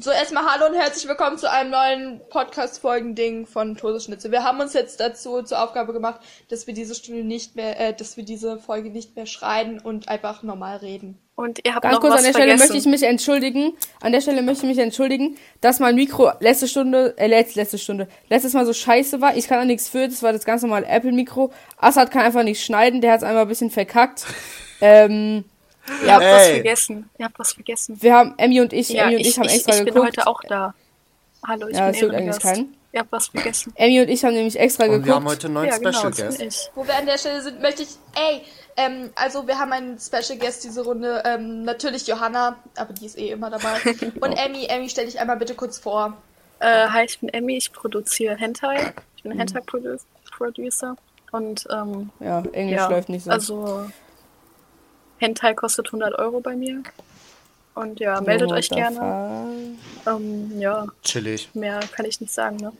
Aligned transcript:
So, 0.00 0.12
erstmal 0.12 0.44
hallo 0.44 0.66
und 0.66 0.74
herzlich 0.76 1.08
willkommen 1.08 1.38
zu 1.38 1.50
einem 1.50 1.70
neuen 1.70 2.20
Podcast-Folgen-Ding 2.30 3.46
von 3.46 3.76
Todesschnitze. 3.76 4.30
Wir 4.30 4.44
haben 4.44 4.60
uns 4.60 4.72
jetzt 4.72 5.00
dazu 5.00 5.42
zur 5.42 5.60
Aufgabe 5.60 5.92
gemacht, 5.92 6.20
dass 6.50 6.68
wir 6.68 6.74
diese 6.74 6.94
Stunde 6.94 7.24
nicht 7.24 7.56
mehr, 7.56 7.80
äh, 7.80 7.94
dass 7.94 8.16
wir 8.16 8.24
diese 8.24 8.60
Folge 8.60 8.90
nicht 8.90 9.16
mehr 9.16 9.26
schreien 9.26 9.80
und 9.80 10.08
einfach 10.08 10.44
normal 10.44 10.76
reden. 10.76 11.18
Und 11.34 11.58
ihr 11.64 11.74
habt 11.74 11.82
Ganz 11.82 11.94
noch 11.94 12.00
kurz 12.00 12.12
was 12.12 12.18
an 12.20 12.24
der 12.26 12.30
Stelle 12.30 12.46
vergessen. 12.50 12.74
möchte 12.74 12.88
ich 12.88 12.92
mich 12.92 13.02
entschuldigen. 13.02 13.72
An 14.00 14.12
der 14.12 14.20
Stelle 14.20 14.42
möchte 14.42 14.66
ich 14.66 14.76
mich 14.76 14.78
entschuldigen, 14.78 15.36
dass 15.60 15.80
mein 15.80 15.96
Mikro 15.96 16.30
letzte 16.38 16.68
Stunde, 16.68 17.18
äh, 17.18 17.26
letzte, 17.26 17.58
letzte 17.58 17.78
Stunde, 17.78 18.06
letztes 18.28 18.52
Mal 18.52 18.66
so 18.66 18.72
scheiße 18.72 19.20
war. 19.20 19.36
Ich 19.36 19.48
kann 19.48 19.58
auch 19.58 19.64
nichts 19.64 19.88
für, 19.88 20.06
das 20.06 20.22
war 20.22 20.32
das 20.32 20.44
ganz 20.44 20.62
normale 20.62 20.86
Apple-Mikro. 20.86 21.52
Assad 21.76 22.12
kann 22.12 22.22
einfach 22.22 22.44
nicht 22.44 22.64
schneiden, 22.64 23.00
der 23.00 23.14
hat 23.14 23.18
es 23.18 23.24
einmal 23.24 23.42
ein 23.42 23.48
bisschen 23.48 23.70
verkackt. 23.70 24.26
ähm, 24.80 25.44
Ihr 26.04 26.12
habt 26.14 26.24
was 26.24 26.46
Ey. 26.46 26.54
vergessen. 26.54 27.10
Ihr 27.18 27.24
habt 27.26 27.38
was 27.38 27.52
vergessen. 27.52 27.96
wir 28.00 28.14
haben, 28.14 28.34
Emmy 28.36 28.60
und 28.60 28.72
ich, 28.72 28.88
Ja, 28.90 29.04
Emmy 29.04 29.16
und 29.16 29.20
ich, 29.20 29.28
ich, 29.28 29.38
haben 29.38 29.46
ich, 29.46 29.54
extra 29.54 29.72
ich 29.72 29.78
bin 29.84 29.86
geguckt. 29.94 30.06
heute 30.06 30.26
auch 30.26 30.40
da. 30.48 30.74
Hallo, 31.46 31.68
ich 31.68 31.76
Ja, 31.76 31.90
bin 31.90 31.94
Ehrengast. 32.12 32.44
eigentlich 32.44 32.54
keinen. 32.54 32.74
Ihr 32.92 33.00
habt 33.00 33.12
was 33.12 33.28
vergessen. 33.28 33.72
Emmy 33.76 34.00
und 34.00 34.08
ich 34.08 34.24
haben 34.24 34.34
nämlich 34.34 34.58
extra 34.58 34.84
Und 34.84 34.90
geguckt. 34.90 35.06
wir 35.06 35.14
haben 35.14 35.26
heute 35.28 35.46
einen 35.46 35.54
neuen 35.54 35.68
ja, 35.68 35.76
genau, 35.78 35.90
Special 35.92 36.10
bin 36.30 36.38
Guest. 36.46 36.70
Wo 36.74 36.86
wir 36.86 36.96
an 36.96 37.06
der 37.06 37.18
Stelle 37.18 37.42
sind, 37.42 37.60
möchte 37.60 37.82
ich, 37.82 37.88
ey, 38.14 38.40
ähm, 38.76 39.10
also 39.14 39.46
wir 39.46 39.58
haben 39.58 39.72
einen 39.72 39.98
Special 39.98 40.38
Guest 40.38 40.64
diese 40.64 40.82
Runde, 40.84 41.22
ähm, 41.26 41.64
natürlich 41.64 42.06
Johanna, 42.06 42.56
aber 42.76 42.92
die 42.94 43.06
ist 43.06 43.18
eh 43.18 43.28
immer 43.30 43.50
dabei. 43.50 43.76
Und 44.20 44.32
Emmy, 44.32 44.66
Emmy, 44.68 44.88
stell 44.88 45.04
dich 45.06 45.20
einmal 45.20 45.36
bitte 45.36 45.54
kurz 45.54 45.78
vor. 45.78 46.16
Äh, 46.60 46.88
hi, 46.88 47.04
ich 47.04 47.18
bin 47.20 47.28
Emmy, 47.28 47.56
ich 47.58 47.72
produziere 47.72 48.36
Hentai. 48.36 48.92
Ich 49.16 49.24
Mhm. 49.24 49.30
bin 49.30 49.38
Hentai-Producer. 49.38 50.96
Und, 51.32 51.66
ähm, 51.70 52.10
ja, 52.20 52.42
Englisch 52.52 52.78
ja, 52.78 52.88
läuft 52.88 53.10
nicht 53.10 53.24
so. 53.24 53.30
also 53.30 53.90
Hentai 55.18 55.54
kostet 55.54 55.86
100 55.86 56.18
Euro 56.18 56.40
bei 56.40 56.56
mir. 56.56 56.82
Und 57.74 58.00
ja, 58.00 58.20
meldet 58.20 58.48
What 58.48 58.58
euch 58.58 58.68
gerne. 58.70 59.76
Ähm, 60.06 60.60
ja, 60.60 60.86
Chillig. 61.02 61.48
mehr 61.54 61.80
kann 61.92 62.06
ich 62.06 62.20
nicht 62.20 62.32
sagen, 62.32 62.56
ne? 62.56 62.72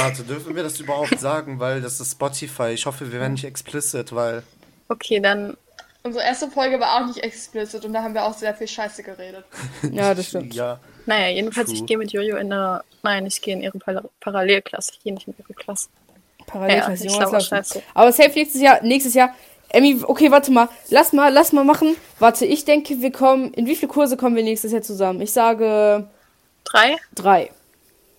Warte, 0.00 0.22
dürfen 0.24 0.54
wir 0.56 0.62
das 0.64 0.80
überhaupt 0.80 1.18
sagen? 1.20 1.60
Weil 1.60 1.80
das 1.80 2.00
ist 2.00 2.12
Spotify. 2.12 2.70
Ich 2.70 2.86
hoffe, 2.86 3.12
wir 3.12 3.20
werden 3.20 3.34
nicht 3.34 3.44
explicit, 3.44 4.14
weil. 4.14 4.42
Okay, 4.88 5.20
dann 5.20 5.56
Unsere 6.04 6.24
erste 6.24 6.48
Folge 6.50 6.78
war 6.80 6.96
auch 6.96 7.06
nicht 7.06 7.18
explicit 7.18 7.84
und 7.84 7.92
da 7.92 8.02
haben 8.02 8.14
wir 8.14 8.24
auch 8.24 8.32
sehr 8.32 8.54
viel 8.54 8.68
Scheiße 8.68 9.02
geredet. 9.02 9.44
Ja, 9.92 10.14
das 10.14 10.28
stimmt. 10.28 10.54
Ja. 10.54 10.78
Naja, 11.06 11.28
jedenfalls, 11.28 11.68
True. 11.68 11.78
ich 11.78 11.86
gehe 11.86 11.98
mit 11.98 12.12
Jojo 12.12 12.36
in 12.36 12.52
eine. 12.52 12.82
Nein, 13.02 13.26
ich 13.26 13.40
gehe 13.42 13.54
in 13.54 13.62
ihre 13.62 13.78
Par 13.78 14.02
Parallelklasse. 14.20 14.92
Ich 14.94 15.02
gehe 15.02 15.12
nicht 15.12 15.26
in 15.28 15.34
ihre 15.38 15.54
Klasse. 15.54 15.88
Parallelklasse, 16.46 17.06
Ja, 17.06 17.12
Junge. 17.12 17.64
Aber 17.94 18.12
safe 18.12 18.30
nächstes 18.34 18.60
Jahr, 18.60 18.82
nächstes 18.82 19.14
Jahr. 19.14 19.34
Emmy, 19.70 20.00
okay, 20.02 20.30
warte 20.30 20.50
mal. 20.50 20.68
Lass 20.88 21.12
mal, 21.12 21.32
lass 21.32 21.52
mal 21.52 21.64
machen. 21.64 21.96
Warte, 22.18 22.46
ich 22.46 22.64
denke, 22.64 23.00
wir 23.00 23.12
kommen. 23.12 23.52
In 23.54 23.66
wie 23.66 23.76
viele 23.76 23.92
Kurse 23.92 24.16
kommen 24.16 24.34
wir 24.36 24.42
nächstes 24.42 24.72
Jahr 24.72 24.82
zusammen? 24.82 25.20
Ich 25.20 25.32
sage 25.32 26.08
Drei? 26.64 26.96
drei. 27.14 27.50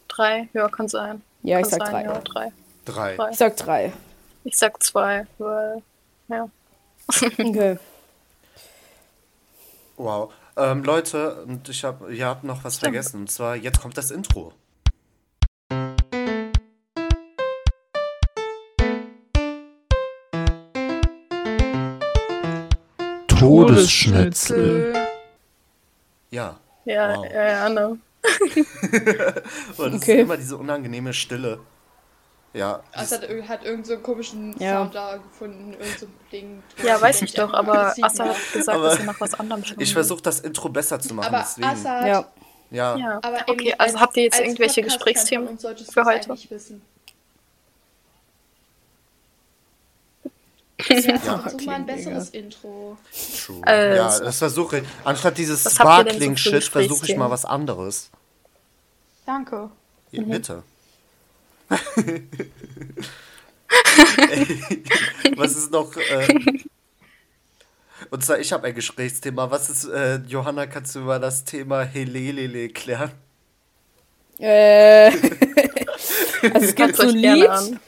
Drei? 0.08 0.50
Ja, 0.54 0.68
kann 0.70 0.88
sein. 0.88 1.22
Ja, 1.44 1.60
ich 1.60 1.70
kann 1.70 1.80
sag 1.80 1.88
sein, 1.88 2.06
drei. 2.06 2.14
Ja, 2.14 2.20
drei. 2.22 2.52
Drei. 2.86 3.16
Drei. 3.16 3.30
Ich 3.32 3.38
sag 3.38 3.58
drei. 3.58 3.94
Ich 4.44 4.58
sag 4.58 4.82
zwei, 4.84 5.26
weil. 5.38 5.82
Ja. 6.28 6.50
Okay. 7.40 7.78
Wow. 9.98 10.32
Ähm, 10.56 10.84
Leute, 10.84 11.44
und 11.46 11.68
ich 11.70 11.84
hab, 11.84 12.10
ihr 12.10 12.26
habt 12.26 12.44
noch 12.44 12.64
was 12.64 12.76
Stimmt. 12.78 12.94
vergessen. 12.94 13.22
Und 13.22 13.32
zwar, 13.32 13.56
jetzt 13.56 13.82
kommt 13.82 13.98
das 13.98 14.12
Intro. 14.12 14.54
Todesschnitzel. 23.40 24.94
Ja. 26.32 26.58
Ja, 26.86 27.18
Wow. 27.18 27.26
ja, 27.34 27.48
ja, 27.48 27.70
ne. 27.70 27.98
Und 29.78 29.94
es 29.94 30.02
Okay. 30.02 30.16
ist 30.18 30.24
immer 30.24 30.38
diese 30.38 30.58
unangenehme 30.58 31.14
Stille. 31.14 31.60
Ja. 32.54 32.82
Also 32.94 33.16
hat, 33.16 33.22
hat 33.24 33.30
irgendeinen 33.64 33.84
so 33.86 33.94
einen 33.94 34.04
komischen 34.04 34.56
Ja. 34.60 34.78
Sound 34.80 34.96
da 34.96 35.18
gefunden, 35.18 35.74
irgend 35.74 36.00
so 36.00 36.06
ein 36.08 36.14
Ding. 36.32 36.64
Ja, 36.84 37.00
weiß 37.00 37.22
ich 37.22 37.34
doch, 37.34 37.54
aber 37.54 37.94
Assa 38.02 38.26
hat 38.26 38.36
gesagt, 38.54 38.76
Aber 38.78 38.90
dass 38.90 39.00
er 39.00 39.06
nach 39.06 39.22
was 39.22 39.34
anderem 39.36 39.64
schauen 39.64 39.80
Ich 39.80 39.94
versuche 39.94 40.22
das 40.24 40.40
Intro 40.40 40.70
besser 40.70 41.00
zu 41.00 41.14
machen, 41.14 41.28
Aber 41.34 41.40
deswegen. 41.46 41.68
Assad, 41.68 42.08
Ja. 42.08 42.26
Ja. 42.72 42.98
Ja, 42.98 43.20
aber 43.24 43.40
okay, 43.48 43.74
also 43.78 43.96
als- 43.96 44.02
habt 44.02 44.18
ihr 44.18 44.24
jetzt 44.24 44.36
als 44.38 44.44
irgendwelche 44.48 44.82
Gesprächsthemen 44.84 45.58
für 45.58 46.06
heute? 46.06 46.32
eigentlich 46.32 46.50
wissen. 50.88 51.20
Ja. 51.26 51.44
Ja, 51.48 51.66
mal 51.66 51.76
ein 51.76 51.86
besseres 51.86 52.30
Intro. 52.30 52.98
True. 53.46 53.62
Also- 53.68 53.96
ja, 53.96 54.20
das 54.26 54.38
versuche 54.38 54.78
ich. 54.80 54.84
Anstatt 55.04 55.38
dieses 55.38 55.64
denn 55.64 55.72
so 55.72 55.76
Sparkling-Shit 55.84 56.64
versuche 56.66 57.06
ich 57.08 57.16
mal 57.18 57.30
was 57.30 57.46
anderes. 57.46 58.10
Danke. 59.26 59.70
Ja, 60.12 60.22
Mhm. 60.22 60.30
Bitte. 60.30 60.64
Was 65.36 65.56
ist 65.56 65.72
noch? 65.72 65.96
Äh, 65.96 66.28
und 68.10 68.24
zwar, 68.24 68.40
ich 68.40 68.52
habe 68.52 68.68
ein 68.68 68.74
Gesprächsthema. 68.76 69.52
Was 69.52 69.70
ist, 69.70 69.86
äh, 69.86 70.16
Johanna, 70.28 70.66
kannst 70.68 70.96
du 70.96 71.00
mal 71.00 71.20
das 71.20 71.44
Thema 71.44 71.84
Helelele 71.84 72.70
klären? 72.70 73.12
Äh. 74.40 75.12
also 75.12 76.66
es 76.66 76.76
gibt 76.76 76.96
so 76.96 77.04
ein 77.04 77.10
Lied. 77.10 77.48
an. 77.48 77.80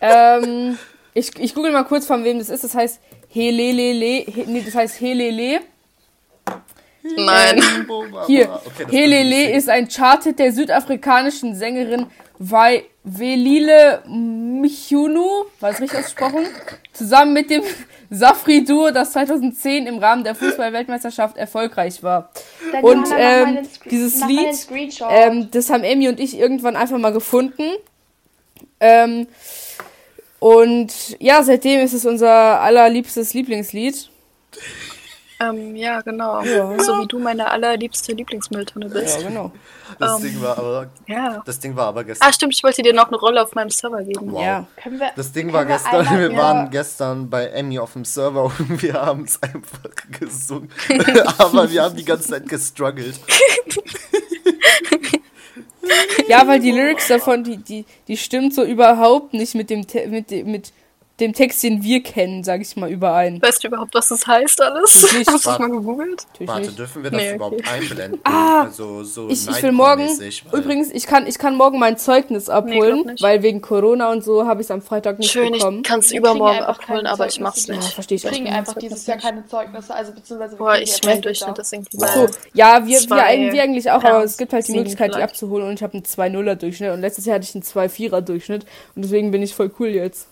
Ähm, 0.00 0.78
ich, 1.14 1.38
ich 1.38 1.54
google 1.54 1.72
mal 1.72 1.84
kurz, 1.84 2.06
von 2.06 2.24
wem 2.24 2.38
das 2.38 2.48
ist. 2.48 2.64
Das 2.64 2.74
heißt 2.74 3.00
Helelele. 3.32 4.24
He, 4.30 4.44
nee, 4.46 4.62
das 4.64 4.74
heißt 4.74 5.00
Helele. 5.00 5.60
Nein. 7.16 7.62
Hier. 8.26 8.48
Okay, 8.80 8.86
Helele 8.90 9.52
ist 9.52 9.68
ein 9.68 9.88
Charted 9.88 10.38
der 10.38 10.52
südafrikanischen 10.52 11.54
Sängerin 11.54 12.06
Vai 12.38 12.84
Velile 13.02 14.02
Michunu, 14.06 15.46
war 15.60 15.70
das 15.70 15.80
richtig 15.80 15.98
ausgesprochen? 15.98 16.46
Zusammen 16.92 17.32
mit 17.32 17.50
dem 17.50 17.62
Safri-Duo, 18.10 18.90
das 18.90 19.12
2010 19.12 19.86
im 19.86 19.98
Rahmen 19.98 20.24
der 20.24 20.34
Fußball-Weltmeisterschaft 20.34 21.36
erfolgreich 21.36 22.02
war. 22.02 22.30
Dann 22.72 22.84
Und 22.84 23.06
ähm, 23.16 23.58
dieses 23.90 24.24
Lied, 24.26 24.66
ähm, 25.10 25.50
das 25.50 25.70
haben 25.70 25.84
Emmy 25.84 26.08
und 26.08 26.20
ich 26.20 26.38
irgendwann 26.38 26.76
einfach 26.76 26.98
mal 26.98 27.12
gefunden. 27.12 27.64
Ähm, 28.80 29.26
und 30.40 31.16
ja, 31.20 31.42
seitdem 31.42 31.80
ist 31.80 31.92
es 31.94 32.04
unser 32.06 32.60
allerliebstes 32.60 33.34
Lieblingslied. 33.34 34.10
Ähm, 35.40 35.76
ja, 35.76 36.00
genau. 36.00 36.42
Ja. 36.42 36.76
So 36.82 37.00
wie 37.00 37.06
du 37.06 37.20
meine 37.20 37.48
allerliebste 37.48 38.10
Lieblingsmülltonne 38.12 38.86
Ja, 38.86 38.92
bist. 38.92 39.20
genau. 39.24 39.52
Das, 39.98 40.16
Ähm, 40.16 40.22
Ding 40.22 40.42
war 40.42 40.58
aber, 40.58 40.90
Ja. 41.06 41.42
das 41.46 41.60
Ding 41.60 41.76
war 41.76 41.86
aber 41.86 42.02
gestern. 42.02 42.28
Ah, 42.28 42.32
stimmt, 42.32 42.54
ich 42.56 42.62
wollte 42.64 42.82
dir 42.82 42.92
noch 42.92 43.06
eine 43.06 43.16
Rolle 43.16 43.40
auf 43.42 43.54
meinem 43.54 43.70
Server 43.70 44.02
geben. 44.02 44.32
Wow. 44.32 44.42
Ja. 44.42 44.66
Können 44.82 44.98
wir, 44.98 45.12
Das 45.14 45.30
Ding 45.30 45.42
können 45.44 45.52
war 45.54 45.60
wir 45.68 45.74
gestern, 45.76 45.94
einmal 46.00 46.18
wir 46.18 46.26
über- 46.26 46.36
waren 46.38 46.70
gestern 46.70 47.30
bei 47.30 47.46
Emmy 47.46 47.78
auf 47.78 47.92
dem 47.92 48.04
Server 48.04 48.44
und 48.58 48.82
wir 48.82 48.94
haben 48.94 49.24
es 49.24 49.40
einfach 49.40 49.90
gesungen. 50.18 50.70
aber 51.38 51.70
wir 51.70 51.82
haben 51.84 51.94
die 51.96 52.04
ganze 52.04 52.30
Zeit 52.30 52.48
gestruggelt. 52.48 53.20
Ja, 56.28 56.46
weil 56.46 56.60
die 56.60 56.72
Lyrics 56.72 57.08
davon, 57.08 57.44
die, 57.44 57.56
die, 57.56 57.84
die 58.06 58.16
stimmt 58.16 58.54
so 58.54 58.62
überhaupt 58.64 59.32
nicht 59.32 59.54
mit 59.54 59.70
dem, 59.70 59.86
mit, 60.08 60.30
mit 60.46 60.72
dem 61.20 61.32
Text, 61.32 61.62
den 61.62 61.82
wir 61.82 62.02
kennen, 62.02 62.44
sag 62.44 62.60
ich 62.60 62.76
mal, 62.76 62.90
überein. 62.90 63.42
Weißt 63.42 63.62
du 63.64 63.68
überhaupt, 63.68 63.92
was 63.94 64.08
das 64.08 64.26
heißt 64.26 64.60
alles? 64.62 65.02
Natürlich. 65.02 65.26
Hast 65.28 65.44
du 65.46 65.50
das 65.50 65.58
mal 65.58 65.70
gegoogelt? 65.70 66.26
Natürlich 66.28 66.48
Warte, 66.48 66.62
nicht. 66.66 66.78
dürfen 66.78 67.02
wir 67.02 67.10
das 67.10 67.20
Nee, 67.20 67.26
okay. 67.28 67.36
überhaupt 67.36 67.68
einblenden? 67.72 68.20
Ah, 68.24 68.62
also 68.64 69.02
so 69.04 69.28
Ich, 69.28 69.48
ich 69.48 69.62
will 69.62 69.72
morgen, 69.72 70.08
übrigens, 70.52 70.90
ich 70.92 71.06
kann, 71.06 71.26
ich 71.26 71.38
kann 71.38 71.56
morgen 71.56 71.78
mein 71.78 71.96
Zeugnis 71.98 72.48
abholen, 72.48 73.04
nicht. 73.06 73.22
weil 73.22 73.42
wegen 73.42 73.60
Corona 73.60 74.10
und 74.12 74.22
so 74.22 74.46
habe 74.46 74.60
ich 74.60 74.66
es 74.66 74.70
am 74.70 74.80
Freitag 74.82 75.18
nicht 75.18 75.30
Schön, 75.30 75.52
bekommen. 75.52 75.78
ich 75.78 75.82
kann 75.84 76.00
es 76.00 76.12
übermorgen 76.12 76.60
abholen, 76.60 77.06
aber 77.06 77.26
ich 77.26 77.34
Zeugnisse 77.34 77.42
mach's 77.42 77.66
mehr. 77.68 77.76
ja, 77.78 77.82
nicht. 77.82 77.94
verstehe 77.94 78.16
ich 78.16 78.22
Wir 78.22 78.30
auch. 78.30 78.34
kriegen 78.34 78.44
mein 78.46 78.54
einfach 78.54 78.72
Zeugnis 78.74 78.90
dieses 78.92 79.06
Jahr 79.06 79.16
nicht. 79.16 79.24
keine 79.26 79.46
Zeugnisse, 79.46 79.94
also 79.94 80.12
beziehungsweise 80.12 80.52
wir 80.54 80.58
Boah, 80.58 80.74
ich 80.76 81.02
nächstes 81.02 81.20
Durchschnitt 81.20 81.58
ist 81.58 81.72
irgendwie 81.72 81.96
So, 81.98 82.26
ja, 82.54 82.86
wir, 82.86 83.00
wir, 83.00 83.24
eigentlich- 83.24 83.52
wir 83.54 83.62
eigentlich 83.62 83.90
auch, 83.90 84.02
ja, 84.02 84.10
aber 84.14 84.24
es 84.24 84.36
gibt 84.36 84.52
halt 84.52 84.66
die 84.68 84.72
Möglichkeit, 84.72 85.14
die 85.14 85.22
abzuholen 85.22 85.66
und 85.68 85.74
ich 85.74 85.82
habe 85.82 85.94
einen 85.94 86.04
2-0er 86.04 86.54
Durchschnitt 86.54 86.92
und 86.92 87.00
letztes 87.00 87.24
Jahr 87.26 87.34
hatte 87.36 87.44
ich 87.48 87.54
einen 87.54 87.64
2-4er 87.64 88.20
Durchschnitt 88.20 88.64
und 88.94 89.02
deswegen 89.04 89.30
bin 89.30 89.42
ich 89.42 89.54
voll 89.54 89.70
cool 89.80 89.88
jetzt. 89.88 90.28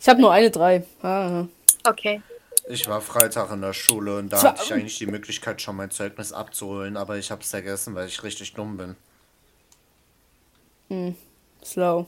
Ich 0.00 0.08
habe 0.08 0.20
nur 0.20 0.32
eine 0.32 0.50
3. 0.50 0.84
Ah. 1.02 1.44
Okay. 1.84 2.20
Ich 2.68 2.86
war 2.88 3.00
Freitag 3.00 3.50
in 3.50 3.62
der 3.62 3.72
Schule 3.72 4.18
und 4.18 4.30
da 4.32 4.36
Zwar- 4.36 4.50
hatte 4.52 4.62
ich 4.64 4.72
eigentlich 4.74 4.98
die 4.98 5.06
Möglichkeit, 5.06 5.62
schon 5.62 5.76
mein 5.76 5.90
Zeugnis 5.90 6.32
abzuholen, 6.32 6.96
aber 6.98 7.16
ich 7.16 7.30
habe 7.30 7.42
es 7.42 7.50
vergessen, 7.50 7.94
weil 7.94 8.06
ich 8.08 8.22
richtig 8.22 8.52
dumm 8.54 8.76
bin. 8.76 8.96
Slow. 11.64 12.06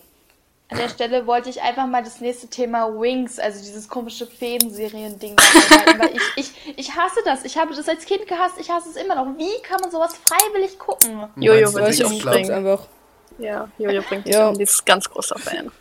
An 0.70 0.78
der 0.78 0.88
Stelle 0.88 1.26
wollte 1.26 1.50
ich 1.50 1.60
einfach 1.62 1.86
mal 1.86 2.02
das 2.04 2.20
nächste 2.20 2.46
Thema 2.46 2.86
Wings, 3.00 3.38
also 3.40 3.58
dieses 3.60 3.88
komische 3.88 4.28
reinhalten, 4.40 5.36
weil 5.98 6.14
ich, 6.14 6.22
ich, 6.36 6.52
ich 6.76 6.94
hasse 6.94 7.20
das. 7.24 7.44
Ich 7.44 7.56
habe 7.58 7.74
das 7.74 7.88
als 7.88 8.04
Kind 8.04 8.26
gehasst, 8.28 8.54
ich 8.60 8.70
hasse 8.70 8.88
es 8.90 8.96
immer 8.96 9.16
noch. 9.16 9.36
Wie 9.36 9.60
kann 9.62 9.80
man 9.80 9.90
sowas 9.90 10.12
freiwillig 10.16 10.78
gucken? 10.78 11.24
Jojo 11.36 11.74
will 11.74 11.88
ich 11.88 12.04
umbringen. 12.04 12.50
einfach. 12.52 12.86
Ja, 13.38 13.68
Jojo 13.78 14.02
bringt 14.02 14.26
dich 14.26 14.34
Ja. 14.34 14.48
um. 14.50 14.56
Die 14.56 14.62
ist 14.62 14.84
ganz 14.86 15.08
großer 15.10 15.38
Fan. 15.38 15.72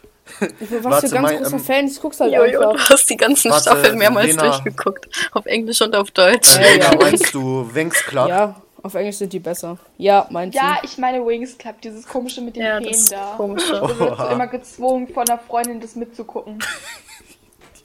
Ich 0.59 0.71
was 0.71 0.83
Warte, 0.83 1.07
für 1.07 1.13
ganz 1.15 1.29
mein, 1.29 1.37
großer 1.43 1.53
ähm, 1.57 1.59
Fan, 1.63 1.87
ich 1.87 2.01
guck's 2.01 2.19
halt 2.19 2.33
Jojo, 2.33 2.61
du 2.61 2.69
einfach. 2.69 2.89
hast 2.89 3.09
die 3.09 3.17
ganzen 3.17 3.51
Warte, 3.51 3.63
Staffeln 3.63 3.97
mehrmals 3.97 4.27
Lena. 4.27 4.43
durchgeguckt. 4.43 5.07
Auf 5.33 5.45
Englisch 5.45 5.81
und 5.81 5.95
auf 5.95 6.11
Deutsch. 6.11 6.55
Ja, 6.57 6.75
ja. 6.91 6.91
Meinst 6.99 7.33
du 7.33 7.69
Wings 7.73 7.95
Club? 8.05 8.29
Ja, 8.29 8.55
Auf 8.83 8.93
Englisch 8.95 9.17
sind 9.17 9.33
die 9.33 9.39
besser. 9.39 9.77
Ja, 9.97 10.27
meint 10.29 10.53
Ja, 10.55 10.77
sie. 10.81 10.87
ich 10.87 10.97
meine 10.97 11.25
Wings 11.25 11.57
Club, 11.57 11.81
dieses 11.81 12.07
komische 12.07 12.41
mit 12.41 12.55
den 12.55 12.63
Ja, 12.63 12.77
Feen 12.77 12.91
das 12.91 13.05
da. 13.09 13.33
komische. 13.37 13.73
Du 13.73 13.99
wirst 13.99 14.31
immer 14.31 14.47
gezwungen, 14.47 15.07
von 15.07 15.27
einer 15.27 15.39
Freundin 15.39 15.81
das 15.81 15.95
mitzugucken. 15.95 16.59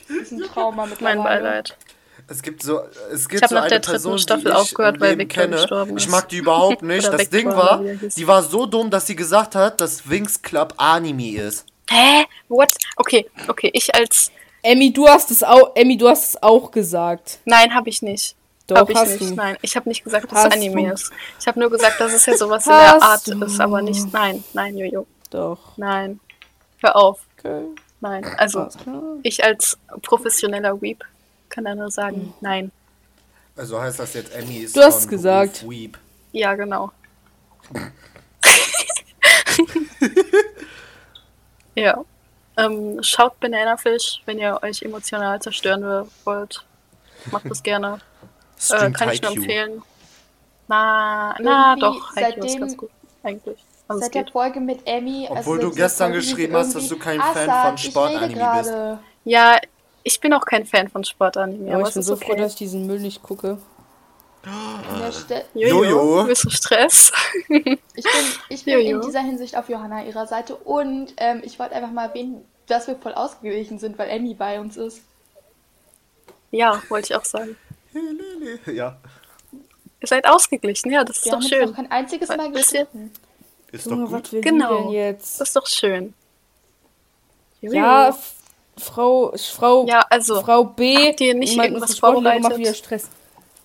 Das 0.09 0.17
ist 0.19 0.33
ein 0.33 0.41
Trauma 0.41 0.87
mittlerweile. 0.87 1.17
Mein 1.17 1.25
Beileid. 1.43 1.77
Es 2.27 2.41
gibt 2.41 2.63
so, 2.63 2.81
es 3.13 3.29
gibt 3.29 3.43
hab 3.43 3.51
so 3.51 3.55
nach 3.55 3.63
eine 3.65 3.69
der 3.71 3.79
dritten 3.81 3.91
Person, 3.93 4.19
Staffel 4.19 4.45
die 4.45 4.49
ich 4.51 4.55
aufgehört, 4.55 4.99
weil 5.01 5.19
Victor 5.19 5.43
kenne. 5.43 5.57
gestorben 5.57 5.99
Ich 5.99 6.07
ist. 6.07 6.11
mag 6.11 6.29
die 6.31 6.39
überhaupt 6.39 6.83
nicht. 6.83 7.07
Das 7.13 7.29
Ding 7.29 7.49
war, 7.49 7.83
die 8.17 8.27
war 8.27 8.43
so 8.43 8.65
dumm, 8.65 8.89
dass 8.91 9.07
sie 9.07 9.15
gesagt 9.17 9.55
hat, 9.55 9.81
dass 9.81 10.09
Wings 10.09 10.41
Club 10.41 10.73
Anime 10.79 11.37
ist. 11.37 11.67
Hä? 11.91 12.25
What? 12.49 12.73
Okay, 12.97 13.27
okay, 13.49 13.71
ich 13.73 13.95
als. 13.95 14.31
Emmy, 14.63 14.93
du 14.93 15.07
hast 15.07 15.31
es 15.31 15.43
auch, 15.43 15.73
Emmy, 15.77 15.97
du 15.99 16.09
hast 16.09 16.25
es 16.31 16.43
auch 16.43 16.71
gesagt. 16.71 17.39
Nein, 17.45 17.75
habe 17.75 17.91
ich 17.91 18.01
nicht. 18.01 18.35
Doch, 18.67 18.77
hab 18.79 18.89
ich 18.89 18.97
hast 18.97 19.21
nicht. 19.21 19.21
du. 19.21 19.35
Nein, 19.35 19.59
ich 19.61 19.77
habe 19.77 19.89
nicht 19.89 20.03
gesagt, 20.03 20.33
dass 20.33 20.39
Hast 20.39 20.47
es 20.47 20.53
Anime 20.55 20.89
du. 20.89 20.95
ist. 20.95 21.13
Ich 21.39 21.47
habe 21.47 21.61
nur 21.61 21.71
gesagt, 21.71 22.01
dass 22.01 22.15
es 22.15 22.25
ja 22.25 22.35
sowas 22.37 22.65
in 22.67 22.73
der 22.73 22.93
Hast 22.93 23.03
Art 23.03 23.27
du. 23.27 23.45
ist, 23.45 23.61
aber 23.61 23.83
nicht. 23.83 24.11
Nein, 24.13 24.43
nein, 24.55 24.79
Jojo. 24.79 25.07
Doch. 25.31 25.77
Nein. 25.77 26.19
Hör 26.79 26.97
auf. 26.97 27.21
Okay. 27.39 27.65
Nein. 28.01 28.25
Also, 28.39 28.69
ich 29.23 29.45
als 29.45 29.79
professioneller 30.01 30.81
Weep 30.81 31.05
kann 31.51 31.65
da 31.65 31.75
nur 31.75 31.91
sagen, 31.91 32.33
nein. 32.41 32.73
Also 33.57 33.81
heißt 33.81 33.99
das 33.99 34.15
jetzt, 34.15 34.35
Emmy 34.35 34.59
ist 34.61 34.75
Du 34.77 34.81
hast 34.83 35.03
von 35.03 35.11
gesagt. 35.11 35.69
Weep. 35.69 35.99
Ja, 36.33 36.55
genau. 36.55 36.91
ja. 41.75 42.05
Ähm, 42.57 43.03
schaut 43.03 43.39
Banana 43.41 43.77
Fish, 43.77 44.23
wenn 44.27 44.39
ihr 44.39 44.59
euch 44.63 44.83
emotional 44.83 45.41
zerstören 45.43 46.09
wollt. 46.25 46.65
Macht 47.31 47.51
das 47.51 47.63
gerne. 47.63 47.99
Äh, 48.71 48.93
kann 48.93 49.11
ich 49.11 49.21
nur 49.21 49.33
empfehlen. 49.33 49.83
Na, 50.69 51.35
na 51.41 51.77
doch, 51.77 52.17
Haikyuu 52.17 52.47
ist 52.47 52.59
ganz 52.59 52.77
gut. 52.77 52.89
Eigentlich. 53.23 53.59
Also 53.89 54.01
Seit 54.01 54.15
der. 54.15 54.27
Folge 54.29 54.61
mit 54.61 54.81
Emmy. 54.87 55.27
Obwohl 55.29 55.59
also 55.59 55.71
du 55.71 55.75
gestern 55.75 56.13
geschrieben 56.13 56.55
hast, 56.55 56.75
dass 56.75 56.89
du 56.89 56.99
kein 56.99 57.21
Fan 57.21 57.51
Assad, 57.51 57.67
von 57.67 57.75
ich 57.75 57.85
Sportanime 57.85 58.53
bist. 58.57 58.75
Ja, 59.25 59.59
ich 60.03 60.21
bin 60.21 60.33
auch 60.33 60.45
kein 60.47 60.65
Fan 60.65 60.89
von 60.89 61.05
Sportanime, 61.05 61.71
Aber 61.71 61.81
aber 61.81 61.89
ich 61.89 61.95
bin 61.95 62.03
so 62.03 62.17
froh, 62.17 62.33
okay. 62.33 62.41
dass 62.41 62.53
ich 62.53 62.59
diesen 62.59 62.87
Müll 62.87 63.01
nicht 63.01 63.23
gucke. 63.23 63.59
Jojo, 65.55 65.85
Jojo. 65.85 66.25
bist 66.25 66.45
du 66.45 66.51
Stress? 66.51 67.13
Ich 67.49 67.49
bin, 67.55 67.79
ich 68.49 68.65
bin 68.65 68.79
in 68.81 69.01
dieser 69.01 69.21
Hinsicht 69.21 69.57
auf 69.57 69.69
Johanna 69.69 70.05
ihrer 70.05 70.27
Seite 70.27 70.57
und 70.57 71.15
ähm, 71.17 71.41
ich 71.45 71.59
wollte 71.59 71.75
einfach 71.75 71.91
mal 71.91 72.09
erwähnen, 72.09 72.45
dass 72.67 72.87
wir 72.87 72.97
voll 72.97 73.15
ausgeglichen 73.15 73.79
sind, 73.79 73.99
weil 73.99 74.09
Emmy 74.11 74.35
bei 74.35 74.61
uns 74.61 74.77
ist. 74.77 75.01
ja, 76.51 76.83
wollte 76.89 77.13
ich 77.13 77.17
auch 77.17 77.25
sagen. 77.25 77.57
Ja, 78.67 78.97
Ihr 80.01 80.09
seid 80.09 80.27
ausgeglichen, 80.27 80.91
ja, 80.91 81.05
das 81.05 81.19
ist 81.19 81.25
Wir 81.27 81.33
doch 81.33 81.39
haben 81.41 81.49
schön. 81.49 81.69
noch 81.71 81.77
kein 81.77 81.91
einziges 81.91 82.29
Mal 82.29 82.51
gestritten. 82.53 83.11
ist 83.73 83.87
doch 83.87 83.93
Junge, 83.93 84.05
gut. 84.07 84.13
was 84.25 84.33
will 84.33 84.41
Genau. 84.43 84.93
jetzt? 84.93 85.41
Das 85.41 85.49
ist 85.49 85.57
doch 85.57 85.67
schön. 85.67 86.13
Jojo. 87.63 87.75
Ja, 87.77 88.19
Frau, 88.77 89.33
Frau, 89.37 89.87
Ja, 89.87 90.05
also, 90.11 90.43
Frau 90.43 90.65
B. 90.65 90.97
habt 91.09 91.21
ihr 91.21 91.35
nicht 91.35 91.57
irgendwas 91.57 91.99
vorbereitet? 91.99 92.43
macht 92.43 92.59
wieder 92.59 92.75
Stress. 92.75 93.09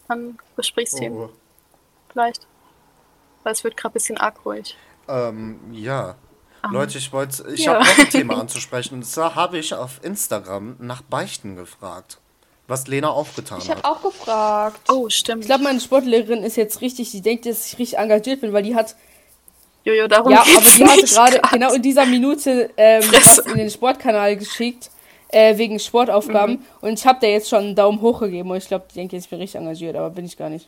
An 0.09 0.37
Gesprächsthemen 0.55 1.17
Oh. 1.17 1.29
vielleicht. 2.11 2.45
Weil 3.43 3.53
es 3.53 3.63
wird 3.63 3.77
gerade 3.77 3.91
ein 3.91 3.93
bisschen 3.93 4.17
arg 4.17 4.45
ruhig. 4.45 4.75
Ähm, 5.07 5.59
ja. 5.71 6.15
Leute, 6.69 6.97
ich 6.97 7.13
wollte, 7.13 7.45
ich 7.53 7.63
Ja. 7.65 7.75
habe 7.75 7.85
noch 7.85 7.97
ein 7.99 8.09
Thema 8.09 8.37
anzusprechen. 8.39 8.95
Und 8.95 9.03
zwar 9.05 9.35
habe 9.35 9.57
ich 9.57 9.73
auf 9.73 10.03
Instagram 10.03 10.75
nach 10.79 11.01
Beichten 11.01 11.55
gefragt. 11.55 12.17
Was 12.67 12.85
Lena 12.87 13.09
auch 13.09 13.33
getan 13.35 13.59
Ich 13.61 13.69
hat. 13.69 13.81
habe 13.83 13.87
auch 13.97 14.01
gefragt. 14.03 14.81
Oh, 14.91 15.09
stimmt. 15.09 15.41
Ich 15.43 15.47
glaube, 15.47 15.63
meine 15.63 15.79
Sportlehrerin 15.79 16.43
ist 16.43 16.55
jetzt 16.57 16.81
richtig, 16.81 17.09
die 17.11 17.21
denkt, 17.21 17.45
dass 17.45 17.65
ich 17.65 17.79
richtig 17.79 17.97
engagiert 17.97 18.41
bin, 18.41 18.53
weil 18.53 18.61
die 18.63 18.75
hat, 18.75 18.95
Jojo, 19.85 20.07
darum 20.07 20.31
ja, 20.31 20.41
aber 20.41 20.49
die 20.49 20.55
hatte 20.85 21.01
nicht 21.01 21.13
gerade 21.15 21.41
genau 21.51 21.73
in 21.73 21.81
dieser 21.81 22.05
Minute 22.05 22.69
ähm, 22.77 23.03
in 23.47 23.57
den 23.57 23.69
Sportkanal 23.71 24.35
geschickt, 24.37 24.91
äh, 25.29 25.57
wegen 25.57 25.79
Sportaufgaben. 25.79 26.55
Mhm. 26.55 26.65
Und 26.81 26.99
ich 26.99 27.05
habe 27.05 27.19
da 27.21 27.27
jetzt 27.27 27.49
schon 27.49 27.59
einen 27.59 27.75
Daumen 27.75 28.01
hoch 28.01 28.19
gegeben 28.19 28.51
und 28.51 28.57
ich 28.57 28.67
glaube, 28.67 28.85
die 28.89 28.95
denkt 28.95 29.13
jetzt, 29.13 29.25
ich 29.25 29.29
bin 29.29 29.39
richtig 29.39 29.59
engagiert, 29.59 29.95
aber 29.95 30.09
bin 30.09 30.25
ich 30.25 30.37
gar 30.37 30.49
nicht. 30.49 30.67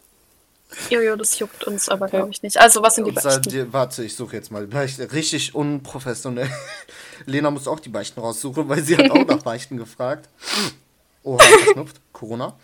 Jojo, 0.89 1.15
das 1.17 1.37
juckt 1.37 1.65
uns 1.65 1.89
aber, 1.89 2.07
glaube 2.07 2.29
ich, 2.31 2.41
nicht. 2.41 2.57
Also, 2.57 2.81
was 2.81 2.95
sind 2.95 3.05
die 3.05 3.13
seit, 3.13 3.23
Beichten? 3.23 3.49
die, 3.49 3.73
warte, 3.73 4.03
ich 4.03 4.15
suche 4.15 4.37
jetzt 4.37 4.51
mal. 4.51 4.65
Beichten. 4.67 5.03
Richtig 5.03 5.53
unprofessionell. 5.53 6.49
Lena 7.25 7.51
muss 7.51 7.67
auch 7.67 7.79
die 7.79 7.89
Beichten 7.89 8.19
raussuchen, 8.19 8.69
weil 8.69 8.81
sie 8.81 8.97
hat 8.97 9.11
auch 9.11 9.25
nach 9.25 9.43
Beichten 9.43 9.77
gefragt. 9.77 10.29
Oha, 11.23 11.43
verschnupft. 11.43 11.99
Corona. 12.13 12.55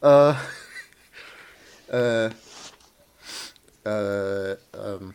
Äh, 0.00 0.32
äh, 1.92 2.30
äh, 3.84 4.56
ähm, 4.74 5.14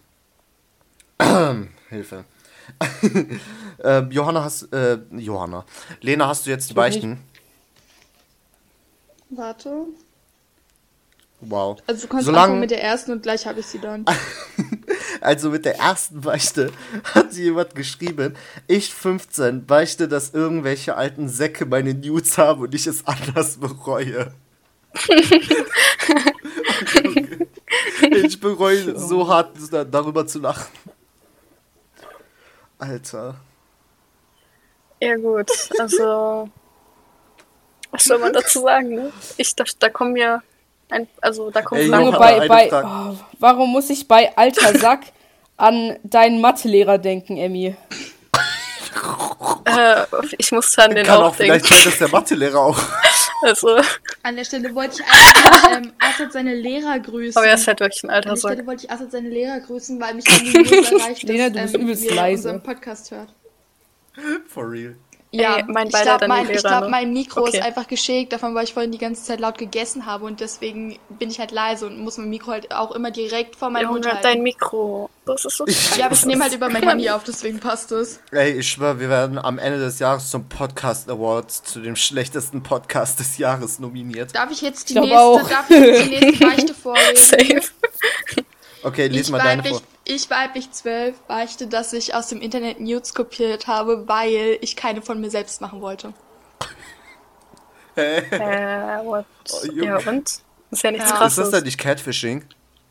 Hilfe. 1.90 2.26
äh, 3.84 4.02
Johanna 4.10 4.44
hast, 4.44 4.72
äh, 4.74 4.98
Johanna. 5.12 5.66
Lena, 6.02 6.28
hast 6.28 6.46
du 6.46 6.50
jetzt 6.50 6.70
die. 6.70 6.74
Beichten? 6.74 7.20
Warte. 9.30 9.86
Wow. 11.42 11.80
Also 11.88 12.04
du 12.04 12.08
kannst 12.08 12.26
Solang- 12.26 12.44
anfangen 12.44 12.60
mit 12.60 12.70
der 12.72 12.84
ersten 12.84 13.12
und 13.14 13.24
gleich 13.24 13.46
habe 13.48 13.60
ich 13.62 13.66
sie 13.66 13.80
dann. 13.80 14.06
Also 15.20 15.52
mit 15.52 15.66
der 15.66 15.78
ersten 15.78 16.22
Beichte 16.22 16.72
hat 17.04 17.34
jemand 17.34 17.76
geschrieben, 17.76 18.36
ich 18.68 18.92
15 18.92 19.68
beichte, 19.68 20.08
dass 20.08 20.32
irgendwelche 20.32 20.96
alten 20.96 21.30
Säcke 21.30 21.68
meine 21.68 21.94
Nudes 21.94 22.40
haben 22.40 22.62
und 22.62 22.74
ich 22.74 22.88
es 22.88 23.06
anders 23.06 23.58
bereue. 23.58 24.34
ich 28.24 28.40
bereue 28.40 28.98
so 28.98 29.28
hart 29.28 29.56
da- 29.72 29.84
darüber 29.84 30.26
zu 30.26 30.40
lachen. 30.40 30.68
Alter. 32.82 33.36
Ja, 35.00 35.16
gut. 35.16 35.50
Also, 35.80 36.50
was 37.92 38.04
soll 38.04 38.18
man 38.18 38.34
dazu 38.34 38.62
sagen, 38.62 38.96
ne? 38.96 39.14
Ich, 39.38 39.56
da, 39.56 39.64
da 39.80 39.90
kommen 39.90 40.14
mir. 40.14 40.42
Ein, 40.90 41.08
also, 41.22 41.52
da 41.52 41.62
kommen 41.62 41.82
Ey, 41.82 41.88
Johanna, 41.88 42.18
bei, 42.18 42.48
bei, 42.48 42.70
oh, 42.84 43.16
warum 43.40 43.72
muss 43.72 43.90
ich 43.90 44.08
bei 44.08 44.36
alter 44.36 44.78
Sack 44.80 45.02
an 45.58 45.98
deinen 46.04 46.42
Mathelehrer 46.42 46.98
denken, 46.98 47.38
Emmy? 47.38 47.76
Äh, 49.66 50.06
ich 50.38 50.52
musste 50.52 50.84
an 50.84 50.94
den 50.94 51.06
Kann 51.06 51.18
auch 51.18 51.28
auch 51.28 51.36
vielleicht 51.36 51.66
denken. 51.66 51.76
sein, 51.76 51.86
dass 51.86 51.98
der 52.00 52.10
Mathelehrer 52.10 52.60
auch. 52.60 52.78
Also, 53.42 53.78
An 54.24 54.36
der 54.36 54.44
Stelle 54.46 54.74
wollte 54.76 55.02
ich 55.02 55.06
einfach 55.08 55.78
ähm, 55.78 55.94
Assad 56.00 56.32
seine 56.34 56.54
Lehrer 56.56 57.00
grüßen. 57.00 57.38
aber 57.38 57.48
er 57.48 57.56
ist 57.56 57.68
halt 57.68 57.80
wirklich 57.80 58.04
ein 58.04 58.10
An 58.10 58.16
alter 58.18 58.30
der 58.32 58.38
Stelle 58.38 58.56
Sack. 58.58 58.68
wollte 58.68 58.86
ich 58.86 58.92
Assad 58.92 59.12
seine 59.12 59.30
Lehrer 59.30 59.60
grüßen, 59.62 60.00
weil 60.00 60.14
mich 60.16 60.26
News 60.28 60.92
erreicht, 60.92 61.24
dass 61.24 61.30
Lena, 61.30 61.50
du 61.50 61.62
bist 61.62 61.76
ähm, 61.76 61.82
übelst 61.82 62.04
ihr 62.04 62.14
leise. 62.16 62.50
unseren 62.54 62.64
Podcast 62.64 63.12
hört. 63.12 63.34
For 64.48 64.70
real. 64.70 64.96
Ja, 65.34 65.60
Ey, 65.60 65.64
mein 65.68 65.88
ich 65.88 65.94
glaube, 65.94 66.28
mein, 66.28 66.50
ich 66.50 66.58
glaub, 66.62 66.90
mein 66.90 67.14
Mikro 67.14 67.42
Okay. 67.44 67.58
ist 67.60 67.64
einfach 67.64 67.88
geschägt, 67.88 68.34
davon, 68.34 68.54
weil 68.54 68.66
ich 68.66 68.74
vorhin 68.74 68.92
die 68.92 68.98
ganze 68.98 69.24
Zeit 69.24 69.40
laut 69.40 69.58
gegessen 69.58 70.06
habe 70.06 70.26
und 70.26 70.42
deswegen 70.42 71.00
bin 71.08 71.30
ich 71.30 71.40
halt 71.40 71.52
leise 71.52 71.88
und 71.88 72.00
muss 72.00 72.18
mein 72.18 72.30
Mikro 72.30 72.52
halt 72.52 72.74
auch 72.74 72.92
immer 72.92 73.12
direkt 73.12 73.56
vor 73.56 73.70
meinem 73.70 73.88
Mund 73.92 74.04
Junge, 74.04 74.16
halten. 74.16 74.28
dein 74.28 74.44
Mikro. 74.44 75.10
Das 75.26 75.46
ist 75.46 75.56
so 75.56 75.66
ja, 75.98 76.08
aber 76.08 76.16
ich 76.16 76.26
nehme 76.26 76.44
halt 76.44 76.54
über 76.54 76.68
mein 76.68 76.84
Handy 76.84 77.10
auf, 77.10 77.24
deswegen 77.24 77.62
passt 77.62 77.94
es. 77.94 78.20
Ey, 78.32 78.60
ich 78.60 78.68
schwör, 78.70 79.00
wir 79.00 79.08
werden 79.08 79.38
am 79.40 79.58
Ende 79.58 79.80
des 79.80 80.00
Jahres 80.00 80.30
zum 80.30 80.50
Podcast 80.50 81.10
Awards 81.10 81.64
zu 81.64 81.80
dem 81.80 81.96
schlechtesten 81.96 82.62
Podcast 82.62 83.22
des 83.22 83.38
Jahres 83.38 83.80
nominiert. 83.80 84.36
Darf 84.36 84.52
ich 84.52 84.62
jetzt 84.62 84.90
die 84.90 84.96
glaub 84.96 85.06
nächste, 85.06 85.22
auch. 85.22 85.50
darf 85.50 85.70
ich 85.70 85.80
jetzt 85.80 86.06
die 86.08 86.10
nächste 86.10 86.46
Beichte 86.46 86.74
vorlesen? 86.74 87.16
safe. 87.16 87.62
Okay, 88.84 89.08
lies 89.08 89.28
Ich 89.28 89.30
mal 89.32 89.38
deine 89.38 89.64
vor. 89.64 89.82
Ich 90.06 90.30
weiblich 90.30 90.72
12 90.72 91.20
beichte, 91.24 91.68
dass 91.68 91.94
ich 91.94 92.14
aus 92.16 92.28
dem 92.28 92.42
Internet 92.42 92.80
Nudes 92.80 93.14
kopiert 93.14 93.68
habe, 93.68 94.08
weil 94.08 94.58
ich 94.62 94.76
keine 94.76 95.02
von 95.02 95.20
mir 95.22 95.30
selbst 95.30 95.62
machen 95.62 95.82
wollte. 95.82 96.14
Äh, 97.96 99.04
what? 99.04 99.26
Oh, 99.52 99.66
ja, 99.74 99.98
und? 100.08 100.40
Ist 100.72 100.84
ja 100.84 100.92
nichts 100.92 101.10
Ja. 101.10 101.16
Ist 101.16 101.20
krasses. 101.20 101.36
das 101.38 101.52
denn 101.52 101.64
nicht 101.66 101.78
Catfishing? 101.78 102.46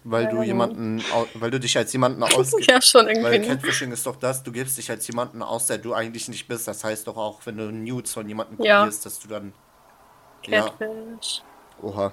Weil 0.05 0.29
du 0.29 0.43
jemanden, 0.43 1.03
weil 1.35 1.51
du 1.51 1.59
dich 1.61 1.77
als 1.77 1.93
jemanden 1.93 2.23
ausgibst. 2.23 2.71
ja, 2.71 2.81
schon 2.83 3.07
irgendwie. 3.09 3.25
Weil? 3.25 3.43
Catfishing 3.47 3.93
ist 3.93 4.07
doch 4.07 4.17
das, 4.17 4.43
du 4.43 4.53
gibst 4.53 4.77
dich 4.79 4.91
als 4.91 5.07
jemanden 5.07 5.43
aus, 5.43 5.67
der 5.67 5.79
du 5.79 5.95
eigentlich 5.95 6.29
nicht 6.29 6.49
bist. 6.49 6.69
Das 6.69 6.85
heißt 6.85 7.07
doch 7.07 7.17
auch, 7.17 7.41
wenn 7.47 7.57
du 7.57 7.71
Nudes 7.73 8.13
von 8.13 8.29
jemandem 8.29 8.63
Ja. 8.65 8.81
kopierst, 8.81 9.05
dass 9.07 9.19
du 9.19 9.29
dann. 9.29 9.53
Ja, 10.47 10.69
Catfish. 10.71 11.43
oha. 11.83 12.13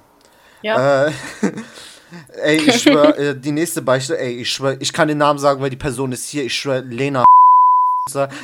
Ja. 0.62 1.08
Äh, 1.08 1.12
ey, 2.42 2.58
ich 2.58 2.82
schwör, 2.82 3.18
äh, 3.20 3.40
die 3.40 3.52
nächste 3.52 3.82
Beichte, 3.82 4.18
ey, 4.18 4.42
ich 4.42 4.52
schwör, 4.52 4.78
ich 4.80 4.94
kann 4.94 5.08
den 5.08 5.18
Namen 5.18 5.40
sagen, 5.40 5.62
weil 5.62 5.70
die 5.70 5.76
Person 5.76 6.12
ist 6.12 6.28
hier. 6.30 6.44
Ich 6.44 6.56
schwör, 6.56 6.82
Lena. 6.82 7.24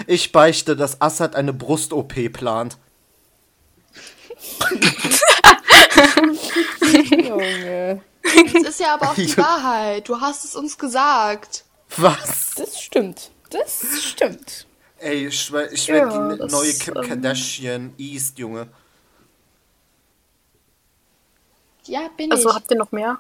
Ich 0.08 0.32
beichte, 0.34 0.76
dass 0.76 1.00
Assad 1.02 1.36
eine 1.36 1.54
Brust-OP 1.54 2.14
plant. 2.34 2.78
Junge. 7.12 8.02
Das 8.54 8.64
ist 8.64 8.80
ja 8.80 8.94
aber 8.96 9.12
auch 9.12 9.16
die 9.16 9.38
Wahrheit. 9.38 10.08
Du 10.08 10.20
hast 10.20 10.46
es 10.46 10.56
uns 10.56 10.78
gesagt. 10.78 11.64
Was? 11.98 12.52
Das 12.56 12.82
stimmt. 12.82 13.32
Das 13.50 13.84
stimmt. 14.02 14.68
Ey, 15.00 15.28
ich 15.28 15.42
schwör, 15.42 15.72
ich 15.72 15.88
Ja, 15.88 15.96
werde 15.96 16.38
die 16.38 16.52
neue 16.52 16.74
Kim 16.74 16.96
ähm, 16.96 17.08
Kardashian 17.08 17.94
East, 17.98 18.40
Junge. 18.40 18.68
Ja, 21.86 22.10
bin 22.16 22.32
Also 22.32 22.50
ich. 22.50 22.56
habt 22.56 22.72
ihr 22.72 22.78
noch 22.78 22.92
mehr? 22.92 23.18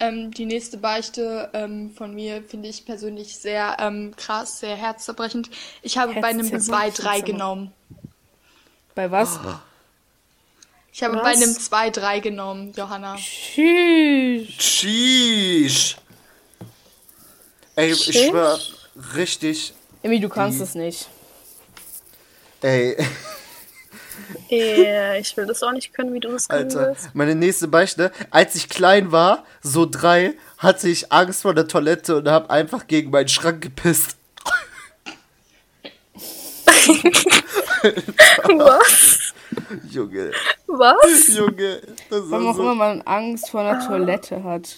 Ähm, 0.00 0.30
die 0.32 0.46
nächste 0.46 0.76
Beichte 0.78 1.50
ähm, 1.54 1.92
von 1.94 2.14
mir 2.14 2.42
finde 2.42 2.68
ich 2.68 2.84
persönlich 2.84 3.36
sehr 3.36 3.76
ähm, 3.80 4.14
krass, 4.16 4.60
sehr 4.60 4.76
herzzerbrechend. 4.76 5.50
Ich 5.82 5.98
habe 5.98 6.14
bei 6.20 6.28
einem 6.28 6.46
Herzzerbrechend, 6.46 7.00
2-3 7.00 7.06
aber. 7.08 7.22
genommen. 7.22 7.72
Bei 8.94 9.10
was? 9.10 9.40
Ich 10.92 11.02
habe 11.02 11.16
Was? 11.16 11.22
bei 11.22 11.30
einem 11.30 11.50
2-3 11.50 12.20
genommen, 12.20 12.72
Johanna. 12.76 13.16
Tschüss. 13.16 14.48
Sheesh. 14.58 15.96
Ey, 17.76 17.92
ich 17.92 18.02
Sheesh? 18.04 18.28
schwör, 18.28 18.58
richtig. 19.14 19.74
Emmy, 20.02 20.18
du 20.20 20.28
kannst 20.28 20.60
es 20.60 20.74
nicht. 20.74 21.08
Ey, 22.62 22.96
Äh, 24.50 25.20
ich 25.20 25.36
will 25.36 25.46
das 25.46 25.62
auch 25.62 25.72
nicht 25.72 25.92
können, 25.94 26.12
wie 26.12 26.20
du 26.20 26.30
das 26.30 26.48
können 26.48 26.64
Alter, 26.64 26.88
willst. 26.88 27.14
meine 27.14 27.34
nächste 27.34 27.68
Beichte. 27.68 28.12
Als 28.30 28.54
ich 28.54 28.68
klein 28.68 29.10
war, 29.12 29.44
so 29.62 29.86
drei, 29.86 30.34
hatte 30.58 30.88
ich 30.88 31.12
Angst 31.12 31.42
vor 31.42 31.54
der 31.54 31.66
Toilette 31.68 32.16
und 32.16 32.28
hab 32.28 32.50
einfach 32.50 32.86
gegen 32.86 33.10
meinen 33.10 33.28
Schrank 33.28 33.60
gepisst. 33.62 34.16
Was? 38.44 39.32
Junge, 39.90 40.32
Was? 40.66 41.28
Junge, 41.28 41.80
das 42.10 42.20
ist 42.24 42.30
Warum 42.30 42.46
auch 42.48 42.54
so. 42.56 42.62
immer 42.62 42.74
man 42.74 43.02
Angst 43.02 43.50
vor 43.50 43.60
einer 43.60 43.86
Toilette 43.86 44.42
hat. 44.42 44.76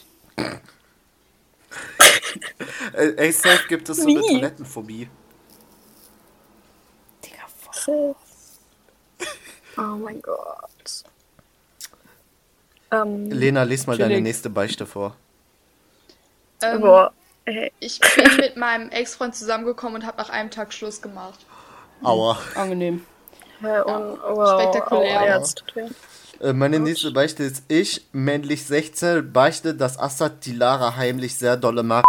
Ey, 2.92 3.14
ey, 3.16 3.32
safe 3.32 3.66
gibt 3.68 3.88
es 3.88 3.98
so 3.98 4.08
eine? 4.08 4.20
Toilettenphobie. 4.20 5.08
Digga, 7.24 7.42
fuck. 7.70 8.16
Oh 9.76 9.96
mein 9.96 10.20
Gott. 10.22 11.04
Ähm, 12.92 13.30
Lena, 13.30 13.62
lies 13.62 13.86
mal 13.86 13.96
deine 13.96 14.20
nächste 14.20 14.50
Beichte 14.50 14.86
vor. 14.86 15.14
Ähm, 16.62 16.80
boah, 16.80 17.12
Ich 17.78 18.00
bin 18.00 18.36
mit 18.36 18.56
meinem 18.56 18.90
Ex-Freund 18.90 19.34
zusammengekommen 19.34 19.96
und 20.02 20.06
habe 20.06 20.18
nach 20.18 20.30
einem 20.30 20.50
Tag 20.50 20.72
Schluss 20.72 21.00
gemacht. 21.00 21.38
Aua. 22.02 22.38
Angenehm. 22.54 23.04
un, 23.62 23.68
wow, 23.68 24.60
spektakulär. 24.60 25.20
Aua, 25.20 25.26
ja, 25.26 25.40
tut 25.40 25.76
weh. 25.76 25.88
Äh, 26.40 26.52
Meine 26.52 26.80
nächste 26.80 27.10
Beichte 27.10 27.42
ist 27.44 27.64
ich, 27.68 28.06
männlich 28.12 28.64
16, 28.64 29.32
beichte, 29.32 29.74
dass 29.74 29.98
Assad 29.98 30.44
die 30.46 30.52
Lara 30.52 30.96
heimlich 30.96 31.36
sehr 31.36 31.56
dolle 31.56 31.82
mag. 31.82 32.04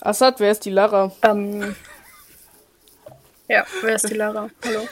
Assad, 0.00 0.40
wer 0.40 0.52
ist 0.52 0.64
die 0.64 0.70
Lara? 0.70 1.12
Ähm, 1.22 1.74
ja, 3.48 3.64
wer 3.82 3.94
ist 3.96 4.08
die 4.10 4.14
Lara? 4.14 4.48
Hallo? 4.64 4.88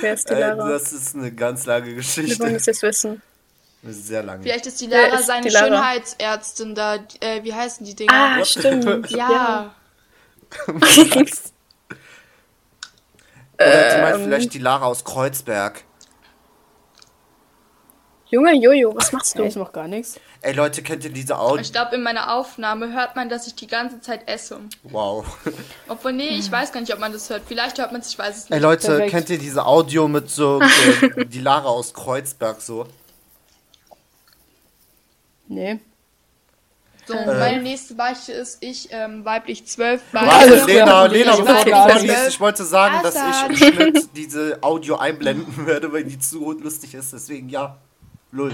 Wer 0.00 0.14
ist 0.14 0.28
die 0.28 0.34
Äh, 0.34 0.40
Lara? 0.40 0.68
das 0.70 0.92
ist 0.92 1.14
eine 1.14 1.32
ganz 1.32 1.66
lange 1.66 1.86
Wir 1.86 1.92
wollen 1.92 1.96
Geschichte. 1.98 2.52
das 2.52 2.66
jetzt 2.66 2.82
wissen. 2.82 3.22
Sehr 3.82 4.22
lange. 4.22 4.42
Vielleicht 4.42 4.66
ist 4.66 4.80
die 4.80 4.86
Lara 4.86 5.18
ist 5.18 5.26
seine 5.26 5.46
die 5.46 5.52
Lara? 5.52 5.66
Schönheitsärztin 5.66 6.74
da. 6.74 6.96
Äh, 7.20 7.44
wie 7.44 7.54
heißen 7.54 7.86
die 7.86 7.94
Dinger? 7.94 8.12
Ah, 8.12 8.44
stimmt. 8.44 9.10
ja. 9.10 9.74
Oder 10.68 10.86
sie 10.86 11.10
Ähm. 13.58 14.00
meint 14.02 14.22
vielleicht 14.24 14.54
die 14.54 14.58
Lara 14.58 14.84
aus 14.86 15.04
Kreuzberg. 15.04 15.82
Junge 18.28 18.54
Jojo, 18.54 18.92
was 18.94 19.12
machst 19.12 19.34
Ja, 19.36 19.42
du? 19.42 19.46
ich 19.46 19.54
mach 19.56 19.70
gar 19.72 19.86
nichts. 19.86 20.18
Ey 20.40 20.52
Leute, 20.52 20.82
kennt 20.82 21.04
ihr 21.04 21.10
diese 21.12 21.38
Audio? 21.38 21.60
Ich 21.60 21.72
glaube, 21.72 21.94
in 21.94 22.02
meiner 22.02 22.34
Aufnahme 22.34 22.92
hört 22.92 23.14
man, 23.14 23.28
dass 23.28 23.46
ich 23.46 23.54
die 23.54 23.68
ganze 23.68 24.00
Zeit 24.00 24.28
esse. 24.28 24.58
Wow. 24.82 25.24
Obwohl, 25.88 26.12
nee, 26.12 26.30
ich 26.30 26.50
weiß 26.50 26.72
gar 26.72 26.80
nicht, 26.80 26.92
ob 26.92 26.98
man 26.98 27.12
das 27.12 27.30
hört. 27.30 27.42
Vielleicht 27.46 27.78
hört 27.78 27.92
man 27.92 28.00
es, 28.00 28.10
ich 28.10 28.18
weiß 28.18 28.36
es 28.36 28.44
Ey 28.46 28.56
nicht. 28.56 28.62
Leute, 28.62 28.86
Perfekt. 28.88 29.10
kennt 29.10 29.30
ihr 29.30 29.38
diese 29.38 29.64
Audio 29.64 30.08
mit 30.08 30.28
so 30.28 30.60
äh, 31.16 31.24
die 31.26 31.40
Lara 31.40 31.68
aus 31.68 31.94
Kreuzberg 31.94 32.60
so? 32.60 32.86
Nee. 35.48 35.78
So, 37.06 37.14
meine 37.14 37.62
nächste 37.62 37.94
Beichte 37.94 38.32
ist, 38.32 38.58
ich, 38.60 38.88
ähm, 38.90 39.24
weiblich 39.24 39.64
12, 39.64 40.02
Warte, 40.10 40.26
Beichte. 40.50 40.66
Lena, 40.66 41.06
Lena, 41.06 41.36
bevor 41.36 41.64
du 41.64 41.70
vorliest, 41.70 42.28
ich 42.30 42.40
wollte 42.40 42.64
sagen, 42.64 42.96
dass 43.04 43.14
ich 43.14 43.20
Assad. 43.20 43.50
im 43.50 43.56
Schnitt 43.56 44.08
diese 44.16 44.58
Audio 44.60 44.96
einblenden 44.96 45.66
werde, 45.68 45.92
weil 45.92 46.02
die 46.02 46.18
zu 46.18 46.50
lustig 46.50 46.94
ist. 46.94 47.12
Deswegen 47.12 47.48
ja. 47.48 47.76
Lull. 48.32 48.52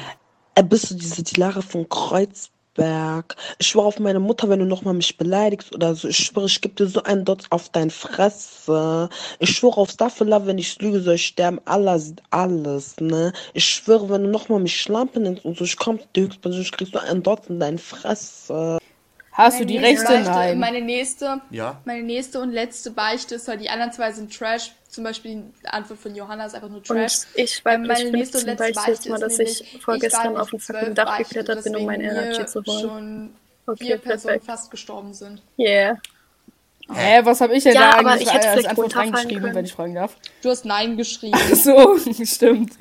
Äh, 0.54 0.62
bist 0.62 0.90
du 0.90 0.94
diese 0.94 1.22
Dilara 1.22 1.62
von 1.62 1.88
Kreuzberg? 1.88 3.36
Ich 3.58 3.68
schwöre 3.68 3.86
auf 3.86 3.98
meine 3.98 4.20
Mutter, 4.20 4.48
wenn 4.48 4.58
du 4.60 4.66
nochmal 4.66 4.94
mich 4.94 5.16
beleidigst 5.16 5.74
oder 5.74 5.94
so. 5.94 6.08
Ich 6.08 6.16
schwöre, 6.18 6.46
ich 6.46 6.60
gebe 6.60 6.74
dir 6.74 6.86
so 6.86 7.02
einen 7.02 7.24
Dotz 7.24 7.44
auf 7.50 7.68
dein 7.70 7.90
Fresse. 7.90 9.08
Ich 9.38 9.50
schwöre 9.56 9.78
auf 9.78 9.90
Staffelab, 9.90 10.46
wenn 10.46 10.58
ich 10.58 10.80
lüge, 10.80 11.00
soll 11.00 11.14
ich 11.14 11.26
sterben. 11.26 11.60
Allah 11.64 11.98
sieht 11.98 12.22
alles, 12.30 12.96
ne? 13.00 13.32
Ich 13.54 13.64
schwöre, 13.64 14.10
wenn 14.10 14.24
du 14.24 14.28
nochmal 14.30 14.60
mich 14.60 14.78
Schlampe 14.80 15.20
nennst 15.20 15.44
und 15.44 15.56
so, 15.58 15.64
ich 15.64 15.76
komm 15.76 15.98
die 16.14 16.22
Höchstperson, 16.22 16.60
ich 16.62 16.72
krieg 16.72 16.88
so 16.92 16.98
einen 16.98 17.22
Dotz 17.22 17.46
in 17.48 17.58
deine 17.58 17.78
Fresse. 17.78 18.78
Hast 19.32 19.58
du 19.60 19.64
die 19.64 19.76
Meine 19.76 19.86
nächste 19.88 20.08
rechte? 20.10 20.24
Beichte- 20.30 20.38
Nein. 20.50 20.58
Meine 20.58 20.80
nächste, 20.82 21.40
Ja. 21.50 21.80
meine 21.86 22.02
nächste 22.02 22.40
und 22.40 22.52
letzte 22.52 22.90
Beichte 22.90 23.36
ist, 23.36 23.48
weil 23.48 23.56
die 23.56 23.70
anderen 23.70 23.90
zwei 23.92 24.12
sind 24.12 24.36
Trash. 24.36 24.72
Zum 24.92 25.04
Beispiel 25.04 25.42
die 25.62 25.66
Antwort 25.68 25.98
von 26.00 26.14
Johanna 26.14 26.44
ist 26.44 26.54
einfach 26.54 26.68
nur 26.68 26.76
Und 26.76 26.86
Trash. 26.86 27.20
ich 27.34 27.62
Ähm, 27.64 27.82
weiblich 27.84 27.88
meine 27.88 28.10
nächste 28.10 28.38
und 28.38 28.44
15 28.44 28.46
letzte 28.46 28.74
beichte 28.74 28.90
jetzt 28.90 29.08
mal, 29.08 29.18
dass 29.18 29.38
nämlich, 29.38 29.74
ich 29.74 29.82
vorgestern 29.82 30.34
war 30.34 30.42
auf 30.42 30.50
dem 30.50 30.60
fucking 30.60 30.94
Dach 30.94 31.16
geklettert 31.16 31.64
bin, 31.64 31.76
um 31.76 31.86
mein 31.86 32.00
weswegen 32.00 32.22
Energy 32.24 32.46
zu 32.46 32.62
holen. 32.62 32.80
schon 32.80 33.30
Okay, 33.64 33.84
vier 33.86 33.96
Personen 33.98 34.22
perfekt. 34.34 34.44
fast 34.44 34.70
gestorben 34.70 35.14
sind. 35.14 35.40
Yeah. 35.58 35.96
Hä, 36.92 37.20
was 37.24 37.40
habe 37.40 37.56
ich 37.56 37.62
denn 37.62 37.72
Ja, 37.74 37.92
da 37.92 37.98
aber 38.00 38.10
eigentlich 38.10 38.28
ich 38.28 38.34
hätte 38.34 38.48
als 38.48 38.52
vielleicht 38.52 38.68
Antwort 38.70 38.96
reingeschrieben, 38.96 39.40
können. 39.40 39.54
wenn 39.54 39.64
ich 39.64 39.72
fragen 39.72 39.94
darf? 39.94 40.16
Du 40.42 40.50
hast 40.50 40.66
Nein 40.66 40.98
geschrieben. 40.98 41.38
So, 41.54 41.96
stimmt. 42.24 42.72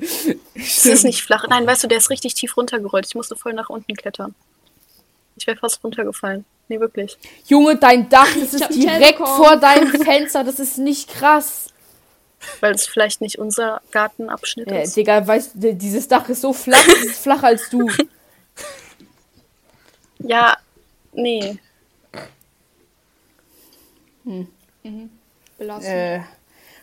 Es 0.54 0.84
ist 0.84 1.04
nicht 1.04 1.22
flach. 1.22 1.46
Nein, 1.48 1.66
weißt 1.66 1.84
du, 1.84 1.88
der 1.88 1.96
ist 1.98 2.10
richtig 2.10 2.34
tief 2.34 2.56
runtergerollt. 2.58 3.06
Ich 3.06 3.14
musste 3.14 3.36
voll 3.36 3.54
nach 3.54 3.70
unten 3.70 3.94
klettern. 3.94 4.34
Ich 5.36 5.46
wäre 5.46 5.56
fast 5.56 5.82
runtergefallen. 5.82 6.44
Nee, 6.68 6.78
wirklich. 6.78 7.16
Junge, 7.46 7.76
dein 7.76 8.10
Dach, 8.10 8.28
das 8.38 8.52
ist 8.52 8.68
direkt 8.74 9.18
vor 9.18 9.56
deinem 9.56 9.88
Fenster. 10.02 10.44
Das 10.44 10.58
ist 10.60 10.76
nicht 10.78 11.08
krass. 11.08 11.68
Weil 12.60 12.74
es 12.74 12.86
vielleicht 12.86 13.20
nicht 13.20 13.38
unser 13.38 13.80
Gartenabschnitt 13.92 14.70
Ja, 14.70 14.78
ist. 14.80 14.96
Digga, 14.96 15.26
weißt 15.26 15.52
du, 15.54 15.74
dieses 15.74 16.08
Dach 16.08 16.28
ist 16.28 16.40
so 16.40 16.52
flach, 16.52 16.86
es 16.88 17.04
ist 17.04 17.22
flacher 17.22 17.46
als 17.48 17.68
du. 17.70 17.88
Ja, 20.24 20.56
nee. 21.12 21.58
Belassen. 25.58 25.84
Äh, 25.90 26.20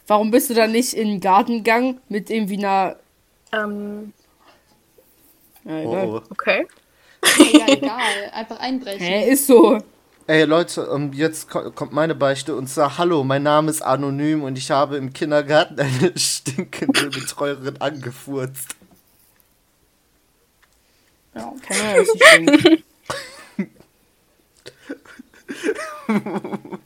warum 0.08 0.32
bist 0.32 0.50
du 0.50 0.54
da 0.54 0.68
nicht 0.68 0.94
in 0.94 1.08
den 1.08 1.20
Garten 1.20 1.58
gegangen 1.58 2.02
mit 2.10 2.30
irgendwie 2.30 2.58
einer. 2.58 2.98
Ähm, 3.54 4.14
Ja, 5.66 5.72
Oh, 5.74 5.80
egal. 5.92 6.08
oh. 6.10 6.22
okay. 6.32 6.68
Ja, 7.54 7.68
egal. 7.68 8.30
Einfach 8.34 8.60
einbrechen. 8.60 9.00
Hä, 9.06 9.30
ist 9.32 9.48
so. 9.48 9.80
Ey 10.30 10.44
Leute, 10.46 10.88
ähm, 10.94 11.12
jetzt 11.14 11.50
ko- 11.50 11.72
kommt 11.72 11.92
meine 11.92 12.14
Beichte 12.14 12.56
und 12.56 12.68
zwar 12.68 13.00
Hallo, 13.00 13.24
mein 13.24 13.42
Name 13.42 13.72
ist 13.72 13.82
Anonym 13.82 14.44
und 14.44 14.60
ich 14.60 14.70
habe 14.70 14.96
im 14.98 15.12
Kindergarten 15.12 15.80
eine 15.80 16.14
stinkende 16.20 17.10
Betreuerin 17.10 17.82
angefurzt. 17.82 18.76
Ja, 21.34 21.52
keine 21.68 21.82
Ahnung, 21.84 22.06
was 22.08 22.62
nicht. 22.68 22.84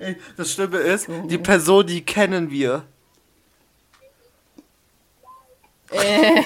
Ey, 0.00 0.16
das 0.36 0.52
Schlimme 0.52 0.78
ist, 0.78 1.08
die 1.30 1.38
Person, 1.38 1.86
die 1.86 2.04
kennen 2.04 2.50
wir. 2.50 2.84
äh. 5.90 6.42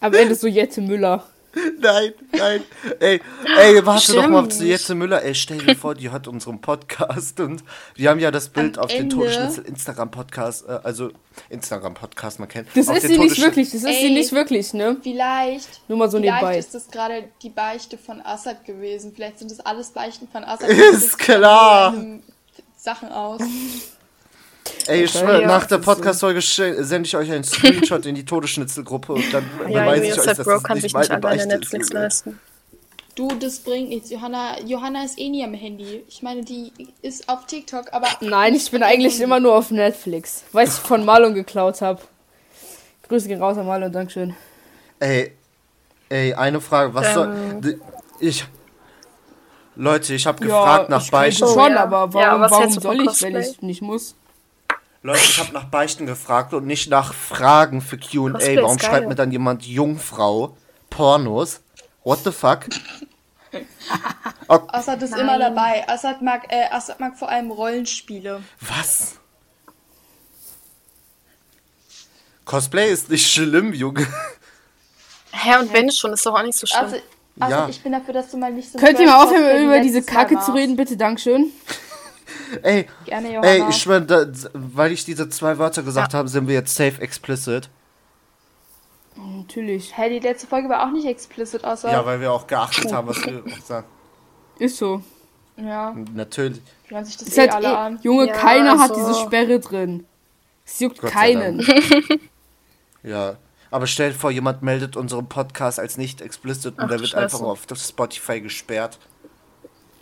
Am 0.00 0.12
Ende 0.12 0.34
so 0.34 0.46
Jette 0.48 0.80
Müller. 0.80 1.26
Nein, 1.80 2.12
nein. 2.32 2.62
Ey, 3.00 3.20
ey, 3.58 3.86
warte 3.86 4.12
doch 4.14 4.28
mal 4.28 4.40
Stimmt. 4.40 4.52
zu 4.54 4.64
Jette 4.64 4.94
Müller. 4.94 5.22
Ey, 5.22 5.34
stell 5.34 5.58
dir 5.58 5.76
vor, 5.76 5.94
die 5.94 6.10
hat 6.10 6.26
unseren 6.26 6.60
Podcast 6.60 7.38
und 7.40 7.62
wir 7.94 8.10
haben 8.10 8.18
ja 8.18 8.30
das 8.30 8.48
Bild 8.48 8.78
Am 8.78 8.84
auf 8.84 8.90
den 8.90 9.10
Todesschnitzel 9.10 9.64
Instagram-Podcast, 9.64 10.66
äh, 10.68 10.80
also 10.82 11.10
Instagram-Podcast, 11.50 12.40
man 12.40 12.48
kennt. 12.48 12.68
Das 12.74 12.88
auf 12.88 12.96
ist 12.96 13.06
sie 13.06 13.18
nicht 13.18 13.40
wirklich, 13.40 13.70
das 13.70 13.82
ist 13.82 14.00
sie 14.00 14.06
Ey. 14.06 14.14
nicht 14.14 14.32
wirklich, 14.32 14.74
ne? 14.74 14.96
Vielleicht, 15.02 15.80
Nur 15.88 15.98
mal 15.98 16.10
so 16.10 16.18
vielleicht 16.18 16.42
nebenbei. 16.42 16.58
ist 16.58 16.74
das 16.74 16.88
gerade 16.88 17.28
die 17.42 17.50
Beichte 17.50 17.98
von 17.98 18.20
Assad 18.20 18.64
gewesen. 18.64 19.12
Vielleicht 19.14 19.38
sind 19.38 19.50
das 19.50 19.60
alles 19.60 19.90
Beichten 19.90 20.28
von 20.28 20.44
Assad. 20.44 20.68
Ist 20.92 21.18
klar. 21.18 21.94
Sachen 22.76 23.08
aus. 23.10 23.40
Ey, 24.86 25.04
ich 25.04 25.10
schwör, 25.12 25.40
Ja, 25.40 25.46
nach 25.46 25.66
der. 25.66 25.78
Podcast-Folge 25.78 26.40
sende 26.40 27.06
ich 27.06 27.16
euch 27.16 27.30
einen 27.30 27.44
Screenshot 27.44 28.06
in 28.06 28.14
die 28.14 28.24
Todesschnitzelgruppe 28.24 29.12
und 29.14 29.32
dann 29.32 29.44
Ja, 29.68 29.80
beweise 29.84 30.04
ich 30.06 30.18
euch, 30.18 30.24
dass 30.26 30.38
Bro 30.38 30.52
das 30.54 30.62
kann 30.62 30.74
nicht 30.74 30.82
sich 30.84 30.94
nicht 30.94 31.10
alleine 31.10 31.46
Netflix 31.46 31.86
ist. 31.86 31.92
leisten. 31.92 32.40
Du, 33.14 33.28
das 33.28 33.60
bringt 33.60 33.90
nichts. 33.90 34.10
Johanna, 34.10 34.60
Johanna 34.64 35.04
ist 35.04 35.18
eh 35.18 35.28
nie 35.28 35.44
am 35.44 35.54
Handy. 35.54 36.02
Ich 36.08 36.22
meine, 36.22 36.42
die 36.44 36.72
ist 37.00 37.28
auf 37.28 37.46
TikTok, 37.46 37.92
aber. 37.92 38.08
Nein, 38.20 38.54
ich 38.54 38.70
bin 38.70 38.82
eigentlich 38.82 39.20
immer 39.20 39.38
nur 39.38 39.54
auf 39.54 39.70
Netflix, 39.70 40.42
weil 40.52 40.66
ich 40.66 40.72
von 40.74 41.04
Marlon 41.04 41.34
geklaut 41.34 41.80
habe. 41.80 42.00
Grüße 43.08 43.28
gehen 43.28 43.40
raus 43.40 43.56
an 43.56 43.66
Marlon, 43.66 43.92
Dankeschön. 43.92 44.34
Ey, 44.98 45.32
ey, 46.08 46.34
eine 46.34 46.60
Frage, 46.60 46.92
was 46.94 47.06
Ähm. 47.08 47.12
soll... 47.14 47.80
Ich... 48.20 48.44
Leute, 49.76 50.14
ich 50.14 50.24
habe 50.26 50.40
gefragt 50.40 50.88
nach 50.88 51.02
Oh, 51.12 51.30
schon, 51.30 51.72
ja. 51.72 51.82
aber 51.82 52.12
warum, 52.12 52.20
Ja, 52.20 52.40
was 52.40 52.50
warum 52.52 52.70
soll 52.70 53.00
ich, 53.00 53.22
wenn 53.22 53.36
ich 53.36 53.60
nicht 53.60 53.82
muss? 53.82 54.14
Leute, 55.04 55.20
ich 55.22 55.38
habe 55.38 55.52
nach 55.52 55.64
Beichten 55.64 56.06
gefragt 56.06 56.54
und 56.54 56.66
nicht 56.66 56.88
nach 56.88 57.12
Fragen 57.12 57.82
für 57.82 57.98
Q&A. 57.98 58.32
Warum 58.32 58.78
schreibt 58.78 59.06
mir 59.06 59.14
dann 59.14 59.30
jemand 59.30 59.66
Jungfrau 59.66 60.56
Pornos? 60.88 61.60
What 62.04 62.20
the 62.24 62.32
fuck? 62.32 62.60
Assad 64.48 65.02
ist 65.02 65.14
immer 65.14 65.38
dabei. 65.38 65.86
Assad 65.90 66.22
mag, 66.22 66.50
äh, 66.50 66.70
Assad 66.70 67.00
mag 67.00 67.18
vor 67.18 67.28
allem 67.28 67.50
Rollenspiele. 67.50 68.42
Was? 68.62 69.16
Cosplay 72.46 72.90
ist 72.90 73.10
nicht 73.10 73.30
schlimm, 73.30 73.74
Junge. 73.74 74.06
Hä, 75.32 75.58
und 75.58 75.70
wenn 75.74 75.90
schon, 75.90 76.14
ist 76.14 76.24
doch 76.24 76.34
auch 76.34 76.42
nicht 76.42 76.58
so 76.58 76.66
schlimm. 76.66 76.80
Also, 76.82 76.96
Assad, 77.40 77.50
Ja. 77.50 77.68
ich 77.68 77.82
bin 77.82 77.92
dafür, 77.92 78.14
dass 78.14 78.30
du 78.30 78.38
mal 78.38 78.54
nicht 78.54 78.72
so 78.72 78.78
Könnt 78.78 78.98
ihr 78.98 79.06
mal 79.06 79.22
aufhören, 79.22 79.64
über 79.66 79.80
diese 79.80 80.02
Kacke 80.02 80.40
zu 80.40 80.52
reden, 80.52 80.76
bitte? 80.76 80.96
Dankeschön. 80.96 81.52
Ey, 82.62 82.86
Gerne, 83.04 83.28
Johanna. 83.34 83.46
ey, 83.46 83.64
ich 83.68 83.76
schwör, 83.76 84.00
da, 84.00 84.26
weil 84.54 84.92
ich 84.92 85.04
diese 85.04 85.28
zwei 85.28 85.58
Wörter 85.58 85.82
gesagt 85.82 86.14
habe, 86.14 86.28
sind 86.28 86.46
wir 86.48 86.54
jetzt 86.54 86.74
safe 86.74 87.00
explicit. 87.02 87.68
Natürlich. 89.16 89.96
Hä, 89.96 90.08
die 90.08 90.18
letzte 90.18 90.46
Folge 90.46 90.68
war 90.68 90.86
auch 90.86 90.90
nicht 90.92 91.06
explicit, 91.06 91.64
außer. 91.64 91.90
Ja, 91.90 92.04
weil 92.04 92.20
wir 92.20 92.32
auch 92.32 92.46
geachtet 92.46 92.92
haben, 92.92 93.08
was 93.08 93.24
wir 93.24 93.42
sagen. 93.64 93.86
Ist 94.58 94.76
so. 94.76 95.02
ja, 95.56 95.94
Natürlich. 96.14 96.60
hören 96.88 97.04
sich 97.04 97.16
das 97.16 97.28
Ist 97.28 97.38
eh 97.38 97.42
halt 97.42 97.52
alle 97.52 97.68
eh, 97.68 97.76
an. 97.76 97.98
Junge, 98.02 98.26
Ja, 98.26 98.32
keiner 98.34 98.78
hat 98.78 98.90
also- 98.90 99.06
diese 99.08 99.20
Sperre 99.20 99.60
drin. 99.60 100.06
Es 100.66 100.80
juckt 100.80 100.98
Gott 101.00 101.10
keinen. 101.10 101.60
Ja. 103.02 103.36
Aber 103.70 103.86
stell 103.86 104.12
dir 104.12 104.18
vor, 104.18 104.30
jemand 104.30 104.62
meldet 104.62 104.96
unseren 104.96 105.28
Podcast 105.28 105.78
als 105.78 105.98
nicht 105.98 106.22
explicit 106.22 106.78
und 106.78 106.84
Ach, 106.84 106.88
der 106.88 107.00
wird 107.00 107.10
Scheiße. 107.10 107.36
einfach 107.36 107.40
auf 107.42 107.66
Spotify 107.76 108.40
gesperrt. 108.40 108.98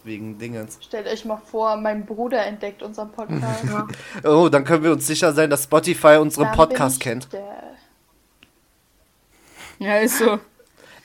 Wegen 0.04 0.36
Dingens. 0.38 0.78
Stellt 0.80 1.06
euch 1.06 1.24
mal 1.24 1.40
vor, 1.50 1.76
mein 1.76 2.04
Bruder 2.04 2.44
entdeckt 2.44 2.82
unseren 2.82 3.12
Podcast. 3.12 3.64
Oh, 4.24 4.48
dann 4.48 4.64
können 4.64 4.82
wir 4.82 4.92
uns 4.92 5.06
sicher 5.06 5.32
sein, 5.32 5.48
dass 5.48 5.64
Spotify 5.64 6.16
unseren 6.20 6.46
Dann 6.46 6.56
Podcast 6.56 6.98
kennt. 7.00 7.28
Ja, 9.78 9.98
ist 9.98 10.18
so. 10.18 10.38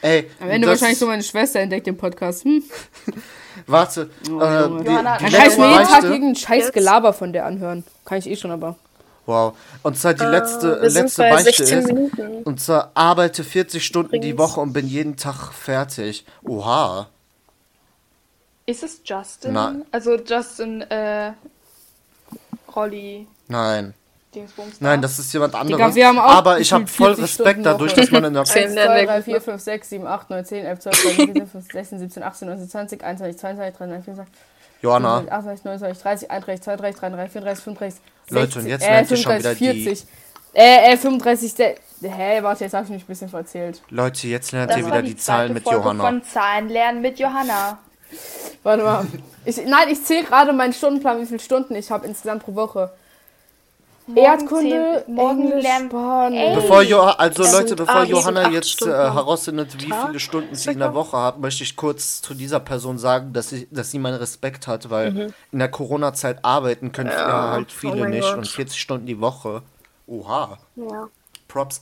Ey, 0.01 0.29
Am 0.39 0.49
Ende 0.49 0.67
wahrscheinlich 0.67 0.99
so 0.99 1.07
meine 1.07 1.23
Schwester 1.23 1.59
entdeckt 1.59 1.87
den 1.87 1.97
Podcast. 1.97 2.43
Hm? 2.43 2.63
Warte. 3.67 4.09
Oh, 4.29 4.39
äh, 4.39 4.83
die, 4.83 4.85
Johanna, 4.85 4.85
die 4.85 4.85
Dann 4.85 5.17
kann 5.17 5.25
ich 5.27 5.31
letzte 5.31 5.61
mir 5.61 5.67
jeden 5.69 5.77
Tag 5.83 5.89
Beichte. 5.91 6.07
irgendeinen 6.07 6.35
scheiß? 6.35 6.71
Gelaber 6.71 7.13
von 7.13 7.33
der 7.33 7.45
anhören. 7.47 7.83
Kann 8.05 8.19
ich 8.19 8.29
eh 8.29 8.35
schon, 8.35 8.51
aber. 8.51 8.75
Wow. 9.25 9.57
Und 9.83 9.97
zwar 9.97 10.13
die 10.13 10.23
letzte, 10.23 10.77
Äh, 10.77 10.81
wir 10.83 10.89
sind 10.91 11.03
letzte 11.05 11.21
bei 11.23 11.29
Beichte 11.31 11.65
16 11.65 11.79
ist. 11.79 11.87
Minuten. 11.87 12.43
Und 12.43 12.61
zwar 12.61 12.91
arbeite 12.93 13.43
40 13.43 13.83
Stunden 13.83 14.21
die 14.21 14.29
Übrigens. 14.29 14.39
Woche 14.39 14.61
und 14.61 14.73
bin 14.73 14.87
jeden 14.87 15.17
Tag 15.17 15.51
fertig. 15.53 16.25
Oha. 16.43 17.07
Ist 18.67 18.83
es 18.83 19.01
Justin? 19.03 19.53
Nein. 19.53 19.85
Also 19.91 20.15
Justin, 20.17 20.81
äh, 20.81 21.31
Rolli, 22.75 23.25
Nein. 23.47 23.93
Dingsbums. 24.35 24.81
Nein, 24.81 25.01
da. 25.01 25.07
das 25.07 25.17
ist 25.19 25.31
jemand 25.33 25.55
anderes. 25.55 25.77
Digga, 25.77 25.95
wir 25.95 26.07
haben 26.07 26.19
auch 26.19 26.35
Aber 26.35 26.59
ich 26.59 26.71
habe 26.73 26.85
voll 26.85 27.15
40 27.15 27.23
Respekt 27.23 27.47
Stunden 27.49 27.63
dadurch, 27.63 27.93
dass 27.93 28.11
man 28.11 28.25
in 28.25 28.33
der 28.33 28.43
10 28.43 28.63
1, 28.65 28.73
der 28.75 28.85
2, 28.87 29.05
3, 29.05 29.15
Weg. 29.17 29.23
4, 29.23 29.41
5, 29.41 29.61
6, 29.61 29.89
7, 29.89 30.05
8, 30.07 30.29
9, 30.29 30.45
10, 30.45 30.65
11, 30.65 30.79
12, 30.79 31.01
13, 31.01 31.15
14, 31.15 31.47
15, 31.47 31.61
16, 31.71 31.99
17, 31.99 32.23
18, 32.23 32.47
19, 32.49 32.69
20, 32.69 33.03
21, 33.03 33.39
22, 33.39 33.77
23, 33.77 34.03
24, 34.05 34.33
Johanna. 34.81 35.17
28, 35.29 35.63
29, 35.65 36.03
30, 36.03 36.31
31, 36.31 36.61
32, 36.61 36.99
33, 36.99 37.31
34, 37.31 37.63
35, 37.63 37.63
35, 37.63 38.01
Leute, 38.29 38.59
und 38.59 38.67
jetzt 38.67 38.83
äh, 38.85 38.89
lernt 38.91 39.11
ihr 39.11 39.17
schon 39.17 39.31
35, 39.31 39.61
wieder 39.61 39.73
die- 39.73 39.83
40. 39.85 40.07
Äh, 40.53 40.93
äh, 40.93 40.97
35, 40.97 41.53
se- 41.53 41.75
Hä, 42.01 42.43
warte, 42.43 42.63
jetzt 42.65 42.73
habe 42.73 42.83
ich 42.83 42.89
mich 42.91 43.03
ein 43.03 43.07
bisschen 43.07 43.29
verzählt. 43.29 43.81
Leute, 43.89 44.27
jetzt 44.27 44.51
lernt 44.51 44.69
Das 44.71 44.77
ihr 44.77 44.85
wieder 44.85 45.01
die, 45.01 45.09
die 45.11 45.15
Zahlen 45.17 45.53
mit 45.53 45.63
Folge 45.63 45.79
Johanna. 45.79 46.03
von 46.03 46.23
Zahlen 46.23 46.69
lernen 46.69 47.01
mit 47.01 47.17
Johanna. 47.17 47.79
Warte 48.63 48.83
mal. 48.83 49.05
Ich, 49.45 49.57
nein, 49.65 49.89
ich 49.89 50.03
zähle 50.03 50.25
gerade 50.25 50.53
meinen 50.53 50.73
Stundenplan, 50.73 51.21
wie 51.21 51.25
viele 51.25 51.39
Stunden 51.39 51.75
ich 51.75 51.89
habe 51.91 52.05
insgesamt 52.05 52.43
pro 52.43 52.55
Woche. 52.55 52.91
Morgen 54.09 54.19
Erdkunde, 54.25 55.03
zehn- 55.05 55.13
morgen 55.15 55.51
Englisch, 55.51 55.65
Spanisch. 55.89 56.55
Bevor 56.55 56.81
jo 56.81 57.01
also 57.01 57.43
Das 57.43 57.51
Leute, 57.51 57.75
bevor 57.75 58.03
Johanna 58.03 58.49
jetzt 58.51 58.81
äh, 58.81 58.89
herausfindet, 58.89 59.83
wie 59.83 59.89
Tag. 59.89 60.07
viele 60.07 60.19
Stunden 60.21 60.55
sie 60.55 60.71
in 60.71 60.79
der 60.79 60.93
Woche 60.93 61.17
hat, 61.17 61.39
möchte 61.39 61.63
ich 61.63 61.75
kurz 61.75 62.21
zu 62.21 62.33
dieser 62.33 62.61
Person 62.61 62.97
sagen, 62.97 63.33
dass 63.33 63.49
sie, 63.49 63.67
dass 63.69 63.91
sie 63.91 63.99
meinen 63.99 64.15
Respekt 64.15 64.65
hat, 64.65 64.89
weil 64.89 65.33
in 65.51 65.59
der 65.59 65.67
Corona-Zeit 65.69 66.45
arbeiten 66.45 66.93
können 66.93 67.09
ja, 67.09 67.51
halt 67.51 67.67
oh 67.69 67.73
viele 67.77 67.95
mein 67.97 68.11
nicht 68.11 68.21
Gott. 68.29 68.37
und 68.37 68.47
40 68.47 68.79
Stunden 68.79 69.05
die 69.07 69.19
Woche. 69.19 69.61
Oha. 70.07 70.57
Ja. 70.77 71.09
Props. 71.49 71.81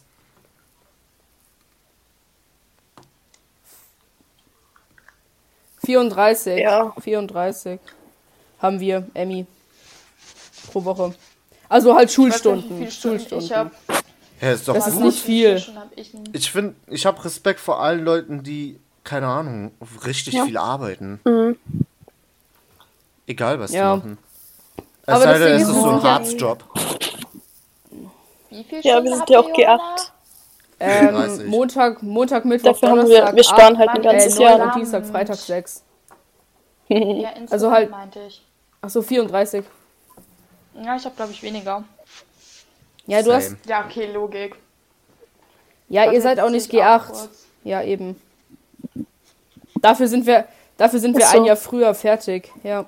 34. 5.86 6.60
Ja. 6.60 6.94
34 7.00 7.80
haben 8.62 8.80
wir, 8.80 9.08
Emmy. 9.14 9.46
Pro 10.72 10.84
Woche. 10.86 11.14
Also 11.70 11.96
halt 11.96 12.10
weiß 12.10 12.18
nicht, 12.18 12.34
Schulstunden. 12.34 12.92
Schulstunden. 12.92 13.50
Habe 13.52 13.72
Ja, 14.42 14.52
ist 14.52 14.68
doch 14.68 14.74
Das 14.74 14.88
ist 14.88 14.96
gut. 14.96 15.04
nicht 15.06 15.20
viel. 15.22 15.64
Ich 16.34 16.52
finde, 16.52 16.76
ich 16.88 17.06
habe 17.06 17.24
Respekt 17.24 17.60
vor 17.60 17.80
allen 17.82 18.04
Leuten, 18.04 18.44
die, 18.44 18.80
keine 19.04 19.28
Ahnung, 19.28 19.72
richtig 20.06 20.34
Ja. 20.34 20.46
viel 20.46 20.58
arbeiten. 20.58 21.20
Mhm. 21.24 21.58
Egal, 23.28 23.60
was 23.60 23.72
Ja. 23.72 23.96
die 23.96 24.00
machen. 24.02 24.18
Es 25.04 25.14
Aber 25.14 25.24
sei 25.24 25.38
denn, 25.40 25.54
es 25.56 25.62
ist, 25.64 25.70
ist 25.70 25.76
so 25.76 25.90
ein 25.90 25.98
ja- 25.98 26.04
Harzjob. 26.04 26.64
Wie 28.50 28.64
viel 28.64 28.80
Ja, 28.82 28.94
Stunden 28.94 29.06
wir 29.10 29.16
sind 29.18 29.30
ja 29.30 29.40
auch 29.40 29.58
Johanna? 29.58 29.96
G8. 30.86 31.08
Ähm, 31.10 31.16
30. 31.16 31.48
Montag, 31.48 32.04
Montag, 32.04 32.46
Mittwoch, 32.46 32.72
Dafür 32.74 32.90
Donnerstag. 32.90 33.28
wir, 33.32 33.36
wir 33.36 33.44
sparen 33.44 33.78
halt 33.78 33.90
ein 33.90 34.02
ganzes 34.02 34.38
äh, 34.38 34.44
Jahr. 34.44 34.52
9 34.52 34.60
Jahr. 34.60 34.68
und 34.68 34.76
Dienstag, 34.82 35.06
Freitag 35.06 35.36
6. 35.38 35.84
Ja, 36.88 37.30
Also 37.50 37.72
halt- 37.72 37.90
meinte 37.90 38.20
ich. 38.28 38.42
Achso, 38.82 39.02
34. 39.02 39.66
Ja, 40.84 40.96
ich 40.96 41.06
habe 41.06 41.16
glaube 41.16 41.32
ich 41.32 41.42
weniger. 41.42 41.84
Ja, 43.08 43.22
du 43.24 43.34
hast. 43.34 43.46
Same. 43.48 43.58
Ja, 43.68 43.86
okay, 43.86 44.12
Logik. 44.12 44.56
Ja, 45.90 46.12
ihr 46.12 46.22
seid 46.22 46.40
auch 46.40 46.50
nicht 46.50 46.70
zähl 46.70 46.80
ich 46.80 46.86
auch 46.86 47.02
G8. 47.04 47.08
kurz. 47.08 47.30
Ja, 47.64 47.82
eben. 47.82 48.20
Dafür 49.82 50.08
sind 50.08 50.26
wir, 50.26 50.46
dafür 50.78 51.00
sind 51.00 51.18
wir 51.18 51.26
Ach 51.26 51.32
so. 51.32 51.38
ein 51.40 51.46
Jahr 51.46 51.56
früher 51.56 51.94
fertig. 51.96 52.52
Ja. 52.64 52.86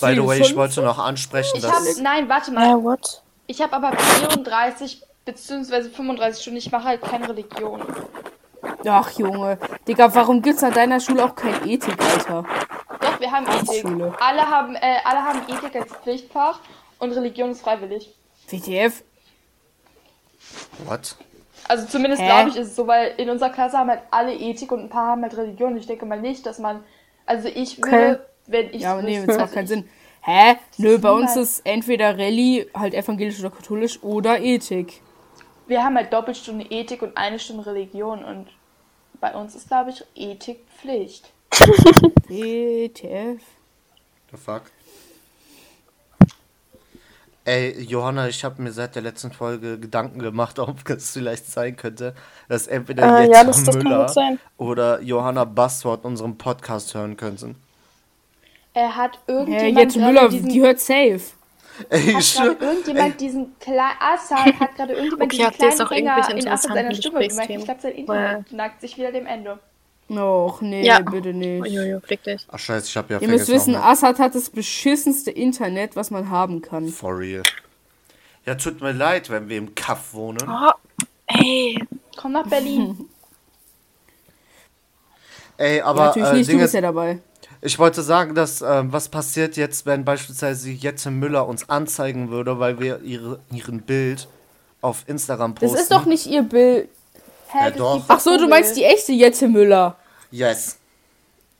By 0.00 0.14
the 0.14 0.26
way, 0.26 0.38
ich 0.40 0.48
57? 0.48 0.56
wollte 0.56 0.82
noch 0.82 0.98
ansprechen, 0.98 1.56
Ich 1.56 1.62
dass. 1.62 1.98
nein, 1.98 2.28
warte 2.28 2.50
mal. 2.52 2.68
Ja, 2.68 2.82
what? 2.82 3.22
Ich 3.46 3.62
habe 3.62 3.72
aber 3.74 3.96
34 3.96 5.02
bzw. 5.26 5.90
35 5.90 6.40
Stunden. 6.40 6.58
Ich 6.58 6.72
mache 6.72 6.84
halt 6.84 7.02
keine 7.02 7.28
Religion. 7.28 7.82
Ach, 8.86 9.10
Junge. 9.10 9.58
Digga, 9.86 10.14
warum 10.14 10.40
gibt's 10.40 10.62
an 10.62 10.72
deiner 10.72 11.00
Schule 11.00 11.24
auch 11.24 11.34
kein 11.34 11.68
Ethik, 11.68 12.00
Alter? 12.00 12.44
Doch, 13.00 13.20
wir 13.20 13.30
haben 13.30 13.46
Ethik. 13.46 13.82
Schule. 13.82 14.14
Alle 14.20 14.42
haben, 14.42 14.74
äh, 14.76 14.98
alle 15.04 15.22
haben 15.22 15.40
Ethik 15.48 15.74
als 15.76 15.92
Pflichtfach 15.92 16.60
und 16.98 17.12
Religion 17.12 17.50
ist 17.50 17.62
freiwillig. 17.62 18.14
WTF? 18.48 19.02
What? 20.86 21.16
Also 21.68 21.86
zumindest 21.86 22.22
glaube 22.22 22.50
ich 22.50 22.56
ist 22.56 22.68
es 22.68 22.76
so, 22.76 22.86
weil 22.86 23.14
in 23.16 23.28
unserer 23.28 23.50
Klasse 23.50 23.76
haben 23.76 23.90
halt 23.90 24.02
alle 24.12 24.32
Ethik 24.34 24.70
und 24.70 24.80
ein 24.80 24.88
paar 24.88 25.08
haben 25.10 25.22
halt 25.22 25.36
Religion. 25.36 25.72
Und 25.72 25.78
ich 25.78 25.86
denke 25.86 26.06
mal 26.06 26.20
nicht, 26.20 26.46
dass 26.46 26.58
man, 26.58 26.84
also 27.26 27.48
ich 27.48 27.82
würde, 27.82 28.24
wenn 28.46 28.70
ich 28.72 28.82
Ja, 28.82 28.92
aber 28.92 29.02
nee, 29.02 29.24
das 29.26 29.36
macht 29.36 29.52
keinen 29.52 29.66
Sinn. 29.66 29.88
Hä? 30.22 30.56
Nö, 30.76 30.98
bei 30.98 31.10
uns 31.10 31.36
ist 31.36 31.64
entweder 31.64 32.18
Rallye, 32.18 32.68
halt 32.74 32.94
evangelisch 32.94 33.40
oder 33.40 33.50
katholisch, 33.50 34.02
oder 34.02 34.40
Ethik. 34.40 35.02
Wir 35.66 35.82
haben 35.82 35.96
halt 35.96 36.12
Doppelstunde 36.12 36.66
Ethik 36.70 37.02
und 37.02 37.16
eine 37.16 37.38
Stunde 37.38 37.66
Religion 37.66 38.24
und 38.24 38.46
bei 39.20 39.34
uns 39.34 39.54
ist, 39.54 39.68
glaube 39.68 39.90
ich, 39.90 40.04
Ethik 40.14 40.60
Pflicht. 40.80 41.30
WTF? 42.28 43.40
The 44.30 44.36
fuck? 44.36 44.62
Ey, 47.44 47.80
Johanna, 47.80 48.26
ich 48.28 48.42
habe 48.44 48.60
mir 48.60 48.72
seit 48.72 48.96
der 48.96 49.02
letzten 49.02 49.30
Folge 49.30 49.78
Gedanken 49.78 50.18
gemacht, 50.18 50.58
ob 50.58 50.88
es 50.90 51.12
vielleicht 51.12 51.46
sein 51.46 51.76
könnte, 51.76 52.14
dass 52.48 52.66
entweder 52.66 53.04
Äh, 53.18 53.22
Jette 53.22 53.32
ja, 53.34 53.44
das- 53.44 53.62
das 53.64 53.74
kann 53.76 53.84
Müller 53.84 54.06
gut 54.06 54.14
sein. 54.14 54.38
oder 54.58 55.00
Johanna 55.00 55.44
Bastwort 55.44 56.04
unseren 56.04 56.36
Podcast 56.36 56.94
hören 56.94 57.16
könnten. 57.16 57.56
Er 58.74 58.94
hat 58.94 59.18
irgendjemand 59.26 59.78
jetzt 59.78 59.94
gerade 59.94 60.06
Müller, 60.12 60.28
diesen, 60.28 60.48
die 60.50 60.60
hört 60.60 60.80
safe. 60.80 61.20
Ey, 61.90 62.12
hat 62.12 62.20
ich 62.20 62.34
gerade 62.34 62.56
irgendjemand 62.60 63.20
diesen 63.20 63.58
kleinen 63.58 63.96
Assad 64.00 64.60
hat 64.60 64.76
gerade 64.76 64.92
irgendjemand 64.94 65.32
Okay, 65.32 65.36
diesen 65.36 65.52
kleinen 65.52 65.80
auch 65.80 65.88
Finger 65.88 66.30
in 66.38 66.48
Assad 66.48 66.74
seiner 66.74 66.94
Stimme. 66.94 67.18
Gesprächsthemen? 67.20 67.58
Ich 67.60 67.64
glaube, 67.66 67.80
sein 67.80 67.92
Internet 67.92 68.52
neigt 68.52 68.80
sich 68.80 68.96
wieder 68.96 69.12
dem 69.12 69.26
Ende. 69.26 69.58
Och, 70.08 70.60
nee, 70.62 70.86
Ja. 70.86 71.00
bitte 71.00 71.32
nicht. 71.34 71.62
Uiuiui, 71.62 72.00
fick 72.02 72.22
dich. 72.22 72.46
Ach 72.50 72.58
scheiße, 72.58 72.86
ich 72.86 72.96
habe 72.96 73.14
ja 73.14 73.20
Ihr 73.20 73.28
müsst 73.28 73.48
wissen. 73.48 73.74
Assad 73.74 74.18
hat 74.20 74.34
das 74.34 74.50
beschissenste 74.50 75.30
Internet, 75.32 75.96
was 75.96 76.10
man 76.10 76.30
haben 76.30 76.62
kann. 76.62 76.88
For 76.88 77.18
real. 77.18 77.42
Ja, 78.44 78.54
tut 78.54 78.80
mir 78.80 78.92
leid, 78.92 79.28
wenn 79.30 79.48
wir 79.48 79.58
im 79.58 79.74
Kaff 79.74 80.14
wohnen. 80.14 80.38
Oh, 80.48 80.70
ey. 81.26 81.76
Komm 82.16 82.32
nach 82.32 82.46
Berlin. 82.46 83.08
Ey, 85.58 85.78
Ja, 85.78 85.86
aber 85.86 86.06
natürlich 86.06 86.28
äh, 86.28 86.32
nicht, 86.34 86.48
du 86.48 86.52
Ding 86.52 86.60
bist 86.60 86.68
ist, 86.68 86.74
ja 86.74 86.80
dabei. 86.82 87.18
Ich 87.62 87.78
wollte 87.78 88.02
sagen, 88.02 88.34
dass 88.34 88.62
ähm, 88.62 88.92
was 88.92 89.08
passiert 89.08 89.56
jetzt, 89.56 89.86
wenn 89.86 90.04
beispielsweise 90.04 90.70
Jette 90.70 91.10
Müller 91.10 91.46
uns 91.46 91.68
anzeigen 91.68 92.30
würde, 92.30 92.58
weil 92.58 92.78
wir 92.80 93.00
ihre, 93.02 93.40
ihren 93.52 93.82
Bild 93.82 94.28
auf 94.82 95.04
Instagram 95.06 95.54
Das 95.54 95.62
posten. 95.70 95.78
ist 95.78 95.90
doch 95.92 96.04
nicht 96.06 96.26
ihr 96.26 96.42
Bild. 96.42 96.88
Hä, 97.48 97.58
Ja, 97.58 97.68
das 97.70 97.78
doch. 97.78 98.04
Ach 98.08 98.20
so, 98.20 98.36
du 98.36 98.48
meinst 98.48 98.76
die 98.76 98.84
echte 98.84 99.12
Jette 99.12 99.48
Müller. 99.48 99.96
Yes. 100.30 100.78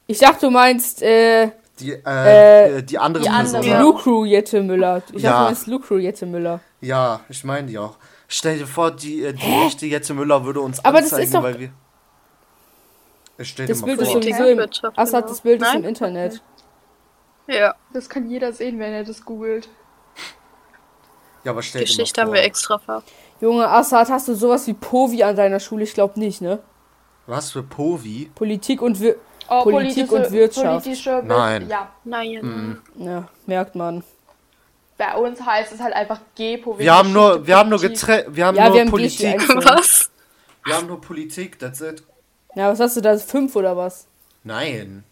Ich 0.06 0.18
dachte, 0.18 0.46
du 0.46 0.50
meinst, 0.50 1.02
äh, 1.02 1.50
Die, 1.80 1.92
äh, 1.92 2.00
Äh, 2.06 2.78
äh, 2.78 2.82
die 2.82 2.98
andere 2.98 3.22
die 3.24 3.28
Person. 3.28 3.56
andere. 3.56 3.66
Ja. 3.72 3.80
Lucru 3.80 4.24
Jette 4.24 4.62
Müller. 4.62 5.02
Ich 5.12 5.22
Ja. 5.22 5.30
dachte, 5.30 5.38
du 5.40 5.44
meinst 5.50 5.66
Lucru 5.66 5.96
Jette 5.98 6.26
Müller. 6.26 6.61
ja, 6.80 7.20
ich 7.28 7.42
meine 7.44 7.66
die 7.68 7.78
auch. 7.78 7.96
Stell 8.28 8.59
dir 8.59 8.66
vor, 8.66 8.90
die, 8.90 9.22
äh, 9.24 9.32
die 9.32 9.66
echte 9.66 9.87
Jette 9.87 10.12
Müller 10.14 10.44
würde 10.44 10.61
uns 10.61 10.85
Aber 10.85 10.98
das 11.00 11.12
anzeigen, 11.12 11.24
ist 11.26 11.35
doch- 11.35 11.42
weil 11.42 11.61
wir. 11.61 11.70
Stell 13.40 13.66
Das 13.66 13.83
Bild 13.83 14.01
ist 14.01 14.11
vor. 14.11 14.22
sowieso 14.22 14.44
im, 14.46 14.61
Assad, 14.61 14.94
genau. 14.96 15.20
das 15.29 15.40
Bild 15.42 15.62
ist 15.62 15.75
im 15.75 15.85
Internet. 15.85 16.42
Ja, 17.49 17.75
Das 17.92 18.09
kann 18.09 18.29
jeder 18.29 18.53
sehen, 18.53 18.79
wenn 18.79 18.92
er 18.92 19.05
das 19.05 19.25
googelt. 19.25 19.68
Ja, 21.44 21.53
aber 21.53 21.62
stell 21.62 21.83
Geschichte 21.83 22.20
haben 22.20 22.33
wir 22.33 22.38
vor. 22.40 22.46
extra 22.46 22.79
ver. 22.79 23.03
Junge, 23.40 23.68
Assad, 23.68 24.09
hast 24.11 24.27
du 24.29 24.35
sowas 24.35 24.66
wie 24.66 24.72
Povi 24.75 25.22
an 25.22 25.37
deiner 25.37 25.61
Schule? 25.61 25.85
Ich 25.85 25.94
glaube 25.94 26.18
nicht, 26.18 26.40
ne? 26.40 26.59
Was 27.27 27.53
für 27.53 27.62
Povi? 27.62 28.31
Politik 28.35 28.83
und 28.83 28.99
Wir 29.01 29.16
Oh, 29.49 29.62
Politik 29.62 30.09
politische- 30.09 30.27
und 30.27 30.33
Wirtschaft. 30.33 30.83
Politische, 30.85 31.22
Nein. 31.25 31.68
Ja, 31.68 31.92
Nein. 32.03 32.81
Ja, 32.96 33.29
merkt 33.46 33.77
man. 33.77 34.03
bei 34.99 35.14
uns 35.14 35.40
heißt 35.40 35.72
es 35.72 35.79
halt 35.81 35.94
einfach 35.94 36.18
Gepo. 36.35 36.77
Wir 36.79 36.92
haben 36.92 37.12
nur, 37.12 37.46
wir 37.46 37.57
haben 37.57 37.68
nur 37.70 37.81
wir 37.81 37.90
haben 38.44 38.57
Ja, 38.57 38.64
nur 38.64 38.75
wir 38.75 38.81
haben 38.81 38.90
Politik. 38.90 39.35
Einzeln. 39.40 39.64
Was? 39.64 40.11
Wir 40.64 40.75
haben 40.77 40.88
nur 40.88 41.01
Politik, 41.01 41.61
that's 41.61 41.81
it. 41.81 42.03
Ja, 42.56 42.70
was 42.70 42.80
hast 42.80 42.96
du 42.96 43.02
da? 43.02 43.16
Fünf 43.18 43.54
oder 43.54 43.76
was? 43.76 44.06
Nein, 44.42 45.04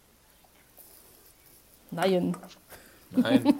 Nein. 1.94 2.36
nein. 3.10 3.54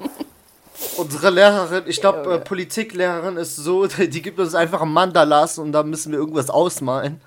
Unsere 0.97 1.31
Lehrerin, 1.31 1.85
ich 1.87 2.01
glaube, 2.01 2.35
äh, 2.35 2.39
Politiklehrerin 2.39 3.37
ist 3.37 3.55
so, 3.57 3.87
die 3.87 4.23
gibt 4.23 4.41
uns 4.41 4.55
einfach 4.55 4.85
Mandalas 4.85 5.59
und 5.59 5.71
da 5.71 5.83
müssen 5.85 6.11
wir 6.11 6.19
irgendwas 6.19 6.51
ausmalen. 6.51 7.21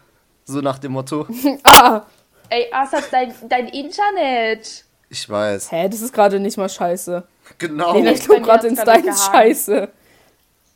So 0.43 0.59
nach 0.59 0.79
dem 0.79 0.93
Motto. 0.93 1.25
Ah! 1.63 2.01
Ey, 2.49 2.67
Assad, 2.71 3.05
dein, 3.11 3.33
dein 3.49 3.67
Internet. 3.67 4.85
Ich 5.09 5.29
weiß. 5.29 5.71
Hä, 5.71 5.89
das 5.89 6.01
ist 6.01 6.13
gerade 6.13 6.39
nicht 6.39 6.57
mal 6.57 6.69
scheiße. 6.69 7.23
Genau. 7.57 7.93
Lena, 7.93 8.11
ich 8.11 8.27
mir 8.27 8.41
gerade 8.41 8.67
ins 8.67 8.81
dein. 8.83 9.03
Scheiße. 9.03 9.89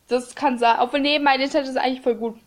Das 0.09 0.35
kann 0.35 0.59
sein. 0.59 0.77
Obwohl, 0.79 0.99
nee, 0.99 1.17
mein 1.17 1.39
Internet 1.39 1.69
ist 1.69 1.77
eigentlich 1.77 2.01
voll 2.01 2.15
gut. 2.15 2.37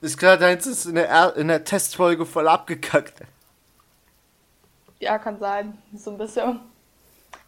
Ist 0.00 0.18
klar, 0.18 0.36
deins 0.36 0.66
ist 0.66 0.86
in 0.86 0.94
der, 0.96 1.08
Er- 1.08 1.36
in 1.36 1.48
der 1.48 1.64
Testfolge 1.64 2.26
voll 2.26 2.48
abgekackt. 2.48 3.14
Ja, 5.00 5.18
kann 5.18 5.38
sein. 5.38 5.76
So 5.96 6.10
ein 6.10 6.18
bisschen. 6.18 6.60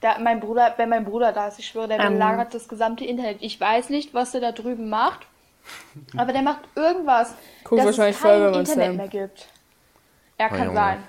Da, 0.00 0.18
mein 0.18 0.40
Bruder, 0.40 0.74
wenn 0.76 0.88
mein 0.88 1.04
Bruder 1.04 1.32
da 1.32 1.48
ist, 1.48 1.58
ich 1.58 1.66
schwöre, 1.66 1.88
der 1.88 1.98
Ähm. 2.00 2.14
belagert 2.14 2.54
das 2.54 2.68
gesamte 2.68 3.04
Internet. 3.04 3.38
Ich 3.40 3.60
weiß 3.60 3.90
nicht, 3.90 4.14
was 4.14 4.32
der 4.32 4.40
da 4.40 4.52
drüben 4.52 4.88
macht. 4.88 5.26
Aber 6.16 6.32
der 6.32 6.42
macht 6.42 6.60
irgendwas. 6.74 7.34
Guckt 7.64 7.80
dass 7.80 7.86
wahrscheinlich 7.86 8.16
es 8.16 8.22
kein 8.22 8.30
Feuerwehrmann 8.30 8.60
Internet 8.60 8.86
Sam. 8.86 8.96
mehr 8.96 9.08
gibt. 9.08 9.48
Er 10.38 10.46
Oh, 10.46 10.50
kann 10.50 10.58
Junge. 10.66 10.74
sein. 10.74 11.02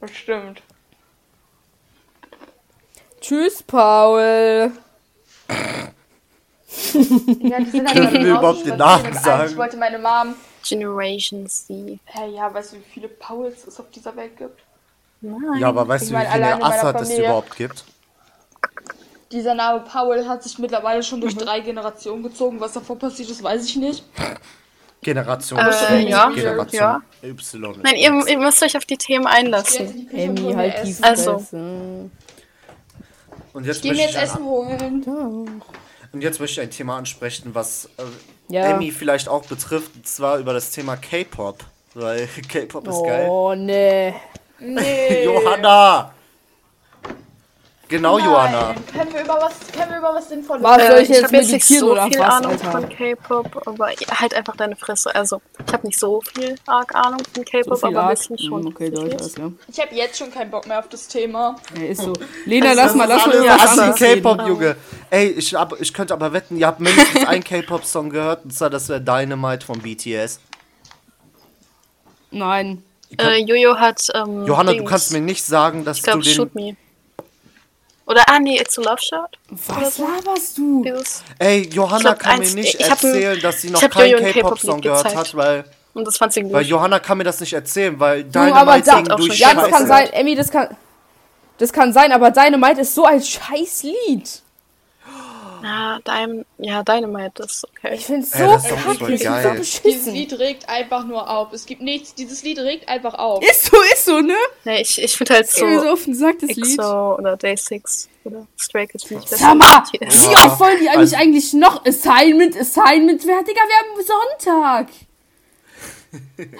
Bestimmt. 0.00 0.62
Tschüss, 3.20 3.62
Paul. 3.62 4.72
Ja, 5.48 7.58
die 7.58 7.70
sind 7.70 7.86
halt 7.88 7.96
Dürfen 7.96 8.24
wir 8.24 8.30
überhaupt 8.38 8.64
den 8.66 8.76
Namen 8.76 9.12
sagen? 9.14 9.40
eigentlich 9.42 9.56
wollte 9.56 9.76
meine 9.76 9.98
Mom. 9.98 10.34
Generation 10.68 11.46
Z. 11.46 11.98
Hey, 12.04 12.34
ja, 12.34 12.52
weißt 12.52 12.72
du, 12.72 12.76
wie 12.76 12.82
viele 12.92 13.08
Pauls 13.08 13.66
es 13.66 13.78
auf 13.80 13.90
dieser 13.90 14.14
Welt 14.16 14.36
gibt? 14.36 14.60
Nein. 15.20 15.58
Ja, 15.60 15.68
aber 15.68 15.86
weißt 15.88 16.04
Ich 16.04 16.10
du, 16.10 16.14
wie 16.14 16.18
meine, 16.18 16.32
viele 16.32 16.62
Assad 16.64 17.00
es 17.00 17.10
überhaupt 17.18 17.56
gibt? 17.56 17.84
Dieser 19.30 19.54
Name 19.54 19.80
Paul 19.80 20.26
hat 20.26 20.42
sich 20.42 20.58
mittlerweile 20.58 21.02
schon 21.02 21.18
Mhm. 21.18 21.22
durch 21.22 21.36
drei 21.36 21.60
Generationen 21.60 22.22
gezogen. 22.22 22.60
Was 22.60 22.72
davor 22.72 22.98
passiert 22.98 23.28
ist, 23.30 23.42
weiß 23.42 23.64
ich 23.66 23.76
nicht. 23.76 24.04
Generation 25.02 25.58
Äh, 25.58 26.08
ja, 26.08 26.30
Generation 26.30 27.02
ja. 27.22 27.28
Y. 27.28 27.80
Nein, 27.82 27.96
ihr, 27.96 28.26
ihr 28.26 28.38
müsst 28.38 28.62
euch 28.62 28.76
auf 28.76 28.84
die 28.84 28.96
Themen 28.96 29.26
einlassen. 29.26 30.08
mir 30.12 30.56
halt 30.56 30.86
die. 30.86 30.96
Also. 31.02 31.44
Und 33.52 33.64
jetzt, 33.64 33.76
Ich 33.76 33.82
geh 33.82 33.88
mir 33.90 33.96
möchte 33.96 34.12
jetzt 34.12 34.16
ich 34.16 34.22
Essen 34.22 34.38
ein, 34.38 34.44
holen. 34.44 35.62
und 36.12 36.20
jetzt 36.22 36.40
möchte 36.40 36.60
ich 36.60 36.66
ein 36.66 36.70
Thema 36.70 36.96
ansprechen, 36.96 37.54
was 37.54 37.86
äh, 37.98 38.02
Ja. 38.48 38.70
Emmy 38.70 38.90
vielleicht 38.90 39.28
auch 39.28 39.44
betrifft, 39.44 39.90
und 39.94 40.06
zwar 40.06 40.38
über 40.38 40.52
das 40.52 40.70
Thema 40.70 40.96
K-Pop. 40.96 41.64
Weil 41.94 42.28
K-Pop 42.48 42.86
ist 42.88 43.02
geil. 43.04 43.26
Oh, 43.28 43.54
nee. 43.54 44.14
Nee. 44.60 45.24
Johanna! 45.24 46.12
Genau, 47.88 48.18
Nein. 48.18 48.26
Johanna. 48.28 48.74
Können 48.92 49.12
wir 49.14 49.22
über 49.24 49.38
was, 49.40 49.54
können 49.72 49.90
wir 49.92 49.98
über 49.98 50.14
was 50.14 50.28
Sinnvolles 50.28 50.62
Was 50.62 50.76
soll 50.86 50.96
Äh, 50.96 51.02
ich 51.02 51.02
ich 51.04 51.08
jetzt 51.16 51.24
habe 51.24 51.36
jetzt 51.36 51.44
nicht 51.52 51.52
meditieren 51.52 51.80
so 51.80 51.92
oder 51.92 52.06
viel 52.08 52.18
was, 52.18 52.34
Ahnung 52.34 52.50
Alter? 52.52 52.70
von 52.70 52.88
K-Pop, 52.90 53.62
aber 53.66 53.90
ja, 53.92 54.20
halt 54.20 54.34
einfach 54.34 54.56
deine 54.56 54.76
Fresse. 54.76 55.14
Also, 55.14 55.40
ich 55.66 55.72
habe 55.72 55.86
nicht 55.86 55.98
so 55.98 56.20
viel 56.20 56.54
arg 56.66 56.94
Ahnung 56.94 57.20
von 57.20 57.34
So 57.34 57.42
K-Pop, 57.50 57.78
viel 57.78 57.88
aber 57.88 58.00
ein 58.00 58.04
Arg. 58.08 58.18
bisschen 58.18 58.38
schon. 58.38 58.60
Hm, 58.60 58.66
Okay, 58.68 58.90
Deutsch, 58.90 59.14
alles 59.14 59.34
klar. 59.34 59.52
Ich 59.72 59.80
habe 59.80 59.94
jetzt 59.94 60.18
schon 60.18 60.30
keinen 60.30 60.50
Bock 60.50 60.66
mehr 60.66 60.78
auf 60.80 60.88
das 60.90 61.08
Thema. 61.08 61.56
Ja, 61.76 61.84
ist 61.86 62.02
so. 62.02 62.12
Lena, 62.44 62.72
lass 62.74 62.94
mal, 62.94 63.08
lass 63.08 63.26
mal 63.26 63.36
über 63.36 63.48
was 63.58 63.98
K-Pop. 63.98 64.42
Junge. 64.46 64.76
Ey, 65.08 65.28
ich, 65.30 65.54
hab, 65.54 65.80
ich 65.80 65.94
könnte 65.94 66.12
aber 66.12 66.34
wetten, 66.34 66.58
ihr 66.58 66.66
habt 66.66 66.80
mindestens 66.80 67.26
einen 67.26 67.42
K-Pop-Song 67.42 68.10
gehört, 68.10 68.44
und 68.44 68.52
zwar 68.52 68.68
das 68.68 68.90
wäre 68.90 69.00
Dynamite 69.00 69.64
von 69.64 69.78
BTS. 69.80 70.40
Nein. 72.30 72.82
Äh, 73.18 73.38
Jojo 73.42 73.76
hat. 73.78 74.06
Ähm, 74.14 74.44
Johanna, 74.44 74.72
du 74.72 74.78
Dings. 74.80 74.90
kannst 74.90 75.12
mir 75.12 75.20
nicht 75.22 75.42
sagen, 75.42 75.86
dass 75.86 75.96
Ich 75.96 76.02
glaube, 76.02 76.18
du 76.18 76.24
den. 76.26 76.34
Shoot 76.34 76.54
Me. 76.54 76.76
Oder, 78.08 78.22
ah, 78.26 78.38
nee, 78.40 78.58
It's 78.58 78.78
a 78.78 78.82
Love 78.82 79.00
Shot. 79.00 79.38
Was 79.50 79.98
laberst 79.98 80.56
du? 80.56 80.82
Dieses. 80.82 81.22
Ey, 81.38 81.68
Johanna 81.68 82.14
glaub, 82.14 82.18
kann 82.20 82.38
mir 82.40 82.50
nicht 82.54 82.80
ich 82.80 82.90
hab 82.90 83.02
ein- 83.04 83.06
erzählen, 83.10 83.40
dass 83.40 83.60
sie 83.60 83.70
noch 83.70 83.80
keinen 83.90 84.24
K-Pop-Song 84.32 84.80
gehört 84.80 85.04
gezeigt. 85.04 85.16
hat, 85.18 85.34
weil, 85.36 85.64
Und 85.92 86.06
das 86.06 86.16
fand 86.16 86.32
sie 86.32 86.40
gut. 86.42 86.52
weil 86.54 86.64
Johanna 86.64 87.00
kann 87.00 87.18
mir 87.18 87.24
das 87.24 87.38
nicht 87.40 87.52
erzählen, 87.52 88.00
weil 88.00 88.24
Du, 88.24 88.38
aber 88.38 88.78
Dynamite 88.80 88.90
ging 89.10 89.16
durch 89.16 89.38
ja, 89.38 89.52
das 89.52 89.68
kann 89.70 89.86
sein, 89.86 90.08
Emmy, 90.14 90.34
das 90.34 90.50
kann, 90.50 90.74
das 91.58 91.70
kann 91.72 91.92
sein, 91.92 92.10
aber 92.12 92.30
Dynamite 92.30 92.80
ist 92.80 92.94
so 92.94 93.04
ein 93.04 93.22
scheiß 93.22 93.82
Lied. 93.82 94.42
Ja, 95.62 95.98
dein, 96.04 96.44
ja, 96.58 96.82
Dynamite 96.82 97.42
ist 97.42 97.66
okay. 97.68 97.94
Ich 97.94 98.06
find's 98.06 98.32
Ey, 98.32 98.40
so 98.40 98.52
das 98.52 98.62
Song 98.64 98.72
ist 98.76 98.82
voll 98.84 98.96
kacke, 98.96 99.12
ich 99.14 99.22
geil. 99.24 99.42
so 99.42 99.50
Dieses 99.50 99.80
beschissen. 99.80 100.14
Lied 100.14 100.38
regt 100.38 100.68
einfach 100.68 101.04
nur 101.06 101.28
auf. 101.28 101.52
Es 101.52 101.66
gibt 101.66 101.82
nichts. 101.82 102.14
Dieses 102.14 102.42
Lied 102.42 102.58
regt 102.58 102.88
einfach 102.88 103.14
auf. 103.14 103.42
Ist 103.42 103.66
so, 103.66 103.76
ist 103.92 104.04
so, 104.04 104.20
ne? 104.20 104.34
Nee, 104.64 104.82
ich, 104.82 105.02
ich 105.02 105.16
finde 105.16 105.34
halt 105.34 105.48
so 105.50 105.80
so 105.80 105.88
auf 105.90 106.04
den 106.04 106.14
Sack, 106.14 106.36
das 106.40 106.50
Lied. 106.56 106.78
Oder 106.78 107.36
Day 107.36 107.56
6 107.56 108.08
oder 108.24 108.46
Stray 108.58 108.86
Kids 108.86 109.04
finde 109.04 109.24
ich 109.24 109.30
besser. 109.30 109.42
Sag 109.44 109.56
mal, 109.56 109.82
wie 109.92 110.36
oft 110.36 110.60
wollen 110.60 110.78
die 110.80 110.88
eigentlich 110.88 110.98
Also- 110.98 111.16
eigentlich 111.16 111.52
noch 111.54 111.84
Assignment, 111.86 112.56
Assignment? 112.58 113.26
Wer, 113.26 113.42
Digga, 113.42 113.60
wir 113.66 113.76
haben 113.78 114.86
Sonntag. 114.86 114.88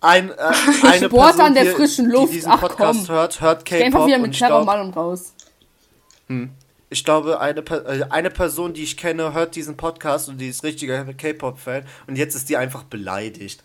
ein, 0.00 0.30
äh, 0.30 0.34
eine 0.82 1.06
Sport 1.06 1.10
Person, 1.10 1.40
an 1.40 1.54
der 1.54 1.64
die, 1.64 1.70
frischen 1.70 2.06
die 2.06 2.12
Luft. 2.12 2.32
diesen 2.32 2.50
Ach, 2.52 2.60
Podcast 2.60 3.06
komm. 3.06 3.14
hört, 3.16 3.40
hört 3.40 3.64
Geh 3.64 3.76
einfach 3.84 3.98
K-Pop 4.00 4.08
wieder 4.08 4.18
mit 4.18 4.32
ich 4.32 4.38
Terror 4.38 4.62
glaube, 4.64 4.66
mal 4.66 4.80
und 4.80 4.96
raus. 4.96 5.34
Ich 6.90 7.04
glaube, 7.04 7.40
eine, 7.40 7.60
äh, 7.60 8.04
eine 8.10 8.30
Person, 8.30 8.74
die 8.74 8.82
ich 8.82 8.96
kenne, 8.96 9.32
hört 9.32 9.54
diesen 9.56 9.76
Podcast 9.76 10.28
und 10.28 10.38
die 10.38 10.48
ist 10.48 10.62
richtiger 10.64 11.04
K-Pop-Fan 11.04 11.84
und 12.06 12.16
jetzt 12.18 12.34
ist 12.34 12.48
die 12.48 12.56
einfach 12.56 12.82
beleidigt. 12.82 13.62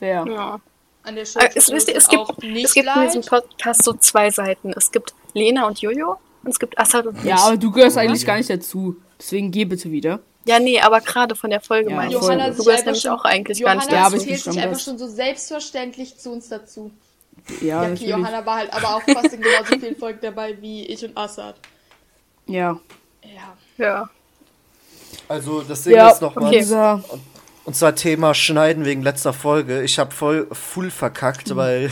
Wer? 0.00 0.24
Ja. 0.26 0.60
An 1.04 1.16
der 1.16 1.24
Stelle 1.24 1.46
Aber 1.46 1.56
es, 1.56 1.70
wisst 1.70 1.88
ihr, 1.88 1.96
es 1.96 2.06
tut 2.08 2.28
gibt, 2.40 2.44
es 2.64 2.74
gibt 2.74 2.88
in 2.96 3.02
diesem. 3.04 3.22
Podcast 3.22 3.84
so 3.84 3.92
zwei 3.94 4.30
Seiten. 4.30 4.72
Es 4.76 4.90
gibt 4.92 5.14
Lena 5.34 5.66
und 5.66 5.80
Jojo 5.80 6.18
und 6.44 6.50
es 6.50 6.58
gibt 6.58 6.78
Assad 6.78 7.06
und 7.06 7.16
Ja, 7.24 7.34
mich. 7.34 7.42
aber 7.42 7.56
du 7.56 7.70
gehörst 7.72 7.98
eigentlich 7.98 8.24
gar 8.26 8.36
nicht 8.36 8.50
dazu. 8.50 8.96
Deswegen 9.18 9.50
geh 9.50 9.64
bitte 9.64 9.90
wieder. 9.90 10.20
Ja, 10.44 10.58
nee, 10.58 10.80
aber 10.80 11.00
gerade 11.00 11.36
von 11.36 11.50
der 11.50 11.60
Folge 11.60 11.90
Ja, 11.90 11.96
meine 11.96 12.08
ich. 12.08 12.14
Johanna 12.20 12.50
Du 12.50 12.64
gehörst 12.64 12.84
nämlich 12.84 13.02
schon- 13.02 13.12
auch 13.12 13.24
eigentlich 13.24 13.62
gar 13.62 13.74
nicht 13.76 13.84
Johanna 13.90 14.00
Ja, 14.00 14.06
aber 14.06 14.16
ich 14.16 14.22
dazu. 14.22 14.34
zählt 14.42 14.54
sich 14.54 14.62
einfach 14.62 14.80
schon 14.80 14.98
so 14.98 15.06
selbstverständlich 15.08 16.18
zu 16.18 16.30
uns 16.32 16.48
dazu. 16.48 16.90
Ja, 17.48 17.66
Ja, 17.66 17.80
okay, 17.80 17.90
natürlich. 17.90 18.08
Johanna 18.08 18.46
war 18.46 18.56
halt 18.56 18.72
aber 18.72 18.96
auch 18.96 19.02
fast 19.02 19.32
in 19.32 19.40
genauso 19.40 19.78
vielen 19.78 19.96
Folgen 19.96 20.18
dabei 20.22 20.60
wie 20.60 20.86
ich 20.86 21.04
und 21.04 21.16
Assad. 21.16 21.56
Ja. 22.46 22.78
Ja. 23.22 23.56
Ja. 23.78 24.10
Also 25.28 25.62
das 25.62 25.82
Ding 25.82 25.94
Ja, 25.94 26.10
ist 26.10 26.20
nochmal, 26.22 26.48
okay. 26.48 26.64
Und 27.64 27.76
zwar 27.76 27.94
Thema 27.94 28.34
Schneiden 28.34 28.84
wegen 28.84 29.02
letzter 29.02 29.32
Folge. 29.32 29.82
Ich 29.82 29.98
habe 29.98 30.10
voll 30.12 30.48
full 30.52 30.90
verkackt, 30.90 31.54
weil, 31.54 31.90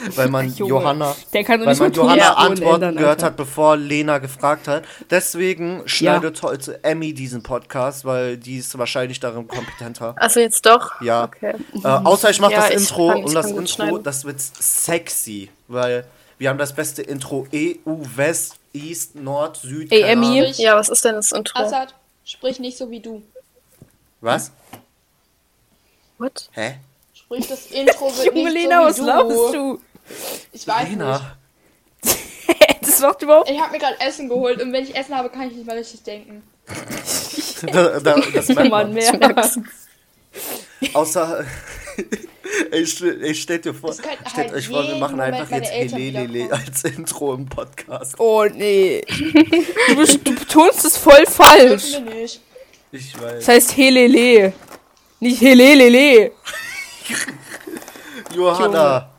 weil 0.16 0.28
man 0.28 0.48
Junge, 0.54 0.70
Johanna, 0.70 1.16
der 1.32 1.44
kann 1.44 1.64
weil 1.64 1.76
man 1.76 1.92
Johanna 1.92 2.32
Antworten 2.34 2.74
ändern, 2.82 2.96
gehört 2.96 3.22
hat, 3.22 3.36
bevor 3.36 3.76
Lena 3.76 4.18
gefragt 4.18 4.68
hat. 4.68 4.84
Deswegen 5.10 5.82
schneidet 5.86 6.42
heute 6.42 6.82
Emmy 6.84 7.12
diesen 7.14 7.42
Podcast, 7.42 8.04
weil 8.04 8.36
die 8.36 8.58
ist 8.58 8.76
wahrscheinlich 8.78 9.20
darin 9.20 9.46
kompetenter. 9.48 10.14
Also 10.16 10.40
jetzt 10.40 10.64
doch? 10.66 11.00
Ja. 11.00 11.24
Okay. 11.24 11.54
Äh, 11.82 11.86
außer 11.88 12.30
ich 12.30 12.40
mache 12.40 12.52
Ja, 12.52 12.60
das 12.60 12.70
ich 12.70 12.76
Intro 12.76 13.08
kann- 13.08 13.24
und 13.24 13.34
das 13.34 13.46
Intro, 13.46 13.66
schneiden. 13.66 14.02
das 14.02 14.24
wird 14.24 14.40
sexy, 14.40 15.50
weil 15.68 16.04
wir 16.38 16.48
haben 16.48 16.58
das 16.58 16.74
beste 16.74 17.02
Intro 17.02 17.46
EU, 17.54 17.96
West, 18.16 18.56
East, 18.72 19.14
Nord, 19.16 19.58
Süd. 19.58 19.92
Ey, 19.92 20.02
Emmy. 20.02 20.52
Ja, 20.56 20.76
was 20.76 20.88
ist 20.88 21.04
denn 21.04 21.14
das 21.16 21.32
Intro? 21.32 21.58
Assad, 21.58 21.94
sprich 22.24 22.58
nicht 22.58 22.78
so 22.78 22.90
wie 22.90 23.00
du. 23.00 23.22
Was? 24.22 24.52
What? 26.18 26.48
Hä? 26.52 26.76
Sprich, 27.14 27.46
das 27.48 27.66
Intro 27.66 28.06
wird 28.16 28.26
Junge 28.34 28.44
nicht 28.44 28.54
Lena, 28.54 28.84
was 28.84 28.96
so 28.96 29.02
wie 29.02 29.06
laberst 29.06 29.54
du. 29.54 29.76
du? 29.76 29.80
Ich 30.52 30.66
weiß 30.66 30.82
nicht. 30.88 30.90
Lena. 30.98 31.36
das 32.80 33.00
macht 33.00 33.22
überhaupt 33.22 33.50
Ich 33.50 33.60
habe 33.60 33.72
mir 33.72 33.78
gerade 33.78 34.00
Essen 34.00 34.28
geholt 34.28 34.60
und 34.60 34.72
wenn 34.72 34.84
ich 34.84 34.94
Essen 34.96 35.16
habe, 35.16 35.30
kann 35.30 35.48
ich 35.50 35.56
nicht 35.56 35.66
mehr 35.66 35.76
richtig 35.76 36.02
denken. 36.02 36.42
da, 37.72 38.00
da, 38.00 38.20
das 38.34 38.48
merkt 38.48 38.70
man 38.70 38.92
mehr. 38.92 39.12
Außer, 40.94 41.44
Ey, 42.70 42.86
stell, 42.86 43.22
ey, 43.22 43.34
stellt 43.34 43.64
dir 43.64 43.74
vor, 43.74 43.90
Das 43.90 43.98
stellt 43.98 44.34
halt 44.34 44.52
euch 44.52 44.68
vor, 44.68 44.86
wir 44.86 44.96
machen 44.96 45.16
Moment 45.16 45.34
einfach 45.34 45.56
jetzt 45.56 45.70
Helelele 45.70 46.52
als 46.52 46.84
Intro 46.84 47.34
im 47.34 47.46
Podcast. 47.46 48.18
Oh 48.18 48.44
nee. 48.52 49.02
Du, 49.08 49.96
best- 49.96 50.20
du 50.26 50.34
betonst 50.34 50.84
es 50.84 50.96
voll 50.96 51.26
falsch. 51.26 51.98
Nicht. 52.00 52.40
Ich 52.92 53.20
weiß. 53.20 53.44
Das 53.44 53.48
heißt 53.48 53.76
Helele. 53.76 54.52
Nicht 55.20 55.40
Helelele. 55.40 56.32
Johanna, 58.34 59.09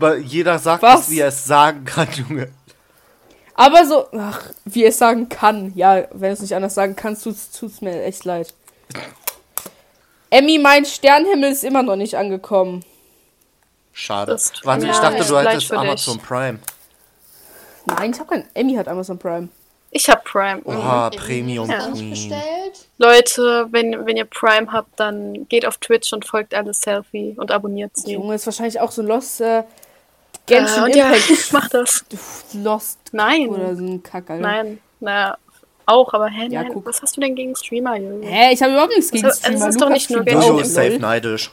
aber 0.00 0.16
jeder 0.16 0.58
sagt 0.58 0.82
Was? 0.82 1.02
es, 1.02 1.10
wie 1.10 1.20
er 1.20 1.28
es 1.28 1.44
sagen 1.44 1.84
kann, 1.84 2.08
Junge. 2.12 2.48
Aber 3.54 3.84
so, 3.84 4.06
ach, 4.16 4.50
wie 4.64 4.84
es 4.86 4.96
sagen 4.96 5.28
kann. 5.28 5.72
Ja, 5.74 6.04
wenn 6.12 6.32
es 6.32 6.40
nicht 6.40 6.54
anders 6.54 6.74
sagen 6.74 6.96
kannst, 6.96 7.24
tut's, 7.24 7.50
tut's 7.50 7.82
mir 7.82 8.02
echt 8.04 8.24
leid. 8.24 8.54
Emmy, 10.30 10.58
mein 10.58 10.86
Sternhimmel 10.86 11.52
ist 11.52 11.64
immer 11.64 11.82
noch 11.82 11.96
nicht 11.96 12.14
angekommen. 12.14 12.82
Schade. 13.92 14.36
Tut 14.36 14.64
Warte, 14.64 14.86
ich 14.86 14.96
dachte, 14.96 15.24
du 15.24 15.38
hättest 15.38 15.66
für 15.66 15.74
dich. 15.74 15.82
Amazon 15.82 16.18
Prime. 16.18 16.58
Nein, 17.84 18.12
ich 18.12 18.20
habe 18.20 18.30
kein. 18.30 18.48
Emmy 18.54 18.74
hat 18.74 18.88
Amazon 18.88 19.18
Prime. 19.18 19.48
Ich 19.90 20.08
hab 20.08 20.24
Prime. 20.24 20.62
Oha, 20.64 21.06
Irgendwie 21.12 21.18
Premium 21.18 21.68
Queen. 21.68 22.10
bestellt. 22.10 22.86
Leute, 22.96 23.66
wenn, 23.70 24.06
wenn 24.06 24.16
ihr 24.16 24.24
Prime 24.24 24.72
habt, 24.72 24.98
dann 25.00 25.48
geht 25.48 25.66
auf 25.66 25.78
Twitch 25.78 26.12
und 26.12 26.24
folgt 26.24 26.54
alles 26.54 26.80
Selfie 26.80 27.34
und 27.36 27.50
abonniert 27.50 27.96
sie. 27.96 28.12
Junge, 28.12 28.36
ist 28.36 28.46
wahrscheinlich 28.46 28.80
auch 28.80 28.92
so 28.92 29.02
Lost. 29.02 29.40
Äh, 29.40 29.64
Genshin 30.50 30.82
Äh, 30.82 30.84
und 30.86 30.96
ja, 30.96 31.10
Impact. 31.12 31.52
mach 31.52 31.68
das. 31.68 32.04
Lost 32.54 32.98
Nein. 33.12 33.48
oder 33.48 33.74
so 33.76 33.82
ein 33.84 34.02
Kack, 34.02 34.28
Alter. 34.30 34.42
Nein. 34.42 34.78
Na, 35.00 35.38
auch, 35.86 36.12
aber 36.12 36.28
hä, 36.28 36.46
Ja, 36.50 36.62
nein, 36.62 36.72
guck. 36.74 36.86
was 36.86 37.00
hast 37.02 37.16
du 37.16 37.20
denn 37.20 37.34
gegen 37.34 37.56
Streamer, 37.56 37.96
Junge? 37.96 38.26
Hä, 38.26 38.52
ich 38.52 38.62
habe 38.62 38.72
überhaupt 38.72 38.92
nichts 38.94 39.10
gegen 39.10 39.24
Also, 39.24 39.36
es 39.38 39.44
Streamer. 39.46 39.68
ist 39.68 39.80
doch 39.80 39.88
nicht 39.88 40.10
nur 40.10 40.22
Genshin 40.24 40.50
Jojo 40.52 40.60
ist 40.60 40.74
safe 40.74 40.98
neidisch. 40.98 41.50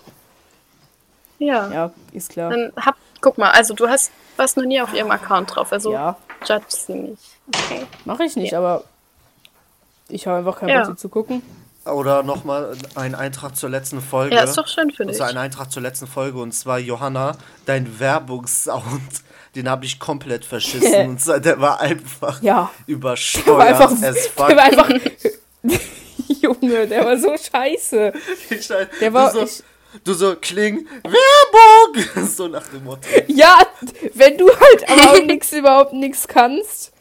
Ja. 1.39 1.71
Ja, 1.71 1.91
ist 2.13 2.29
klar. 2.29 2.49
Dann 2.49 2.71
hab, 2.75 2.95
guck 3.21 3.37
mal, 3.37 3.51
also 3.51 3.73
du 3.73 3.87
hast, 3.87 4.11
warst 4.37 4.57
noch 4.57 4.63
nie 4.65 4.81
auf 4.81 4.93
ihrem 4.93 5.11
Account 5.11 5.55
drauf, 5.55 5.71
also 5.71 5.91
Ja, 5.93 6.17
judge 6.45 6.65
sie 6.69 6.93
nicht. 6.93 7.21
Okay. 7.47 7.85
mache 8.05 8.23
ich 8.25 8.35
nicht, 8.35 8.53
aber 8.53 8.83
ich 10.09 10.25
habe 10.27 10.37
einfach 10.39 10.59
keinen 10.59 10.69
Ja. 10.69 10.79
Bock, 10.83 10.87
sie 10.91 10.95
zu 10.97 11.09
gucken. 11.09 11.41
Oder 11.93 12.23
nochmal 12.23 12.75
ein 12.95 13.15
Eintrag 13.15 13.55
zur 13.55 13.69
letzten 13.69 14.01
Folge. 14.01 14.35
Ja, 14.35 14.43
ist 14.43 14.57
doch 14.57 14.67
schön 14.67 14.91
für 14.91 15.05
dich. 15.05 15.19
Also 15.21 15.23
ein 15.23 15.37
Eintrag 15.37 15.71
zur 15.71 15.81
letzten 15.81 16.07
Folge 16.07 16.39
und 16.39 16.51
zwar 16.53 16.79
Johanna, 16.79 17.37
dein 17.65 17.99
Werbungssound, 17.99 19.01
den 19.55 19.69
habe 19.69 19.85
ich 19.85 19.99
komplett 19.99 20.45
verschissen 20.45 20.93
und 21.09 21.21
zwar, 21.21 21.39
der 21.39 21.59
war 21.61 21.79
einfach 21.79 22.41
Ja. 22.41 22.69
übersteuert 22.85 23.45
Der 23.47 23.57
war 23.57 23.65
einfach. 23.67 23.91
as 24.03 24.27
fuck. 24.35 24.47
Der 24.47 24.57
war 24.57 24.63
einfach. 24.63 24.89
Junge, 26.41 26.87
der 26.87 27.05
war 27.05 27.17
so 27.17 27.33
scheiße. 27.37 28.13
Ich 28.49 28.67
Der 29.01 29.13
war- 29.13 29.31
du, 29.33 29.39
so, 29.39 29.45
ich- 29.45 29.63
du 30.03 30.13
so 30.13 30.35
Kling 30.35 30.87
Werbung, 31.03 32.27
so 32.27 32.47
nach 32.47 32.67
dem 32.67 32.83
Motto. 32.83 33.07
Ja, 33.27 33.57
wenn 34.13 34.37
du 34.37 34.47
halt 34.49 34.89
aber 34.89 35.11
auch 35.13 35.25
nix, 35.25 35.51
überhaupt 35.53 35.93
nichts 35.93 36.27
kannst. 36.27 36.91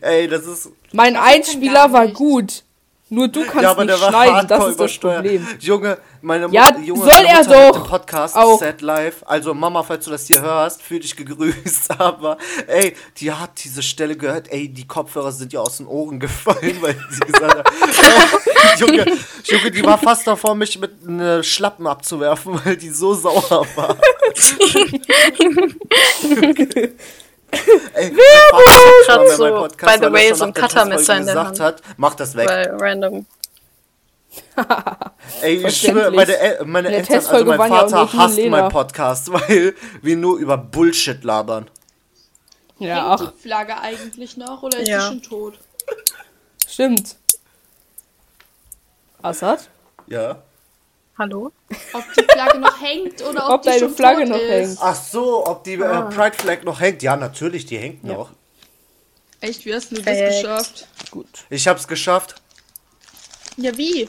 Ey, 0.00 0.28
das 0.28 0.44
ist 0.46 0.68
Mein 0.92 1.16
Einspieler 1.16 1.92
war 1.92 2.08
gut. 2.08 2.62
Nur 3.08 3.28
du 3.28 3.44
kannst 3.44 3.62
ja, 3.62 3.70
aber 3.70 3.84
nicht 3.84 3.96
der 3.96 4.02
war 4.12 4.24
schneiden, 4.24 4.48
das 4.48 4.66
ist 4.68 4.80
das. 4.80 4.98
Problem. 4.98 5.46
Junge, 5.60 5.98
meine 6.22 6.48
Ja, 6.50 6.76
Junge, 6.76 7.04
soll 7.04 7.12
meine 7.12 7.28
er 7.28 7.44
doch 7.44 7.70
den 7.78 7.84
Podcast 7.88 8.34
auch. 8.34 8.58
Set 8.58 8.80
Live. 8.80 9.22
Also 9.26 9.54
Mama, 9.54 9.84
falls 9.84 10.06
du 10.06 10.10
das 10.10 10.26
hier 10.26 10.42
hörst, 10.42 10.82
fühl 10.82 10.98
dich 10.98 11.14
gegrüßt. 11.14 11.90
Aber 12.00 12.36
ey, 12.66 12.96
die 13.18 13.30
hat 13.30 13.62
diese 13.62 13.84
Stelle 13.84 14.16
gehört. 14.16 14.50
Ey, 14.50 14.68
die 14.68 14.88
Kopfhörer 14.88 15.30
sind 15.30 15.52
ihr 15.52 15.62
aus 15.62 15.76
den 15.76 15.86
Ohren 15.86 16.18
gefallen, 16.18 16.78
weil 16.80 16.96
sie 17.10 17.20
gesagt 17.20 17.58
hat, 17.58 17.68
äh, 17.68 18.76
Junge, 18.80 19.06
Junge, 19.44 19.70
die 19.70 19.84
war 19.84 19.98
fast 19.98 20.26
davor, 20.26 20.56
mich 20.56 20.76
mit 20.80 21.08
ne 21.08 21.44
Schlappen 21.44 21.86
abzuwerfen, 21.86 22.60
weil 22.64 22.76
die 22.76 22.90
so 22.90 23.14
sauer 23.14 23.64
war. 23.76 23.96
Ey, 27.94 28.10
Grad 28.10 29.20
mein 29.26 29.36
so, 29.36 29.48
Podcast, 29.48 30.00
by 30.00 30.06
the 30.06 30.12
way, 30.12 30.34
so 30.34 30.44
ein 30.44 30.54
Cuttermesser 30.54 31.16
in 31.16 31.26
der 31.26 31.34
gesagt 31.34 31.60
Hand. 31.60 31.60
hat, 31.60 31.82
mach 31.96 32.14
das 32.14 32.34
weg. 32.34 32.48
Weil 32.48 32.76
random. 32.78 33.26
Ey, 35.42 35.66
ich 35.66 35.76
schwöre, 35.80 36.10
meine, 36.10 36.36
El 36.36 36.64
meine 36.66 36.88
Eltern, 36.94 37.24
also 37.26 37.44
mein 37.44 37.58
ja 37.58 37.66
Vater 37.78 38.00
und 38.02 38.12
hasst 38.14 38.38
meinen 38.38 38.68
Podcast, 38.70 39.32
weil 39.32 39.74
wir 40.02 40.16
nur 40.16 40.38
über 40.38 40.58
Bullshit 40.58 41.22
labern. 41.24 41.70
Ja, 42.78 43.18
Hängt 43.18 43.32
die 43.38 43.40
Flagge 43.48 43.80
eigentlich 43.80 44.36
noch 44.36 44.62
oder 44.62 44.78
ist 44.78 44.88
Ja. 44.88 45.00
sie 45.00 45.06
schon 45.06 45.22
tot? 45.22 45.58
stimmt. 46.68 47.16
Assad? 49.22 49.68
Ja. 50.08 50.42
Hallo? 51.18 51.50
Ob 51.94 52.04
die 52.18 52.24
Flagge 52.24 52.58
noch 52.58 52.80
hängt 52.80 53.22
oder 53.22 53.46
ob, 53.46 53.54
Ob 53.54 53.62
die 53.62 53.68
deine 53.68 53.78
schon 53.80 53.94
Flagge 53.94 54.20
tot 54.24 54.28
noch 54.30 54.36
ist. 54.38 54.48
hängt. 54.50 54.78
Ach 54.82 54.94
so, 54.94 55.46
ob 55.46 55.64
die 55.64 55.82
Ah. 55.82 56.08
äh, 56.08 56.14
Pride 56.14 56.36
Flag 56.36 56.62
noch 56.64 56.80
hängt? 56.80 57.02
Ja, 57.02 57.16
natürlich, 57.16 57.64
die 57.66 57.78
hängt 57.78 58.04
Ja. 58.04 58.12
noch. 58.14 58.30
Echt, 59.40 59.64
wie 59.64 59.74
hast 59.74 59.90
du 59.92 59.96
das 60.02 60.04
geschafft? 60.04 60.88
Gut. 61.10 61.44
Ich 61.50 61.66
hab's 61.68 61.88
geschafft. 61.88 62.34
Ja, 63.56 63.76
wie? 63.76 64.08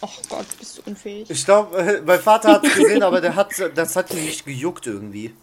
Ach 0.00 0.08
Gott, 0.28 0.46
bist 0.58 0.78
du 0.78 0.82
unfähig. 0.86 1.28
Ich 1.30 1.44
glaube, 1.44 1.76
äh, 1.76 2.00
mein 2.04 2.20
Vater 2.20 2.52
hat's 2.54 2.72
gesehen, 2.74 3.02
aber 3.02 3.20
der 3.20 3.34
hat, 3.36 3.50
das 3.74 3.96
hat 3.96 4.12
ihn 4.12 4.24
nicht 4.24 4.44
gejuckt 4.44 4.86
irgendwie. 4.86 5.34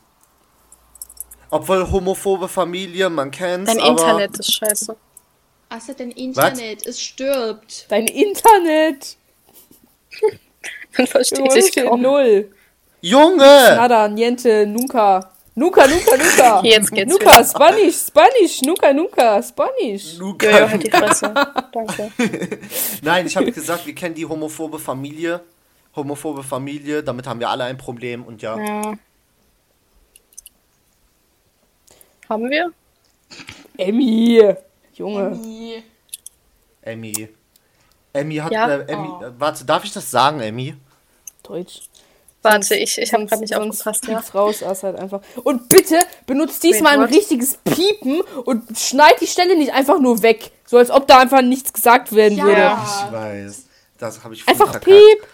Obwohl 1.50 1.90
homophobe 1.92 2.48
Familie, 2.50 3.10
man 3.10 3.32
kennt's, 3.32 3.70
Dein 3.72 3.80
aber 3.82 3.90
Internet 3.92 4.40
ist 4.40 4.54
scheiße. 4.54 4.96
Asa, 5.70 5.94
dein 5.94 6.12
Internet, 6.12 6.86
es 6.86 7.02
stirbt. 7.02 7.86
Dein 7.90 8.08
Internet! 8.08 9.18
Man 10.98 11.08
versteht 11.08 11.40
Junge, 11.40 11.52
sich 11.52 11.76
kaum. 11.76 12.02
null. 12.02 12.52
Junge! 13.02 13.38
Nada, 13.38 14.08
niente, 14.08 14.66
nunca. 14.66 15.32
Nunca, 15.58 15.88
nunca, 15.88 16.18
nunca. 16.18 16.62
Jetzt 16.64 16.92
geht's 16.92 17.10
Nunca, 17.12 17.32
wieder. 17.32 17.46
Spanish, 17.46 17.96
Spanish, 17.96 18.62
nunca, 18.62 18.92
nunca, 18.92 19.42
Spanish. 19.42 20.18
Luca. 20.18 20.50
Jojo, 20.50 20.70
halt 20.70 20.84
die 20.84 20.92
Fresse. 20.92 21.34
Danke. 21.72 22.12
Nein, 23.02 23.26
ich 23.28 23.38
habe 23.38 23.50
gesagt, 23.52 23.86
wir 23.86 23.96
kennen 23.96 24.16
die 24.16 24.26
homophobe 24.26 24.80
Familie. 24.80 25.40
Homophobe 25.96 26.44
Familie, 26.44 27.02
damit 27.04 27.26
haben 27.26 27.40
wir 27.40 27.50
alle 27.50 27.64
ein 27.64 27.78
Problem 27.78 28.24
und 28.26 28.42
ja. 28.42 28.58
Ja. 28.60 28.94
Haben 32.30 32.50
wir? 32.50 32.72
Emmy. 33.78 34.56
Junge. 34.94 35.30
Nie. 35.38 35.84
Emmy. 36.82 37.30
Emmy 38.14 38.36
hat. 38.36 38.52
Ja. 38.52 38.68
Äh, 38.70 38.92
Emmy, 38.92 39.08
Oh. 39.08 39.24
äh, 39.24 39.32
warte, 39.40 39.64
darf 39.66 39.84
ich 39.86 39.94
das 39.94 40.10
sagen, 40.12 40.40
Emmy? 40.42 40.76
Deutsch. 41.48 41.82
Warte, 42.42 42.76
ich, 42.76 42.98
ich 43.00 43.12
habe 43.12 43.26
gerade 43.26 43.42
nicht 43.42 43.56
aufgepasst, 43.56 44.08
ja. 44.08 44.22
raus, 44.36 44.62
Assad 44.62 45.00
einfach. 45.00 45.22
Und 45.44 45.68
bitte 45.68 45.98
benutzt 46.28 46.62
diesmal 46.64 47.00
Wait, 47.00 47.08
ein 47.08 47.14
richtiges 47.16 47.58
Piepen 47.64 48.22
und 48.46 48.78
schneid 48.78 49.20
die 49.20 49.26
Stelle 49.26 49.58
nicht 49.58 49.74
einfach 49.74 50.00
nur 50.00 50.22
weg. 50.22 50.52
So 50.66 50.78
als 50.78 50.92
ob 50.92 51.08
da 51.08 51.18
einfach 51.20 51.42
nichts 51.42 51.74
gesagt 51.74 52.14
werden 52.14 52.38
Ja. 52.38 52.46
würde. 52.46 52.78
Ich 53.08 53.12
weiß. 53.12 53.64
Das 53.98 54.24
habe 54.24 54.36
ich 54.36 54.48
Einfach 54.48 54.72
verkackt. 54.72 54.86
piep. 54.86 55.28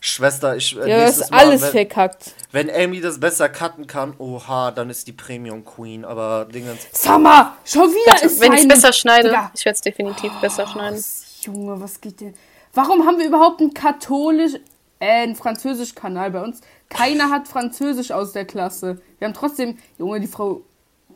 Schwester, 0.00 0.56
ich. 0.56 0.76
Äh, 0.76 0.88
Ja, 0.88 1.04
das 1.06 1.18
ist 1.18 1.32
alles 1.32 1.60
Mal, 1.60 1.66
wenn, 1.66 1.72
verkackt. 1.88 2.32
wenn 2.52 2.70
Amy 2.70 3.00
das 3.00 3.18
besser 3.20 3.48
cutten 3.48 3.86
kann, 3.86 4.14
oha, 4.18 4.70
dann 4.72 4.90
ist 4.90 5.06
die 5.06 5.12
Premium 5.12 5.64
Queen. 5.64 6.04
Aber 6.04 6.44
Dingens. 6.44 6.80
Summer, 6.92 7.56
schon 7.64 7.88
wieder 7.90 8.22
ist 8.22 8.40
Wenn 8.40 8.52
ich 8.52 8.62
es 8.62 8.68
besser 8.68 8.92
schneide, 8.92 9.28
Digga. 9.30 9.50
ich 9.54 9.64
werde 9.64 9.74
es 9.76 9.80
definitiv 9.80 10.32
besser 10.40 10.66
schneiden. 10.66 11.02
Junge, 11.40 11.80
was 11.80 12.00
geht 12.00 12.20
denn? 12.20 12.34
Warum 12.74 13.06
haben 13.06 13.18
wir 13.18 13.26
überhaupt 13.26 13.60
einen 13.60 13.74
katholisch, 13.74 14.54
äh, 15.02 15.22
einen 15.22 15.34
Französisch-Kanal 15.36 16.30
bei 16.30 16.42
uns? 16.42 16.60
Keiner 16.88 17.30
hat 17.30 17.48
Französisch 17.48 18.10
aus 18.12 18.32
der 18.32 18.44
Klasse. 18.44 19.00
Wir 19.18 19.26
haben 19.26 19.34
trotzdem, 19.34 19.78
Junge, 19.98 20.20
die 20.20 20.26
Frau 20.26 20.62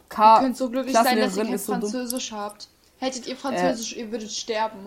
K. 0.08 0.36
Ihr 0.36 0.42
könnt 0.42 0.56
so 0.56 0.70
glücklich 0.70 0.94
sein, 0.94 1.18
dass 1.20 1.36
ihr 1.36 1.44
kein 1.44 1.52
ist 1.54 1.66
so 1.66 1.72
dumm. 1.72 1.82
Französisch 1.82 2.32
habt. 2.32 2.68
Hättet 2.98 3.26
ihr 3.26 3.36
Französisch, 3.36 3.96
ihr 3.96 4.10
würdet 4.10 4.30
sterben. 4.30 4.78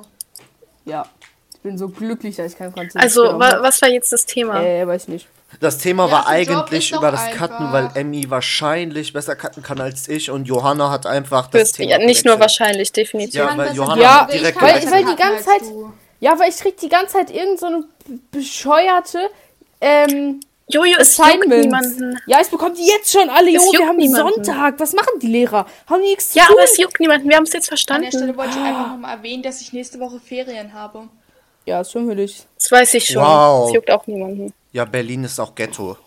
Ja, 0.85 1.05
ich 1.53 1.59
bin 1.61 1.77
so 1.77 1.89
glücklich, 1.89 2.35
dass 2.37 2.53
ich 2.53 2.57
kein 2.57 2.71
Französisch 2.71 3.01
Also, 3.01 3.23
wa 3.39 3.59
was 3.61 3.81
war 3.81 3.89
jetzt 3.89 4.11
das 4.11 4.25
Thema? 4.25 4.61
Äh, 4.63 4.87
weiß 4.87 5.07
nicht. 5.09 5.27
Das 5.59 5.77
Thema 5.79 6.05
Ja, 6.05 6.11
war 6.11 6.19
Job 6.21 6.27
eigentlich 6.29 6.91
über 6.91 7.11
das 7.11 7.21
einfach- 7.21 7.49
Cutten, 7.49 7.71
weil 7.73 7.89
Emmy 7.95 8.29
wahrscheinlich 8.29 9.13
besser 9.13 9.35
cutten 9.35 9.61
kann 9.63 9.79
als 9.81 10.07
ich 10.07 10.29
und 10.31 10.45
Johanna 10.47 10.89
hat 10.91 11.05
einfach 11.07 11.47
das 11.47 11.71
Thema 11.71 11.89
ja, 11.91 11.97
nicht 11.97 12.23
nur 12.23 12.35
gewechselt. 12.35 12.39
wahrscheinlich, 12.61 12.91
definitiv. 12.91 13.35
Ja, 13.35 13.57
weil 13.57 13.75
Johanna 13.75 14.01
Ja, 14.01 14.27
direkt 14.31 14.61
weil- 14.61 14.91
weil 14.91 15.05
die 15.05 15.15
ganze 15.15 15.45
Zeit- 15.45 15.61
du. 15.61 15.91
Ja, 16.19 16.37
weil 16.39 16.49
ich 16.49 16.57
krieg 16.57 16.77
die 16.77 16.89
ganze 16.89 17.13
Zeit 17.13 17.31
irgend 17.31 17.59
so 17.59 17.67
eine 17.67 17.83
bescheuerte, 18.31 19.29
ähm, 19.81 20.41
Jojo, 20.71 20.97
es 20.99 21.17
juckt 21.17 21.47
niemanden. 21.47 22.19
Ja, 22.27 22.41
ich 22.41 22.47
bekomme 22.49 22.75
die 22.75 22.85
jetzt 22.85 23.11
schon 23.11 23.27
alle. 23.29 23.55
Es 23.55 23.65
Jo, 23.65 23.71
wir 23.79 23.87
haben 23.87 23.95
niemanden. 23.97 24.43
Sonntag. 24.43 24.79
Was 24.79 24.93
machen 24.93 25.19
die 25.19 25.25
Lehrer? 25.27 25.65
Haben 25.89 26.01
die 26.03 26.09
nichts 26.09 26.29
zu 26.31 26.37
Ja, 26.37 26.45
tun? 26.45 26.55
aber 26.57 26.63
es 26.63 26.77
juckt 26.77 26.99
niemanden. 26.99 27.27
Wir 27.27 27.37
haben 27.37 27.45
es 27.45 27.53
jetzt 27.53 27.65
An 27.65 27.69
der 27.71 27.77
verstanden. 27.77 28.07
Stelle 28.11 28.37
wollte 28.37 28.51
ich 28.51 28.63
einfach 28.63 28.87
nochmal 28.89 29.17
erwähnen, 29.17 29.41
dass 29.41 29.61
ich 29.61 29.73
nächste 29.73 29.99
Woche 29.99 30.19
Ferien 30.19 30.71
habe. 30.73 31.07
Ja, 31.65 31.81
ist 31.81 31.91
schon 31.91 32.07
für 32.07 32.15
dich. 32.15 32.45
Das 32.55 32.71
weiß 32.71 32.93
ich 32.93 33.05
schon. 33.05 33.23
Wow. 33.23 33.69
Es 33.69 33.73
juckt 33.73 33.89
auch 33.89 34.05
niemanden. 34.05 34.53
Ja, 34.71 34.85
Berlin 34.85 35.23
ist 35.23 35.39
auch 35.39 35.55
Ghetto. 35.55 35.97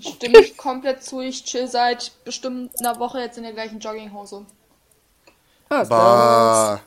Stimme 0.00 0.38
ich 0.40 0.56
komplett 0.56 1.02
zu. 1.04 1.20
Ich 1.20 1.44
chill 1.44 1.66
seit 1.68 2.10
bestimmt 2.24 2.72
einer 2.80 2.98
Woche 2.98 3.20
jetzt 3.20 3.36
in 3.36 3.44
der 3.44 3.52
gleichen 3.52 3.78
Jogginghose. 3.78 4.44
Ah, 5.68 5.84
klar. 5.84 5.88
Bah. 5.88 6.80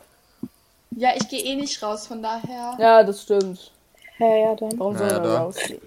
Ja, 0.96 1.10
ich 1.16 1.28
gehe 1.28 1.42
eh 1.42 1.56
nicht 1.56 1.82
raus, 1.82 2.06
von 2.06 2.22
daher. 2.22 2.76
Ja, 2.78 3.02
das 3.02 3.22
stimmt. 3.22 3.70
Ja, 4.18 4.36
ja, 4.36 4.54
dann. 4.54 4.78
Warum 4.78 4.96
soll 4.96 5.08
ja, 5.08 5.14
er 5.14 5.20
da. 5.20 5.42
rausgehen? 5.42 5.80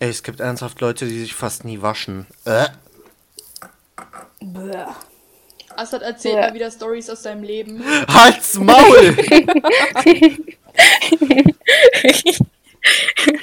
Ey, 0.00 0.08
es 0.10 0.22
gibt 0.22 0.40
ernsthaft 0.40 0.80
Leute, 0.80 1.06
die 1.06 1.18
sich 1.20 1.34
fast 1.34 1.64
nie 1.64 1.82
waschen. 1.82 2.26
Äh? 2.44 2.68
Bäh. 4.40 4.84
Assad 5.76 6.02
erzählt 6.02 6.36
Ja. 6.36 6.40
mal 6.42 6.54
wieder 6.54 6.70
Stories 6.70 7.08
aus 7.10 7.22
seinem 7.22 7.42
Leben. 7.42 7.82
Halt's 8.08 8.54
Maul! 8.58 9.16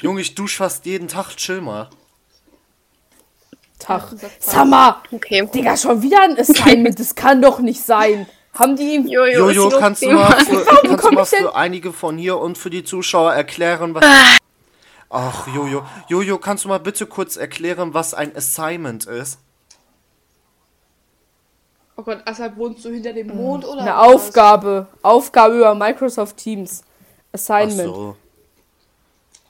Junge, 0.02 0.20
ich 0.20 0.34
dusche 0.34 0.56
fast 0.56 0.84
jeden 0.86 1.08
Tag, 1.08 1.36
chill 1.36 1.60
mal. 1.60 1.88
Tag. 3.78 4.14
Summer! 4.40 5.02
Okay. 5.12 5.48
Digga, 5.52 5.76
schon 5.76 6.02
wieder 6.02 6.22
ein 6.22 6.38
Assignment. 6.38 6.98
Das 6.98 7.14
kann 7.14 7.40
doch 7.40 7.60
nicht 7.60 7.80
sein. 7.82 8.26
Haben 8.58 8.76
die 8.76 8.94
ihm. 8.94 9.06
Jojo, 9.06 9.50
Jojo, 9.50 9.78
kannst 9.78 10.02
du 10.02 10.10
mal, 10.10 10.32
für, 10.44 10.64
kannst 10.64 11.04
du 11.04 11.10
mal 11.12 11.24
für 11.24 11.54
einige 11.54 11.92
von 11.92 12.16
hier 12.16 12.38
und 12.38 12.56
für 12.56 12.70
die 12.70 12.84
Zuschauer 12.84 13.34
erklären, 13.34 13.94
was. 13.94 14.04
Ach, 15.10 15.46
Jojo. 15.48 15.84
Jojo, 16.08 16.38
kannst 16.38 16.64
du 16.64 16.68
mal 16.68 16.80
bitte 16.80 17.06
kurz 17.06 17.36
erklären, 17.36 17.94
was 17.94 18.14
ein 18.14 18.34
Assignment 18.34 19.04
ist? 19.06 19.38
Oh 21.96 22.02
Gott, 22.02 22.22
Assad 22.26 22.56
wohnst 22.56 22.84
du 22.84 22.90
hinter 22.90 23.12
dem 23.12 23.28
Mond 23.28 23.64
oder 23.64 23.80
Eine 23.80 23.90
was? 23.90 24.14
Aufgabe. 24.14 24.86
Aufgabe 25.02 25.56
über 25.56 25.74
Microsoft 25.74 26.36
Teams. 26.36 26.82
Ach 26.82 27.34
Assignment. 27.34 27.94
so. 27.94 28.16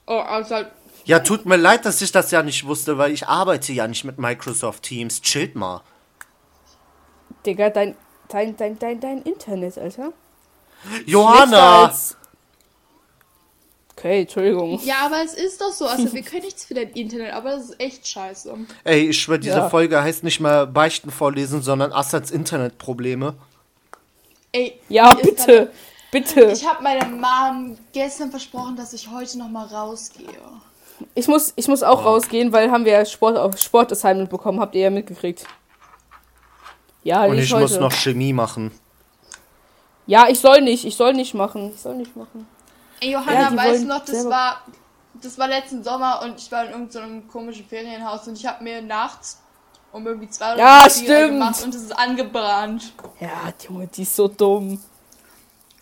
Oh, 0.07 0.21
Assad. 0.21 0.71
Ja, 1.05 1.21
tut 1.21 1.47
mir 1.47 1.57
leid, 1.57 1.85
dass 1.85 2.01
ich 2.03 2.13
das 2.13 2.31
ja 2.31 2.43
nicht 2.43 2.67
wusste, 2.67 2.99
weil 2.99 3.13
ich 3.13 3.27
arbeite 3.27 3.73
ja 3.73 3.87
nicht 3.87 4.05
mit 4.05 4.19
Microsoft 4.19 4.83
Teams. 4.85 5.21
Chillt 5.23 5.55
mal. 5.55 5.83
Digga, 7.45 7.71
dein, 7.71 7.97
dein, 8.29 8.57
dein, 8.57 8.79
dein, 8.79 9.01
dein 9.01 9.23
Internet, 9.23 9.79
Alter. 9.79 10.13
Johanna! 11.07 11.87
als- 11.87 12.17
Okay, 13.99 14.23
Entschuldigung. 14.23 14.79
Ja, 14.85 15.07
aber 15.07 15.23
es 15.25 15.33
ist 15.33 15.59
doch 15.59 15.73
so, 15.73 15.87
Assad, 15.87 16.13
wir 16.13 16.21
können 16.23 16.43
nichts 16.43 16.67
für 16.67 16.75
dein 16.75 16.91
Internet, 16.91 17.33
aber 17.33 17.53
das 17.53 17.71
ist 17.71 17.81
echt 17.81 18.07
scheiße. 18.07 18.55
Ey, 18.85 19.09
ich 19.09 19.19
schwör, 19.21 19.39
diese 19.39 19.57
Ja. 19.57 19.71
Folge 19.71 20.03
heißt 20.03 20.23
nicht 20.23 20.39
mehr 20.39 20.67
Beichten 20.67 21.11
vorlesen, 21.11 21.63
sondern 21.63 21.93
Assads 21.93 22.31
Internetprobleme. 22.31 23.35
Ey, 24.53 24.79
Ja, 24.91 25.15
bitte. 25.15 25.73
Bitte. 26.13 26.45
Ich 26.53 26.67
habe 26.69 26.83
meiner 26.83 27.07
Mom 27.09 27.79
gestern 27.93 28.31
versprochen, 28.31 28.77
dass 28.77 28.93
ich 28.93 29.11
heute 29.11 29.39
noch 29.39 29.49
mal 29.49 29.67
rausgehe. 29.67 30.29
Ich 31.15 31.27
muss, 31.27 31.53
ich 31.57 31.67
muss 31.67 31.83
auch 31.83 32.05
rausgehen, 32.05 32.53
weil 32.53 32.71
haben 32.71 32.85
wir 32.85 32.93
ja 32.93 33.05
Sport, 33.07 33.37
auf 33.39 33.59
Sport-Assignment 33.59 34.29
bekommen. 34.31 34.61
Habt 34.61 34.75
ihr 34.75 34.83
ja 34.83 34.91
mitgekriegt. 34.91 35.45
Ja, 37.07 37.25
Und 37.25 37.39
ich 37.39 37.53
heute. 37.53 37.63
muss 37.63 37.79
noch 37.79 37.93
Chemie 37.93 38.33
machen. 38.33 38.73
Ja, 40.07 40.27
ich 40.29 40.41
soll 40.41 40.61
nicht. 40.61 40.85
Ich 40.85 40.97
soll 40.97 41.13
nicht 41.15 41.35
machen. 41.35 41.71
Ich 41.73 41.81
soll 41.81 41.95
nicht 41.95 42.17
machen. 42.17 42.49
Ey, 43.01 43.13
Johanna, 43.13 43.51
Ja, 43.51 43.57
weißt 43.57 43.85
du 43.85 43.87
noch, 43.87 44.05
das 44.05 44.25
war, 44.25 44.61
das 45.23 45.39
war 45.39 45.47
letzten 45.47 45.85
Sommer 45.85 46.21
und 46.25 46.41
ich 46.41 46.51
war 46.51 46.65
in 46.65 46.71
irgendeinem 46.73 47.29
komischen 47.29 47.65
Ferienhaus 47.65 48.27
und 48.27 48.37
ich 48.37 48.45
habe 48.45 48.65
mir 48.65 48.83
nachts 48.83 49.39
um 49.93 50.05
irgendwie 50.05 50.29
zwei 50.31 50.55
oder 50.55 50.59
Ja, 50.63 50.91
stimmt. 50.91 51.09
gemacht 51.33 51.63
und 51.63 51.75
es 51.77 51.83
ist 51.83 51.97
angebrannt. 51.97 52.93
Ja, 53.21 53.53
Junge, 53.69 53.87
die 53.87 54.03
ist 54.03 54.17
so 54.17 54.27
dumm. 54.27 54.81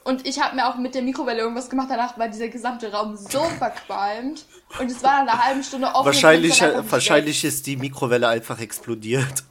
Und 0.05 0.27
ich 0.27 0.39
habe 0.43 0.55
mir 0.57 0.69
auch 0.69 0.77
mit 0.77 0.95
der 0.95 1.01
Mikrowelle 1.01 1.41
irgendwas 1.41 1.71
gemacht. 1.71 1.87
Danach 1.91 2.19
war 2.19 2.29
dieser 2.29 2.49
gesamte 2.49 2.93
Raum 2.93 3.17
so 3.17 3.41
verqualmt. 3.59 4.45
Und 4.79 4.91
es 4.91 5.03
war 5.03 5.25
nach 5.25 5.33
einer 5.33 5.45
halben 5.45 5.63
Stunde 5.65 5.87
offen. 5.87 6.05
Wahrscheinlich, 6.05 6.61
wahrscheinlich 6.61 7.43
ist 7.45 7.67
die 7.67 7.77
Mikrowelle 7.79 8.29
einfach 8.29 8.61
explodiert. 8.61 9.43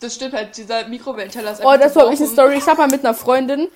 Das 0.00 0.14
stimmt 0.14 0.34
halt, 0.34 0.56
dieser 0.56 0.86
Mikrowellenteller 0.88 1.52
ist 1.52 1.64
Oh, 1.64 1.68
einfach 1.68 1.86
das 1.86 1.96
war 1.96 2.04
wirklich 2.04 2.20
eine. 2.20 2.28
Story. 2.28 2.58
Ich 2.58 2.66
hab 2.66 2.78
mal 2.78 2.86
mit 2.88 3.04
einer 3.04 3.14
Freundin. 3.14 3.68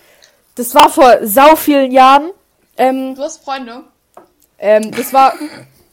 Das 0.54 0.74
war 0.74 0.88
vor 0.90 1.18
sau 1.22 1.56
vielen 1.56 1.90
Jahren. 1.90 2.30
Ähm, 2.76 3.14
Du 3.14 3.22
hast 3.22 3.42
Freunde? 3.44 3.82
ähm, 4.58 4.90
das 4.92 5.12
war. 5.12 5.34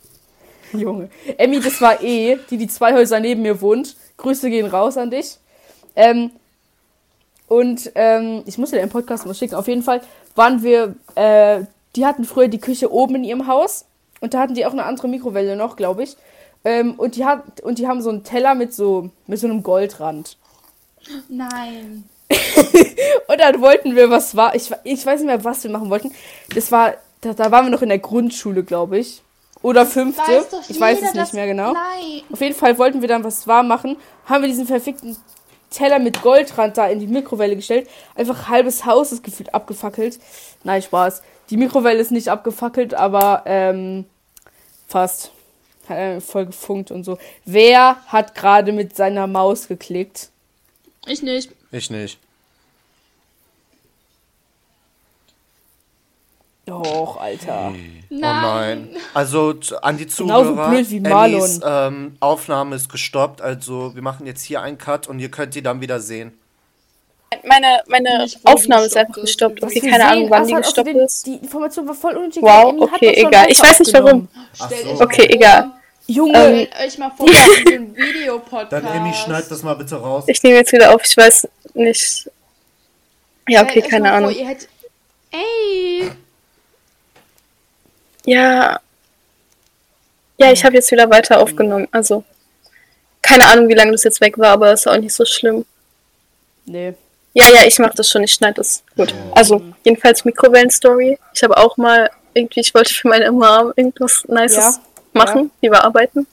Junge. 0.74 1.10
Emmy, 1.38 1.60
das 1.60 1.82
war 1.82 2.02
eh, 2.04 2.38
die 2.50 2.58
die 2.58 2.68
zwei 2.68 2.94
Häuser 2.94 3.20
neben 3.20 3.42
mir 3.42 3.60
wohnt. 3.62 3.96
Grüße 4.18 4.50
gehen 4.50 4.68
raus 4.68 4.98
an 4.98 5.10
dich. 5.10 5.38
Ähm, 5.96 6.30
und 7.48 7.92
ähm, 7.96 8.44
ich 8.46 8.60
muss 8.60 8.70
dir 8.70 8.78
den 8.78 8.89
Podcast 8.89 9.26
mal 9.26 9.34
schicken. 9.34 9.56
Auf 9.56 9.68
jeden 9.68 9.82
Fall 9.82 10.02
waren 10.36 10.62
wir, 10.62 10.96
äh, 11.15 11.62
die 11.96 12.06
hatten 12.06 12.24
früher 12.24 12.48
die 12.48 12.60
Küche 12.60 12.92
oben 12.94 13.15
in 13.15 13.24
ihrem 13.24 13.48
Haus. 13.48 13.86
Und 14.22 14.34
da 14.36 14.39
hatten 14.42 14.54
die 14.54 14.65
auch 14.68 14.74
eine 14.74 14.86
andere 14.86 15.08
Mikrowelle 15.08 15.56
noch, 15.56 15.76
glaube 15.76 16.04
ich. 16.04 16.15
Ähm, 16.63 16.95
und, 16.95 17.15
die 17.15 17.26
hat, 17.26 17.62
und 17.62 17.80
die 17.80 17.88
haben 17.88 18.02
so 18.02 18.10
einen 18.10 18.24
Teller 18.24 18.56
mit 18.56 18.74
so, 18.74 19.10
mit 19.28 19.39
so 19.39 19.48
einem 19.48 19.63
Goldrand. 19.63 20.38
Nein. 21.30 22.04
Und 23.28 23.39
dann 23.39 23.62
wollten 23.62 23.95
wir, 23.95 24.10
was 24.10 24.36
war, 24.36 24.54
ich, 24.56 24.72
ich 24.84 25.06
weiß 25.06 25.22
nicht 25.22 25.28
mehr, 25.28 25.43
was 25.43 25.63
wir 25.63 25.72
machen 25.72 25.89
wollten. 25.89 26.12
Das 26.54 26.72
war, 26.72 26.95
da, 27.22 27.34
da 27.34 27.52
waren 27.52 27.65
wir 27.65 27.72
noch 27.72 27.82
in 27.82 27.89
der 27.89 28.00
Grundschule, 28.00 28.63
glaube 28.63 29.00
ich. 29.00 29.22
Oder 29.62 29.86
fünfte. 29.86 30.22
Weiß 30.22 30.50
doch 30.50 30.69
ich 30.69 30.80
weiß 30.80 31.00
jeder, 31.00 31.10
es 31.10 31.15
nicht 31.15 31.34
mehr 31.34 31.48
genau. 31.48 31.74
Nein. 31.74 32.22
Auf 32.32 32.39
jeden 32.41 32.56
Fall 32.56 32.78
wollten 32.78 33.02
wir 33.02 33.08
dann 33.08 33.24
was 33.24 33.45
warm 33.48 33.67
machen. 33.67 33.98
Haben 34.26 34.43
wir 34.43 34.48
diesen 34.48 34.67
verfickten 34.67 35.17
Teller 35.69 36.00
mit 36.00 36.22
Goldrand 36.22 36.78
da 36.78 36.88
in 36.88 37.00
die 37.00 37.08
Mikrowelle 37.08 37.56
gestellt. 37.56 37.89
Einfach 38.15 38.48
halbes 38.48 38.86
Haus 38.86 39.12
ist 39.12 39.24
gefühlt 39.24 39.54
abgefackelt. 39.54 40.19
Nein, 40.63 40.82
Spaß. 40.82 41.22
Die 41.50 41.58
Mikrowelle 41.58 42.00
ist 42.00 42.12
nicht 42.12 42.30
abgefackelt, 42.30 42.93
aber 42.93 43.43
ähm, 43.45 44.06
fast. 44.88 45.32
Hat 45.89 45.97
äh, 45.97 46.21
voll 46.21 46.45
gefunkt 46.45 46.91
und 46.91 47.04
so. 47.04 47.17
Wer 47.45 47.97
hat 48.08 48.36
gerade 48.36 48.71
mit 48.71 48.95
seiner 48.95 49.28
Maus 49.28 49.67
geklickt? 49.67 50.30
Ich 51.06 51.21
nicht. 51.23 51.52
Ich 51.71 51.89
nicht. 51.89 52.19
Doch, 56.65 57.17
Alter. 57.19 57.73
Oh 57.73 57.75
nein. 58.12 58.89
Also 59.15 59.56
an 59.82 59.97
die 59.97 60.06
Genauso 60.06 60.52
Zuhörer. 60.52 60.69
blöd 60.69 60.89
wie 60.91 60.99
Marlon. 60.99 61.39
Emmys, 61.39 61.60
ähm, 61.65 62.17
Aufnahme 62.19 62.75
ist 62.75 62.91
gestoppt. 62.91 63.41
Also 63.41 63.95
wir 63.95 64.04
machen 64.04 64.28
jetzt 64.28 64.43
hier 64.43 64.62
einen 64.62 64.78
Cut 64.78 65.08
und 65.08 65.17
ihr 65.17 65.32
könnt 65.32 65.56
die 65.56 65.63
dann 65.63 65.82
wieder 65.82 65.99
sehen. 65.99 66.38
Meine, 67.43 67.82
meine 67.88 68.28
Aufnahme 68.43 68.86
ist 68.86 68.95
einfach 68.97 69.15
gestoppt. 69.15 69.63
Okay, 69.63 69.80
keine 69.80 69.93
sehen, 69.93 70.02
Ahnung, 70.02 70.30
wann 70.30 70.45
die 70.45 70.54
gestoppt 70.54 70.89
ist. 70.89 71.25
Die 71.25 71.36
Information 71.36 71.88
war 71.88 71.95
voll 71.95 72.15
unnötig. 72.15 72.43
Wow, 72.43 72.75
okay, 72.82 73.13
egal. 73.15 73.47
Ich 73.49 73.62
weiß 73.62 73.80
nicht, 73.80 73.95
euch 73.95 75.02
Okay, 75.02 75.25
egal. 75.30 75.71
Junge, 76.10 76.34
Stellt 76.39 76.76
euch 76.76 76.98
mal 76.98 77.12
vor, 77.12 77.28
wir 77.28 77.39
haben 77.39 77.52
so 77.63 77.72
einen 77.72 77.95
Videopodcast. 77.95 79.52
das 79.52 79.63
mal 79.63 79.76
bitte 79.76 79.95
raus. 79.95 80.24
Ich 80.28 80.41
nehme 80.41 80.58
jetzt 80.58 80.72
wieder 80.72 80.93
auf, 80.93 81.02
ich 81.06 81.15
weiß 81.15 81.48
nicht. 81.76 82.30
Ja, 83.48 83.62
okay, 83.63 83.84
euch 83.84 83.89
keine 83.89 84.12
Ahnung. 84.12 84.32
Vor, 84.32 84.41
ihr 84.41 84.48
hättet... 84.48 84.69
Ey! 85.32 86.12
Ja. 88.26 88.80
Ja, 90.38 90.52
ich 90.52 90.65
habe 90.65 90.76
jetzt 90.76 90.89
wieder 90.91 91.10
weiter 91.12 91.39
aufgenommen. 91.39 91.88
Also, 91.91 92.24
keine 93.22 93.45
Ahnung, 93.45 93.67
wie 93.69 93.76
lange 93.76 93.91
das 93.91 94.04
jetzt 94.04 94.19
weg 94.19 94.38
war, 94.39 94.50
aber 94.54 94.74
ist 94.74 94.88
auch 94.88 94.98
nicht 94.98 95.13
so 95.13 95.26
schlimm. 95.26 95.65
nee. 96.65 96.93
Ja, 97.34 97.48
ja, 97.54 97.63
ich 97.67 97.78
mache 97.78 97.93
das 97.95 98.10
schon, 98.10 98.24
ich 98.24 98.34
schneide 98.34 98.56
das. 98.56 98.84
Gut. 98.98 99.13
Also, 99.34 99.62
jedenfalls 99.84 100.26
Mikrowellen-Story. 100.26 101.19
Ich 101.32 101.43
habe 101.43 101.56
auch 101.58 101.78
mal 101.78 102.10
irgendwie, 102.34 102.62
ich 102.62 102.74
wollte 102.74 102.91
für 102.91 103.08
meine 103.08 103.32
Mom 103.32 103.72
irgendwas 103.76 104.24
Nices 104.28 104.58
Ja, 104.58 104.82
machen, 105.13 105.52
die 105.62 105.69
bearbeiten. 105.69 106.26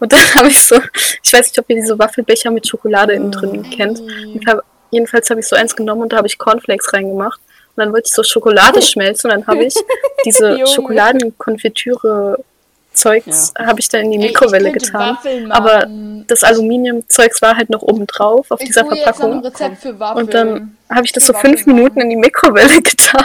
Und 0.00 0.12
dann 0.12 0.20
habe 0.34 0.48
ich 0.48 0.60
so, 0.60 0.76
ich 1.22 1.32
weiß 1.32 1.46
nicht, 1.48 1.58
ob 1.58 1.64
ihr 1.68 1.76
diese 1.76 1.98
Waffelbecher 1.98 2.50
mit 2.50 2.66
Schokolade 2.66 3.14
innen 3.14 3.32
drin 3.32 3.62
kennt. 3.70 4.00
Und 4.00 4.46
hab, 4.46 4.62
jedenfalls 4.90 5.30
habe 5.30 5.40
ich 5.40 5.48
so 5.48 5.56
eins 5.56 5.74
genommen 5.74 6.02
und 6.02 6.12
da 6.12 6.18
habe 6.18 6.26
ich 6.26 6.36
Cornflakes 6.38 6.92
reingemacht. 6.92 7.40
Und 7.76 7.84
dann 7.84 7.92
wollte 7.92 8.08
ich 8.08 8.14
so 8.14 8.22
Schokolade 8.22 8.82
schmelzen 8.82 9.30
und 9.30 9.38
dann 9.38 9.46
habe 9.46 9.64
ich 9.64 9.74
diese 10.24 10.50
Junge. 10.52 10.66
Schokoladenkonfitüre-Zeugs 10.66 13.54
habe 13.58 13.80
ich 13.80 13.88
dann 13.88 14.02
in 14.02 14.10
die 14.12 14.18
Ey, 14.18 14.26
Mikrowelle 14.28 14.70
könnte 14.70 14.86
getan. 14.86 15.18
Aber 15.50 15.86
das 16.26 16.44
Aluminiumzeugs 16.44 17.42
war 17.42 17.56
halt 17.56 17.70
noch 17.70 17.82
oben 17.82 18.06
drauf 18.06 18.46
auf 18.50 18.60
Ich 18.60 18.68
dieser 18.68 18.84
Verpackung. 18.84 19.42
Und 20.14 20.34
dann 20.34 20.76
habe 20.90 21.04
ich 21.04 21.12
das 21.12 21.26
so 21.26 21.32
fünf 21.32 21.60
Waffeln 21.60 21.76
Minuten 21.76 22.00
in 22.00 22.10
die 22.10 22.16
Mikrowelle 22.16 22.80
getan. 22.82 23.24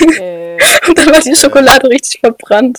Äh, 0.00 0.58
Und 0.86 0.98
dann 0.98 1.06
war 1.06 1.20
die 1.20 1.34
Schokolade 1.34 1.88
richtig 1.88 2.20
verbrannt. 2.20 2.78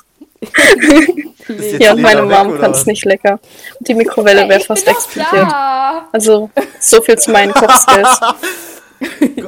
Ja, 1.80 1.94
meine 1.96 2.22
Mom 2.22 2.58
fand 2.58 2.74
es 2.76 2.86
nicht 2.86 3.04
lecker. 3.04 3.38
Und 3.78 3.88
die 3.88 3.94
Mikrowelle 3.94 4.48
wäre 4.48 4.62
fast 4.62 4.88
explodiert. 4.88 5.34
da. 5.34 6.08
Also, 6.14 6.50
so 6.80 7.02
viel 7.02 7.18
zu 7.18 7.32
meinen 7.32 7.52
Kochskills. 7.54 8.20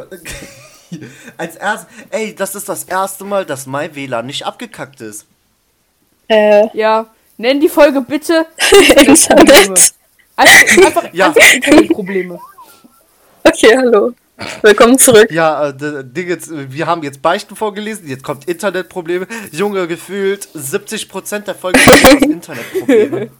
Als 1.38 1.56
erst, 1.56 1.88
ey, 2.10 2.36
das 2.36 2.56
ist 2.56 2.68
das 2.70 2.84
erste 2.84 3.24
Mal, 3.24 3.46
dass 3.46 3.66
mein 3.66 3.96
WLAN 3.96 4.26
nicht 4.26 4.46
abgekackt 4.46 5.02
ist. 5.02 5.26
Äh, 6.28 6.68
Ja, 6.74 7.08
nenn 7.38 7.60
die 7.60 7.70
Folge 7.70 8.02
bitte 8.02 8.46
Internet. 9.06 9.93
einfach, 10.36 10.62
einfach, 10.86 11.14
Ja. 11.14 11.28
einfach 11.28 11.54
Internetprobleme. 11.54 12.39
Okay, 13.43 13.78
hallo. 13.78 14.12
Willkommen 14.62 15.00
zurück. 15.00 15.32
Ja, 15.32 15.70
äh, 15.70 15.72
äh, 15.72 16.38
wir 16.70 16.88
haben 16.88 17.04
jetzt 17.04 17.22
Beichten 17.22 17.56
vorgelesen, 17.56 18.08
jetzt 18.08 18.24
kommt 18.24 18.46
Internetprobleme. 18.48 19.28
Junge, 19.52 19.88
gefühlt 19.88 20.48
70% 20.54 21.40
der 21.40 21.56
Folge 21.56 21.80
sind 21.80 22.06
aus 22.06 22.22
Internetprobleme. 22.22 23.30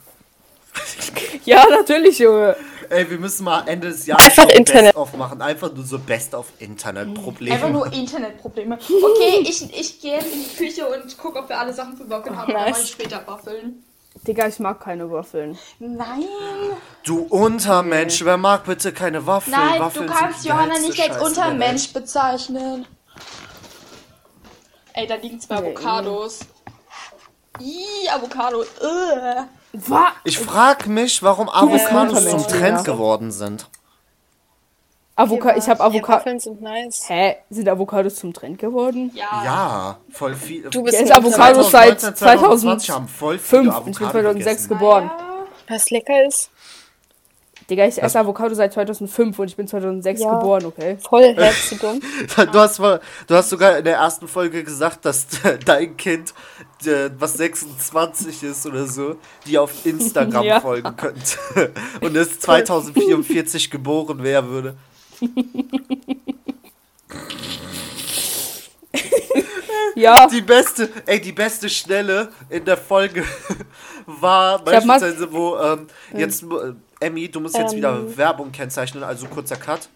Ja, 1.46 1.64
natürlich, 1.70 2.20
Junge. 2.20 2.56
Ey, 2.90 3.10
wir 3.10 3.20
müssen 3.20 3.46
mal 3.46 3.64
Ende 3.68 3.88
des 3.90 4.06
Jahres 4.08 4.26
Einfach 4.26 4.50
Internet. 4.50 4.94
Best-of 4.96 5.16
machen. 5.16 5.42
Einfach 5.42 5.74
nur 5.74 5.86
so 5.86 6.00
Best-of-Internet-Probleme. 6.00 7.56
Einfach 7.56 7.70
nur 7.70 7.94
Internetprobleme. 7.94 8.76
Okay, 8.76 9.40
ich, 9.44 9.62
ich 9.74 10.02
gehe 10.02 10.16
jetzt 10.16 10.34
in 10.34 10.44
die 10.44 10.56
Küche 10.58 10.86
und 10.88 11.18
gucke, 11.18 11.40
ob 11.40 11.48
wir 11.48 11.60
alle 11.60 11.72
Sachen 11.72 11.96
für 11.96 12.10
Waffeln 12.10 12.36
haben. 12.36 12.52
Dann 12.52 12.62
Nice. 12.64 12.72
mache 12.72 12.82
ich 12.84 12.90
später 12.90 13.22
Waffeln. 13.26 13.84
Digga, 14.24 14.48
ich 14.48 14.60
mag 14.60 14.80
keine 14.80 15.12
Waffeln. 15.12 15.58
Nein. 15.80 16.24
Du 17.04 17.20
Untermensch, 17.30 18.24
wer 18.24 18.38
mag 18.38 18.66
bitte 18.66 18.92
keine 18.92 19.28
Waffeln? 19.28 19.56
Nein, 19.56 19.80
Waffeln 19.80 20.08
du 20.08 20.14
kannst 20.14 20.46
Johanna 20.46 20.80
nicht 20.80 21.00
als 21.00 21.22
Untermensch 21.22 21.94
bezeichnen. 21.94 22.88
Ey, 24.94 25.06
da 25.08 25.16
liegen 25.16 25.40
zwei 25.40 25.60
Nee. 25.60 25.76
Avocados. 25.76 26.40
Ih, 27.60 28.10
Avocado. 28.10 28.62
Ugh. 28.62 29.46
Was? 29.74 29.90
Welt. 29.90 30.14
Ich 30.24 30.40
frag 30.40 30.88
mich, 30.88 31.22
warum 31.22 31.50
Avocados 31.50 31.84
zum 31.90 31.98
Untermensch, 31.98 32.48
Trend 32.48 32.78
ja. 32.78 32.82
geworden 32.82 33.32
sind. 33.32 33.68
Avoca 35.18 35.56
ich 35.56 35.68
habe 35.70 35.80
Ja, 35.80 35.86
Avocado. 35.86 36.18
Waffeln 36.20 36.40
sind 36.40 36.62
nice. 36.62 37.06
Hä? 37.08 37.38
Sind 37.50 37.70
Avocados 37.70 38.16
zum 38.16 38.34
Trend 38.34 38.60
geworden? 38.60 39.12
Ja. 39.14 39.42
Ja, 39.46 39.98
voll 40.12 40.36
viel. 40.36 40.64
Du 40.70 40.84
bist 40.84 41.00
Ja, 41.00 41.16
Avocados 41.18 41.72
seit 41.72 42.02
2020 42.02 42.90
haben 42.92 43.08
voll 43.08 43.38
viele 43.38 43.64
2005. 43.64 43.70
Avocado 43.70 43.90
Ich 43.90 43.96
bin 43.98 44.12
2006 44.12 44.46
gegessen. 44.46 44.68
geboren. 44.70 45.12
Was 45.70 45.90
lecker 45.90 46.26
ist. 46.28 46.50
Digga, 47.70 47.86
ich 47.88 48.00
esse 48.00 48.20
Avocado 48.20 48.54
seit 48.54 48.74
2005 48.74 49.40
und 49.40 49.48
ich 49.48 49.56
bin 49.56 49.68
2006 49.68 50.22
Ja. 50.22 50.38
geboren, 50.38 50.66
okay? 50.66 50.98
Voll 51.02 51.34
herzig 51.34 51.80
Du 52.52 52.60
hast, 52.60 52.78
mal- 52.78 53.00
du 53.26 53.34
hast 53.36 53.50
sogar 53.50 53.78
in 53.80 53.86
der 53.86 53.96
ersten 53.96 54.28
Folge 54.28 54.64
gesagt, 54.64 55.04
dass 55.06 55.26
dein 55.66 55.98
Kind, 55.98 56.34
äh, 56.86 57.10
was 57.18 57.34
26 57.34 58.44
ist 58.44 58.68
oder 58.68 58.86
so, 58.86 59.16
die 59.48 59.58
auf 59.58 59.72
Instagram 59.84 60.44
Ja. 60.46 60.60
folgen 60.60 60.96
könnte. 60.96 61.72
Und 62.02 62.16
es 62.16 62.40
2044 62.42 63.72
geboren 63.72 64.22
wäre 64.22 64.48
würde. 64.48 64.76
Ja, 69.96 70.28
Die 70.28 70.42
beste, 70.42 70.90
ey, 71.06 71.22
die 71.22 71.32
beste 71.32 71.70
Stelle 71.70 72.30
in 72.50 72.66
der 72.66 72.76
Folge 72.76 73.24
war 74.06 74.60
beispielsweise, 74.64 75.32
wo 75.32 75.58
ähm, 75.58 75.88
jetzt, 76.14 76.44
äh, 76.44 76.74
Emmy, 77.00 77.30
du 77.30 77.40
musst 77.40 77.58
jetzt 77.58 77.72
Ähm. 77.72 77.78
wieder 77.78 78.18
Werbung 78.18 78.52
kennzeichnen, 78.52 79.04
also 79.04 79.28
kurzer 79.28 79.56
Cut. 79.56 79.88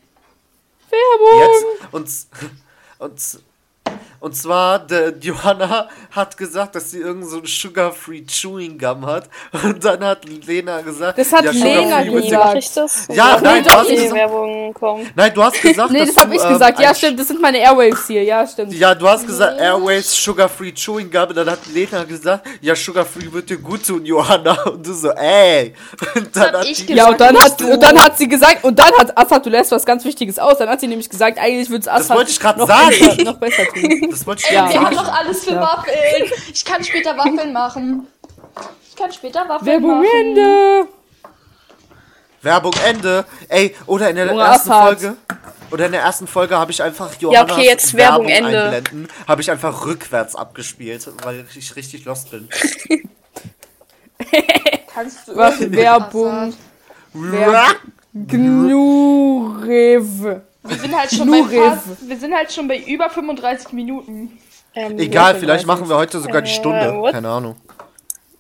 Werbung! 0.90 1.70
Jetzt 1.92 1.94
und, 1.94 2.28
und, 3.00 3.40
und 4.20 4.36
zwar, 4.36 4.80
der 4.80 5.14
Johanna 5.22 5.88
hat 6.12 6.36
gesagt, 6.38 6.76
dass 6.76 6.92
sie 6.92 7.00
irgend 7.00 7.28
so 7.30 7.38
ein 7.38 7.46
Sugar-Free 7.46 8.24
Chewing 8.26 8.78
Gum 8.78 9.06
hat. 9.06 9.30
Und 9.64 9.84
dann 9.84 10.04
hat 10.04 10.26
Lena 10.26 10.82
gesagt, 10.82 11.18
Das 11.18 11.32
hat 11.32 11.46
ja, 11.46 11.52
Lena 11.52 12.04
gesagt. 12.04 12.78
das? 12.78 13.08
Ja, 13.10 13.40
nein, 13.42 13.64
doch 13.64 13.72
du 13.72 13.78
hast 13.80 13.90
die 13.90 13.96
gesagt- 13.96 14.14
Werbung. 14.14 14.76
Nein, 15.16 15.32
du 15.34 15.44
hast 15.44 15.62
gesagt, 15.62 15.92
Nee, 15.92 16.06
das 16.06 16.16
hab 16.18 16.30
du, 16.30 16.36
ich 16.36 16.44
ähm, 16.44 16.50
gesagt. 16.54 16.80
Ja, 16.80 16.94
stimmt, 16.96 17.20
das 17.20 17.28
sind 17.28 17.42
meine 17.42 17.60
Airwaves 17.60 18.08
hier. 18.08 18.24
Ja, 18.24 18.46
stimmt. 18.48 18.74
Ja, 18.74 18.94
du 18.96 19.08
hast 19.08 19.26
gesagt 19.26 19.60
Airways 19.60 20.12
Sugar-Free 20.24 20.72
Chewing 20.74 21.10
Gum. 21.12 21.30
Und 21.30 21.36
dann 21.38 21.50
hat 21.50 21.60
Lena 21.74 22.04
gesagt, 22.04 22.48
ja, 22.62 22.76
Sugar-Free 22.76 23.32
wird 23.32 23.50
dir 23.50 23.58
gut 23.58 23.86
tun, 23.86 24.06
Johanna. 24.06 24.62
Und 24.66 24.86
du 24.86 24.94
so, 24.94 25.12
ey. 25.12 25.74
Und 26.16 26.36
dann 26.36 26.54
hat 26.58 26.66
ich 26.66 26.86
die, 26.86 26.94
Ja, 26.94 27.08
und 27.10 27.20
dann, 27.20 27.38
hat, 27.38 27.62
und 27.62 27.82
dann 27.82 27.98
hat 28.04 28.18
sie 28.18 28.28
gesagt, 28.28 28.64
und 28.64 28.78
dann 28.78 28.92
hat 28.98 29.18
Assad, 29.18 29.46
du 29.46 29.50
lässt 29.50 29.72
was 29.72 29.86
ganz 29.86 30.04
Wichtiges 30.06 30.40
aus. 30.40 30.58
Dann 30.58 30.70
hat 30.70 30.80
sie 30.82 30.88
nämlich 30.88 31.10
gesagt, 31.10 31.38
eigentlich 31.40 31.70
würde 31.70 31.82
es 31.82 31.88
Assad 31.88 32.18
wollte 32.18 32.32
ich 32.32 32.40
grad 32.40 32.58
noch, 32.58 32.68
besser- 32.68 33.24
noch 33.24 33.38
besser 33.38 33.64
tun. 33.68 34.08
das 34.10 34.26
wollte 34.28 34.44
ich 34.46 34.52
Ja. 34.52 34.66
ja. 34.68 34.74
Wir 34.74 34.82
haben 34.82 34.96
noch 34.96 35.14
alles 35.14 35.44
für 35.44 35.52
Ja. 35.54 35.62
Waffeln. 35.62 36.32
Ich 36.54 36.66
kann 36.66 36.84
später 36.84 37.18
Waffeln 37.18 37.54
machen. 37.54 38.08
Ich 38.90 38.96
kann 38.96 39.12
später 39.12 39.48
Waffeln 39.48 39.66
Werbung 39.66 40.02
machen. 40.02 40.08
Ende! 40.20 40.88
Werbung 42.42 42.74
Ende. 42.86 43.26
Ey, 43.50 43.76
oder 43.86 44.10
in 44.10 44.16
der 44.16 44.28
Junge, 44.28 44.42
ersten 44.44 44.72
Assad. 44.72 45.00
Folge. 45.00 45.18
Oder 45.72 45.86
in 45.86 45.92
der 45.92 46.02
ersten 46.02 46.26
Folge 46.26 46.58
habe 46.58 46.72
ich 46.72 46.82
einfach 46.82 47.14
Johannas 47.20 47.52
okay, 47.52 47.66
jetzt 47.66 47.94
Werbung 47.96 48.28
Ende. 48.28 48.64
einblenden. 48.64 49.08
Habe 49.28 49.42
ich 49.42 49.52
einfach 49.52 49.86
rückwärts 49.86 50.36
abgespielt, 50.36 51.08
weil 51.24 51.46
ich 51.56 51.76
richtig 51.76 52.06
lost 52.06 52.32
bin. 52.32 52.50
Kannst 54.94 55.28
du 55.28 55.36
Was? 55.36 55.60
irgendwas 55.60 55.80
Werbung. 55.84 56.54
sagen? 57.14 57.76
Gnurev. 58.14 60.02
Wir 60.70 60.78
sind 60.78 60.98
halt 60.98 61.12
schon 61.12 61.30
bei 61.32 61.44
fast, 61.44 62.08
wir 62.10 62.18
sind 62.18 62.34
halt 62.36 62.52
schon 62.52 62.68
bei 62.68 62.78
über 62.80 63.10
35 63.10 63.74
Minuten. 63.74 64.38
Ähm, 64.76 64.98
Egal, 65.00 65.36
vielleicht 65.36 65.64
35. 65.66 65.66
machen 65.68 65.90
wir 65.90 65.96
heute 65.98 66.20
sogar 66.20 66.42
die 66.42 66.50
Äh, 66.52 66.54
Stunde. 66.54 66.94
what? 66.96 67.14
Keine 67.14 67.30
Ahnung. 67.30 67.56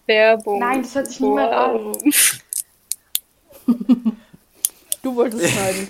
Werbung. 0.06 0.60
Nein, 0.60 0.82
das 0.84 0.96
hört 0.96 1.08
sich 1.08 1.20
niemand 1.20 1.52
an. 1.52 1.94
Du 5.02 5.16
wolltest 5.16 5.50
schneiden. 5.54 5.90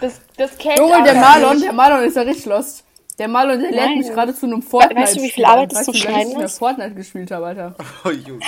Das, 0.00 0.20
das 0.36 0.58
kennt 0.58 0.78
Junge, 0.78 1.02
der 1.04 1.14
Marlon, 1.14 1.52
nicht. 1.52 1.64
der 1.64 1.72
Marlon 1.72 2.02
ist 2.02 2.16
ja 2.16 2.22
richtig 2.22 2.46
lost. 2.46 2.82
Der 3.18 3.28
Marlon, 3.28 3.60
der 3.60 3.70
Nein. 3.70 3.98
mich 3.98 4.08
gerade 4.08 4.34
zu 4.34 4.46
einem 4.46 4.62
Fortnite. 4.62 5.00
weißt 5.00 5.16
du, 5.16 5.22
wie 5.22 5.30
viel 5.30 5.44
Arbeit 5.44 5.70
das 5.72 5.84
zum 5.84 5.94
Schneiden 5.94 6.32
ich 6.32 6.38
ist? 6.38 6.58
Fortnite 6.58 6.94
gespielt 6.94 7.30
habe, 7.30 7.46
Alter. 7.46 7.76
Oh, 8.04 8.08
Junge. 8.10 8.40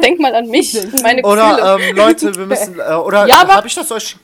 Denk 0.00 0.20
mal 0.20 0.34
an 0.34 0.48
mich 0.48 0.72
meine 1.02 1.20
Gefühle. 1.20 1.24
Oder 1.42 1.78
ähm, 1.78 1.96
Leute, 1.96 2.34
wir 2.34 2.46
müssen. 2.46 2.78
Äh, 2.80 2.94
oder 2.94 3.26
Ja, 3.26 3.46
habe 3.46 3.66
ich 3.66 3.74
das 3.74 3.92
euch. 3.92 4.16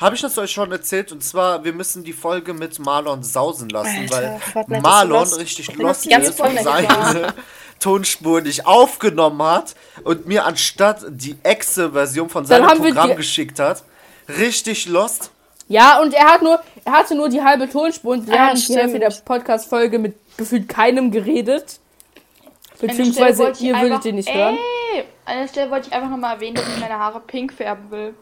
Habe 0.00 0.14
ich 0.14 0.20
das 0.20 0.36
euch 0.38 0.50
schon 0.50 0.70
erzählt? 0.72 1.12
Und 1.12 1.22
zwar, 1.24 1.64
wir 1.64 1.72
müssen 1.72 2.04
die 2.04 2.12
Folge 2.12 2.52
mit 2.54 2.78
Marlon 2.78 3.22
sausen 3.22 3.68
lassen, 3.68 4.08
Alter, 4.12 4.40
weil 4.68 4.80
Marlon 4.80 5.32
richtig 5.34 5.74
lost 5.76 6.06
ist 6.06 6.40
und 6.40 6.58
seine 6.60 7.34
Tonspur 7.80 8.40
nicht 8.40 8.66
aufgenommen 8.66 9.42
hat 9.42 9.74
und 10.04 10.26
mir 10.26 10.44
anstatt 10.44 11.04
die 11.08 11.36
Exe-Version 11.42 12.28
von 12.28 12.44
seinem 12.46 12.78
Programm 12.78 13.16
geschickt 13.16 13.58
hat. 13.58 13.84
Richtig 14.28 14.86
lost. 14.86 15.30
Ja, 15.68 16.00
und 16.00 16.14
er 16.14 16.26
hat 16.26 16.42
nur, 16.42 16.60
er 16.84 16.92
hatte 16.92 17.14
nur 17.14 17.28
die 17.28 17.42
halbe 17.42 17.68
Tonspur 17.68 18.12
und 18.12 18.26
wir 18.26 18.34
Ah, 18.34 18.48
haben 18.48 18.54
die 18.56 18.62
stimmt. 18.62 18.78
Hälfte 18.80 18.98
der 19.00 19.12
Podcast-Folge 19.24 19.98
mit 19.98 20.14
gefühlt 20.36 20.68
keinem 20.68 21.10
geredet. 21.10 21.80
Beziehungsweise 22.80 23.52
ihr 23.60 23.74
würdet 23.80 24.04
den 24.04 24.16
nicht 24.16 24.28
ey, 24.28 24.34
hören. 24.34 24.58
An 25.24 25.38
der 25.40 25.48
Stelle 25.48 25.70
wollte 25.70 25.88
ich 25.88 25.92
einfach 25.94 26.10
nochmal 26.10 26.34
erwähnen, 26.34 26.56
dass 26.56 26.68
ich 26.68 26.78
meine 26.78 26.98
Haare 26.98 27.20
pink 27.20 27.52
färben 27.52 27.90
will. 27.90 28.14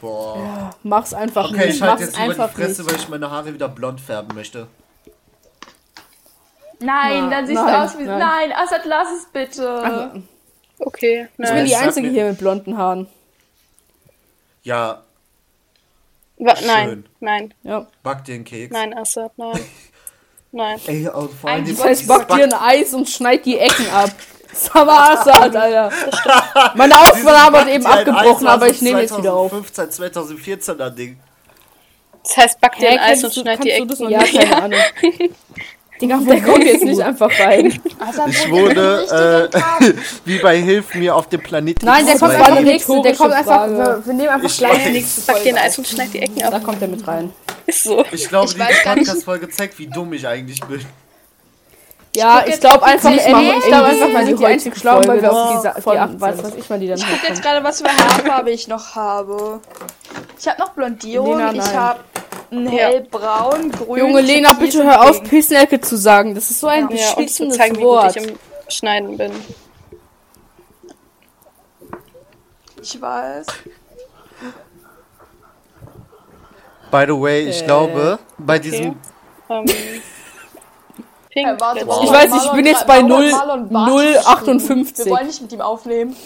Boah. 0.00 0.70
Mach's 0.82 1.14
einfach 1.14 1.50
Okay, 1.50 1.66
nicht. 1.66 1.76
ich 1.76 1.82
halte 1.82 2.04
jetzt 2.04 2.18
einfach 2.18 2.50
die 2.50 2.54
Fresse, 2.62 2.82
nicht. 2.82 2.92
weil 2.92 3.00
ich 3.00 3.08
meine 3.08 3.30
Haare 3.30 3.52
wieder 3.54 3.68
blond 3.68 4.00
färben 4.00 4.34
möchte. 4.34 4.66
Nein, 6.80 7.24
Ja, 7.24 7.30
dann 7.30 7.46
siehst 7.46 7.62
nein, 7.62 7.72
du 7.72 7.80
aus 7.84 7.98
wie. 7.98 8.02
nein. 8.04 8.18
Nein, 8.18 8.52
Assad, 8.52 8.82
lass 8.84 9.08
es 9.16 9.26
bitte. 9.32 10.22
Okay, 10.78 11.28
Ich 11.30 11.36
bin 11.36 11.46
nein. 11.46 11.66
die 11.66 11.76
Einzige 11.76 12.08
hier 12.08 12.26
mit 12.26 12.38
blonden 12.38 12.76
Haaren. 12.76 13.06
Ja, 14.62 15.02
Wa- 16.38 16.56
schön. 16.56 16.66
Nein, 16.66 17.04
nein, 17.20 17.54
Ja. 17.62 17.86
back 18.02 18.24
dir 18.24 18.34
einen 18.34 18.44
Keks. 18.44 18.72
nein, 18.72 18.96
Assad, 18.96 19.32
nein. 19.36 19.60
Nein. 20.56 20.78
Ey, 20.86 21.02
vor 21.04 21.14
allem 21.16 21.30
Eigentlich 21.44 21.76
Das 21.76 21.84
heißt, 21.84 22.06
back 22.06 22.28
dir 22.28 22.44
ein 22.44 22.52
Eis 22.52 22.94
und 22.94 23.08
schneid 23.08 23.44
die 23.44 23.58
Ecken 23.58 23.90
ab. 23.90 24.10
Summer 24.54 25.10
Assad, 25.10 25.54
Alter. 25.56 25.90
Meine 26.74 26.98
Aufnahme 27.00 27.60
hat 27.60 27.68
eben 27.68 27.86
abgebrochen, 27.86 28.46
aber 28.46 28.68
ich 28.68 28.80
nehme 28.82 29.00
jetzt 29.02 29.16
wieder 29.16 29.34
auf. 29.34 29.50
2015, 29.72 30.66
2014er 30.76 30.90
Ding. 30.90 31.18
Das 32.22 32.36
heißt, 32.36 32.60
back 32.60 32.78
dir 32.78 32.90
ein 32.90 32.98
Eis 32.98 33.22
und 33.24 33.36
du- 33.36 33.40
schneid 33.40 33.62
die 33.62 33.70
Ecken. 33.70 33.88
das? 33.88 33.98
Ja, 33.98 34.22
keine 34.22 34.56
Ahnung. 34.62 34.78
Digga, 36.00 36.16
der 36.18 36.42
kommt 36.42 36.64
jetzt 36.64 36.82
nicht 36.82 37.00
einfach 37.00 37.30
rein. 37.38 37.78
Assad 38.00 38.28
Ich 38.30 38.50
wurde 38.50 39.50
äh, 39.52 39.92
wie 40.24 40.38
bei 40.38 40.60
Hilf 40.60 40.94
mir 40.94 41.14
auf 41.14 41.28
dem 41.28 41.40
Planeten. 41.40 41.84
Nein, 41.86 42.04
der 42.06 42.18
kommt 42.18 42.32
zwei. 42.32 42.38
einfach 42.40 42.56
eine 42.56 42.62
nächste. 42.66 43.02
Der 43.02 43.14
kommt 43.14 43.32
einfach. 43.32 43.68
Wir, 43.68 44.02
wir 44.04 44.12
nehmen 44.14 44.28
einfach 44.28 44.48
Ich 44.48 44.58
gleich 44.58 44.72
weiß. 44.72 44.84
die 44.86 44.90
nächste 44.90 45.20
Back 45.32 45.42
dir 45.44 45.54
ein 45.56 45.58
Eis 45.62 45.78
und 45.78 45.86
schneid 45.86 46.12
die 46.12 46.18
Ecken 46.20 46.42
auf. 46.42 46.50
Da 46.50 46.56
ab. 46.56 46.64
kommt 46.64 46.82
er 46.82 46.88
mit 46.88 47.06
rein. 47.06 47.32
Ist 47.66 47.84
so. 47.84 48.04
Ich 48.10 48.28
glaube, 48.28 48.48
nicht- 48.52 48.84
Podcast-Folge 48.84 49.48
zeigt, 49.50 49.78
wie 49.78 49.86
dumm 49.86 50.12
ich 50.14 50.26
eigentlich 50.26 50.60
bin. 50.64 50.84
Ja, 52.16 52.40
ich 52.44 52.46
jetzt 52.52 52.60
glaube 52.60 52.78
die 52.78 52.84
einfach, 52.92 53.10
ich 53.12 53.24
glaube 53.24 53.84
einfach 53.86 54.08
mal 54.12 54.24
die 54.24 54.34
die 54.34 54.44
heutige 54.46 54.76
schlau, 54.78 55.00
weil 55.06 55.20
wir 55.22 55.32
auf 55.32 55.38
Folge 55.54 55.68
die, 55.72 55.76
die 55.76 55.82
von- 55.82 55.98
acht 55.98 56.20
weiß, 56.20 56.42
was 56.42 56.54
ich 56.54 56.70
mal 56.70 56.78
die 56.78 56.88
dann 56.88 56.98
Ich 56.98 57.06
gucke 57.08 57.26
jetzt 57.28 57.42
gerade, 57.42 57.64
was 57.64 57.80
für 57.80 57.88
Haarfarbe 57.88 58.50
ich 58.50 58.68
noch 58.68 58.94
habe. 58.94 59.60
Ich 60.38 60.46
habe 60.48 60.60
noch 60.60 60.70
Blondierung, 60.70 61.38
Lena, 61.38 61.52
ich 61.54 61.74
habe 61.74 62.00
ein 62.50 62.66
hellbraun, 62.68 63.70
grün. 63.72 63.98
Junge 63.98 64.20
Lena, 64.20 64.52
bitte 64.52 64.84
hör 64.84 65.02
auf. 65.08 65.22
Pissnecke 65.24 65.80
zu 65.80 65.96
sagen. 65.96 66.34
Das 66.34 66.50
ist 66.50 66.60
so 66.60 66.66
ein 66.68 66.88
Ja, 66.90 67.14
beschissenes 67.14 67.56
zeigen, 67.56 67.76
wie 67.76 67.82
Wort. 67.82 68.14
gut 68.14 68.22
ich 68.24 68.30
im 68.30 68.38
Schneiden 68.68 69.16
bin. 69.16 69.32
Ich 72.80 73.00
weiß. 73.00 73.46
By 76.90 77.04
the 77.08 77.20
way, 77.20 77.48
ich 77.48 77.62
Äh, 77.62 77.64
glaube, 77.64 78.18
bei 78.38 78.58
diesem. 78.58 78.96
Ähm, 79.50 79.64
Pink. 81.34 81.48
Hey, 81.48 81.56
warte, 81.60 81.80
Ich 81.80 81.86
weiß, 81.86 82.24
ich 82.26 82.30
Marlon 82.30 82.56
bin 82.56 82.66
jetzt 82.66 82.86
bei 82.86 82.96
warum 83.02 83.12
hat 83.12 83.18
0, 83.18 83.30
Marlon 83.32 83.68
Bart 83.68 83.90
058. 84.26 85.04
Wir 85.06 85.12
wollen 85.12 85.26
nicht 85.26 85.42
mit 85.42 85.52
ihm 85.52 85.60
aufnehmen. 85.60 86.16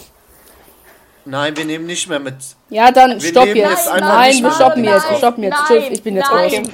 Nein, 1.25 1.57
wir 1.57 1.65
nehmen 1.65 1.85
nicht 1.87 2.07
mehr 2.07 2.19
mit. 2.19 2.35
Ja, 2.69 2.91
dann 2.91 3.19
Wir 3.21 3.29
stopp 3.29 3.45
jetzt. 3.47 3.57
jetzt 3.57 3.87
einfach 3.87 4.07
Nein, 4.07 4.29
nicht 4.31 4.43
wir 4.43 4.51
stoppen 4.51 4.81
mit. 4.81 4.89
jetzt. 4.91 5.09
Wir 5.09 5.17
stoppen 5.17 5.43
jetzt. 5.43 5.53
Nein, 5.69 5.81
Tschüss, 5.81 5.89
ich 5.97 6.03
bin 6.03 6.15
jetzt 6.15 6.31
nein. 6.31 6.55
raus. 6.55 6.69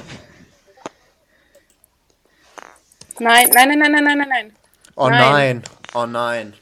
Nein, 3.18 3.48
nein, 3.54 3.68
nein, 3.68 3.78
nein, 3.78 3.92
nein, 3.92 4.04
nein, 4.04 4.18
nein, 4.18 4.28
nein. 4.28 4.52
Oh 4.96 5.08
Nein. 5.08 5.32
nein. 5.32 5.62
Oh 5.94 6.06
nein. 6.06 6.54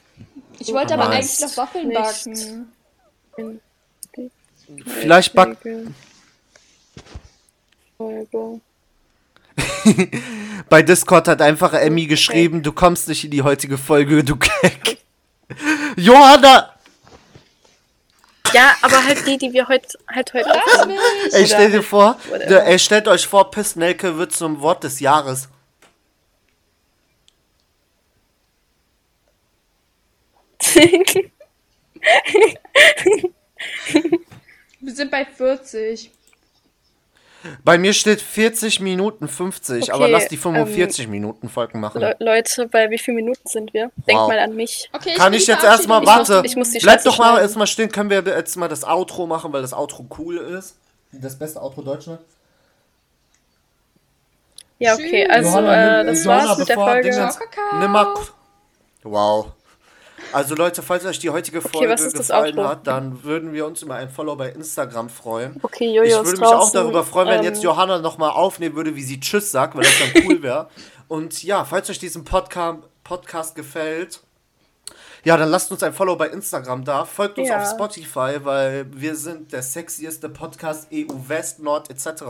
Ich 0.59 0.71
wollte 0.73 0.93
aber 0.93 1.09
Nice. 1.09 1.41
eigentlich 1.41 1.41
noch 1.41 1.57
Waffeln 1.57 1.87
Nicht. 1.89 2.25
backen. 2.25 2.71
Vielleicht 4.85 5.33
back 5.33 5.57
Folge. 7.97 8.61
bei 10.69 10.81
Discord 10.81 11.27
hat 11.27 11.41
einfach 11.41 11.73
Emmy 11.73 12.05
geschrieben, 12.05 12.63
du 12.63 12.71
kommst 12.71 13.07
nicht 13.07 13.23
in 13.23 13.31
die 13.31 13.41
heutige 13.41 13.77
Folge, 13.77 14.23
du 14.23 14.35
Keck. 14.35 14.97
Johanna! 15.95 16.71
Ja, 18.53 18.75
aber 18.81 19.03
halt 19.03 19.25
die, 19.27 19.37
die 19.37 19.51
wir 19.51 19.67
heute 19.67 19.87
halt 20.13 20.33
heute 20.33 20.49
mich! 20.87 20.97
Ey, 21.33 21.45
stell 21.45 21.71
dir 21.71 21.83
vor, 21.83 22.17
der, 22.47 22.65
ey, 22.67 22.79
stellt 22.79 23.07
euch 23.07 23.27
vor, 23.27 23.51
Pissnelke 23.51 24.17
wird 24.17 24.31
zum 24.31 24.61
Wort 24.61 24.83
des 24.83 24.99
Jahres. 24.99 25.49
Wir 34.79 34.93
sind 34.93 35.11
bei 35.11 35.25
40. 35.25 36.11
Bei 37.63 37.77
mir 37.77 37.93
steht 37.93 38.21
40 38.21 38.79
Minuten 38.79 39.27
50, 39.27 39.83
Okay, 39.83 39.91
aber 39.91 40.07
lass 40.07 40.27
die 40.27 40.37
45 40.37 41.07
Minuten 41.07 41.49
Folgen 41.49 41.79
machen. 41.79 42.01
Le 42.01 42.15
Leute, 42.19 42.67
bei 42.67 42.89
wie 42.89 42.97
vielen 42.97 43.15
Minuten 43.15 43.47
sind 43.47 43.73
wir? 43.73 43.91
Denkt 44.07 44.21
Wow. 44.21 44.27
mal 44.27 44.39
an 44.39 44.55
mich. 44.55 44.89
Okay, 44.93 45.13
Kann 45.15 45.33
ich 45.33 45.47
jetzt 45.47 45.63
erstmal, 45.63 46.05
warte, 46.05 46.41
ich 46.45 46.55
muss 46.55 46.71
die 46.71 46.79
bleib 46.79 46.95
Scheiße 46.99 47.09
doch 47.09 47.17
mal 47.19 47.39
erstmal 47.39 47.67
stehen, 47.67 47.91
können 47.91 48.09
wir 48.09 48.23
jetzt 48.25 48.55
mal 48.57 48.67
das 48.67 48.83
Outro 48.83 49.27
machen, 49.27 49.53
weil 49.53 49.61
das 49.61 49.73
Outro 49.73 50.07
cool 50.17 50.37
ist. 50.37 50.75
Das 51.11 51.37
beste 51.37 51.61
Outro 51.61 51.81
Deutschland. 51.81 52.19
Ja, 54.77 54.93
okay, 54.93 55.25
also 55.27 55.49
Johanna, 55.49 56.01
äh, 56.01 56.05
das 56.05 56.23
Johanna, 56.25 56.47
war's 56.49 56.57
mit 56.57 56.69
der 56.69 56.75
Folge. 56.75 57.09
Dingens-. 57.09 57.39
Nimm 57.79 57.91
mal. 57.91 58.13
Wow. 59.03 59.47
Also 60.33 60.55
Leute, 60.55 60.81
falls 60.81 61.05
euch 61.05 61.19
die 61.19 61.29
heutige 61.29 61.61
Folge 61.61 61.87
das 61.95 62.11
gefallen 62.13 62.59
hat, 62.59 62.85
dann 62.87 63.23
würden 63.23 63.53
wir 63.53 63.65
uns 63.65 63.81
über 63.81 63.95
ein 63.95 64.09
Follow 64.09 64.35
bei 64.35 64.49
Instagram 64.49 65.09
freuen. 65.09 65.59
Okay, 65.63 65.93
Jojo 65.93 66.03
ich 66.03 66.13
würde 66.25 66.31
mich 66.39 66.41
auch 66.47 66.51
draußen. 66.59 66.73
darüber 66.73 67.03
freuen, 67.03 67.27
wenn 67.29 67.39
Ähm, 67.39 67.45
jetzt 67.45 67.63
Johanna 67.63 67.99
nochmal 67.99 68.31
aufnehmen 68.31 68.75
würde, 68.75 68.95
wie 68.95 69.03
sie 69.03 69.19
Tschüss 69.19 69.51
sagt, 69.51 69.75
weil 69.75 69.83
das 69.83 69.93
dann 70.13 70.25
cool 70.25 70.41
wäre. 70.43 70.67
Und 71.07 71.43
ja, 71.43 71.63
falls 71.63 71.89
euch 71.89 71.99
diesen 71.99 72.23
Podca 72.25 72.79
Podcast 73.03 73.55
gefällt, 73.55 74.21
ja, 75.23 75.37
dann 75.37 75.49
lasst 75.49 75.71
uns 75.71 75.81
ein 75.83 75.93
Follow 75.93 76.15
bei 76.15 76.27
Instagram 76.27 76.83
da. 76.83 77.05
Folgt 77.05 77.37
uns 77.39 77.49
Ja. 77.49 77.61
auf 77.61 77.69
Spotify, 77.69 78.37
weil 78.43 78.85
wir 78.93 79.15
sind 79.15 79.51
der 79.53 79.63
sexieste 79.63 80.29
Podcast 80.29 80.87
EU 80.93 81.07
West, 81.27 81.59
Nord 81.59 81.89
etc. 81.89 82.23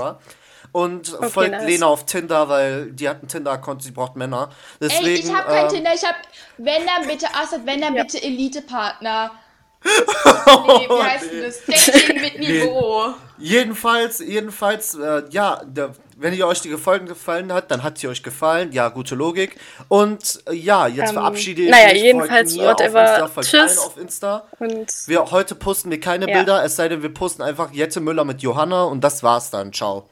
Und 0.71 1.07
folgt 1.07 1.51
nice. 1.51 1.65
Lena 1.65 1.85
auf 1.87 2.05
Tinder, 2.05 2.49
weil 2.49 2.91
die 2.91 3.07
hat 3.09 3.19
einen 3.19 3.27
Tinder-Account, 3.27 3.83
sie 3.83 3.91
braucht 3.91 4.15
Männer. 4.15 4.49
Deswegen, 4.81 5.05
Ey, 5.07 5.13
ich 5.15 5.33
hab 5.33 5.47
kein 5.47 5.65
ähm, 5.65 5.71
Tinder, 5.71 5.91
ich 5.93 6.03
hab, 6.03 6.15
wenn 6.57 6.85
dann 6.85 7.07
bitte 7.07 7.27
Assad, 7.33 7.61
wenn 7.65 7.81
dann 7.81 7.95
Ja. 7.95 8.03
bitte 8.03 8.21
Elite-Partner. 8.21 9.31
Nee, 9.85 10.87
wie 10.89 11.03
heißt 11.03 11.31
denn 11.31 11.43
das? 11.43 11.65
Dating 11.65 12.21
mit 12.21 12.39
Niveau. 12.39 13.13
Jedenfalls, 13.37 14.19
jedenfalls, 14.19 14.95
äh, 14.95 15.23
ja, 15.29 15.61
der, 15.65 15.91
wenn 16.17 16.33
ihr 16.33 16.47
euch 16.47 16.61
die 16.61 16.75
Folgen 16.77 17.05
gefallen 17.05 17.51
hat, 17.53 17.69
dann 17.69 17.83
hat 17.83 17.97
sie 17.99 18.07
euch 18.07 18.23
gefallen. 18.23 18.71
Ja, 18.71 18.89
gute 18.89 19.13
Logik. 19.15 19.57
Und 19.87 20.41
äh, 20.49 20.53
ja, 20.53 20.87
jetzt 20.87 21.09
Ähm, 21.09 21.13
verabschiede 21.15 21.63
ich 21.63 21.69
naja, 21.69 21.93
mich. 21.93 22.01
jedenfalls, 22.01 22.55
mir 22.55 22.63
auf 22.73 22.79
whatever. 22.79 23.25
Insta, 23.25 23.41
Tschüss. 23.41 23.77
auf 23.79 23.97
Insta. 23.97 24.47
Und 24.59 24.87
Wir, 25.07 25.29
heute 25.31 25.53
posten 25.55 25.91
wir 25.91 25.99
keine 25.99 26.27
Ja. 26.29 26.37
Bilder, 26.37 26.63
es 26.63 26.75
sei 26.77 26.87
denn, 26.89 27.03
wir 27.03 27.13
posten 27.13 27.41
einfach 27.43 27.71
Jette 27.71 27.99
Müller 27.99 28.23
mit 28.23 28.41
Johanna 28.41 28.83
und 28.85 29.01
das 29.03 29.21
war's 29.23 29.51
dann. 29.51 29.71
Ciao. 29.73 30.09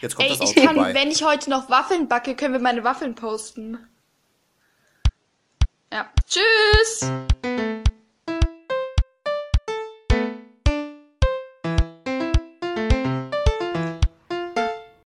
Jetzt 0.00 0.16
kommt 0.16 0.30
Ey, 0.30 0.36
das 0.36 0.50
ich 0.50 0.56
kann, 0.56 0.74
vorbei. 0.76 0.94
wenn 0.94 1.10
ich 1.10 1.22
heute 1.22 1.50
noch 1.50 1.68
Waffeln 1.68 2.08
backe, 2.08 2.34
können 2.34 2.54
wir 2.54 2.60
meine 2.60 2.84
Waffeln 2.84 3.14
posten. 3.14 3.78
Ja. 5.92 6.08
Tschüss! 6.26 7.10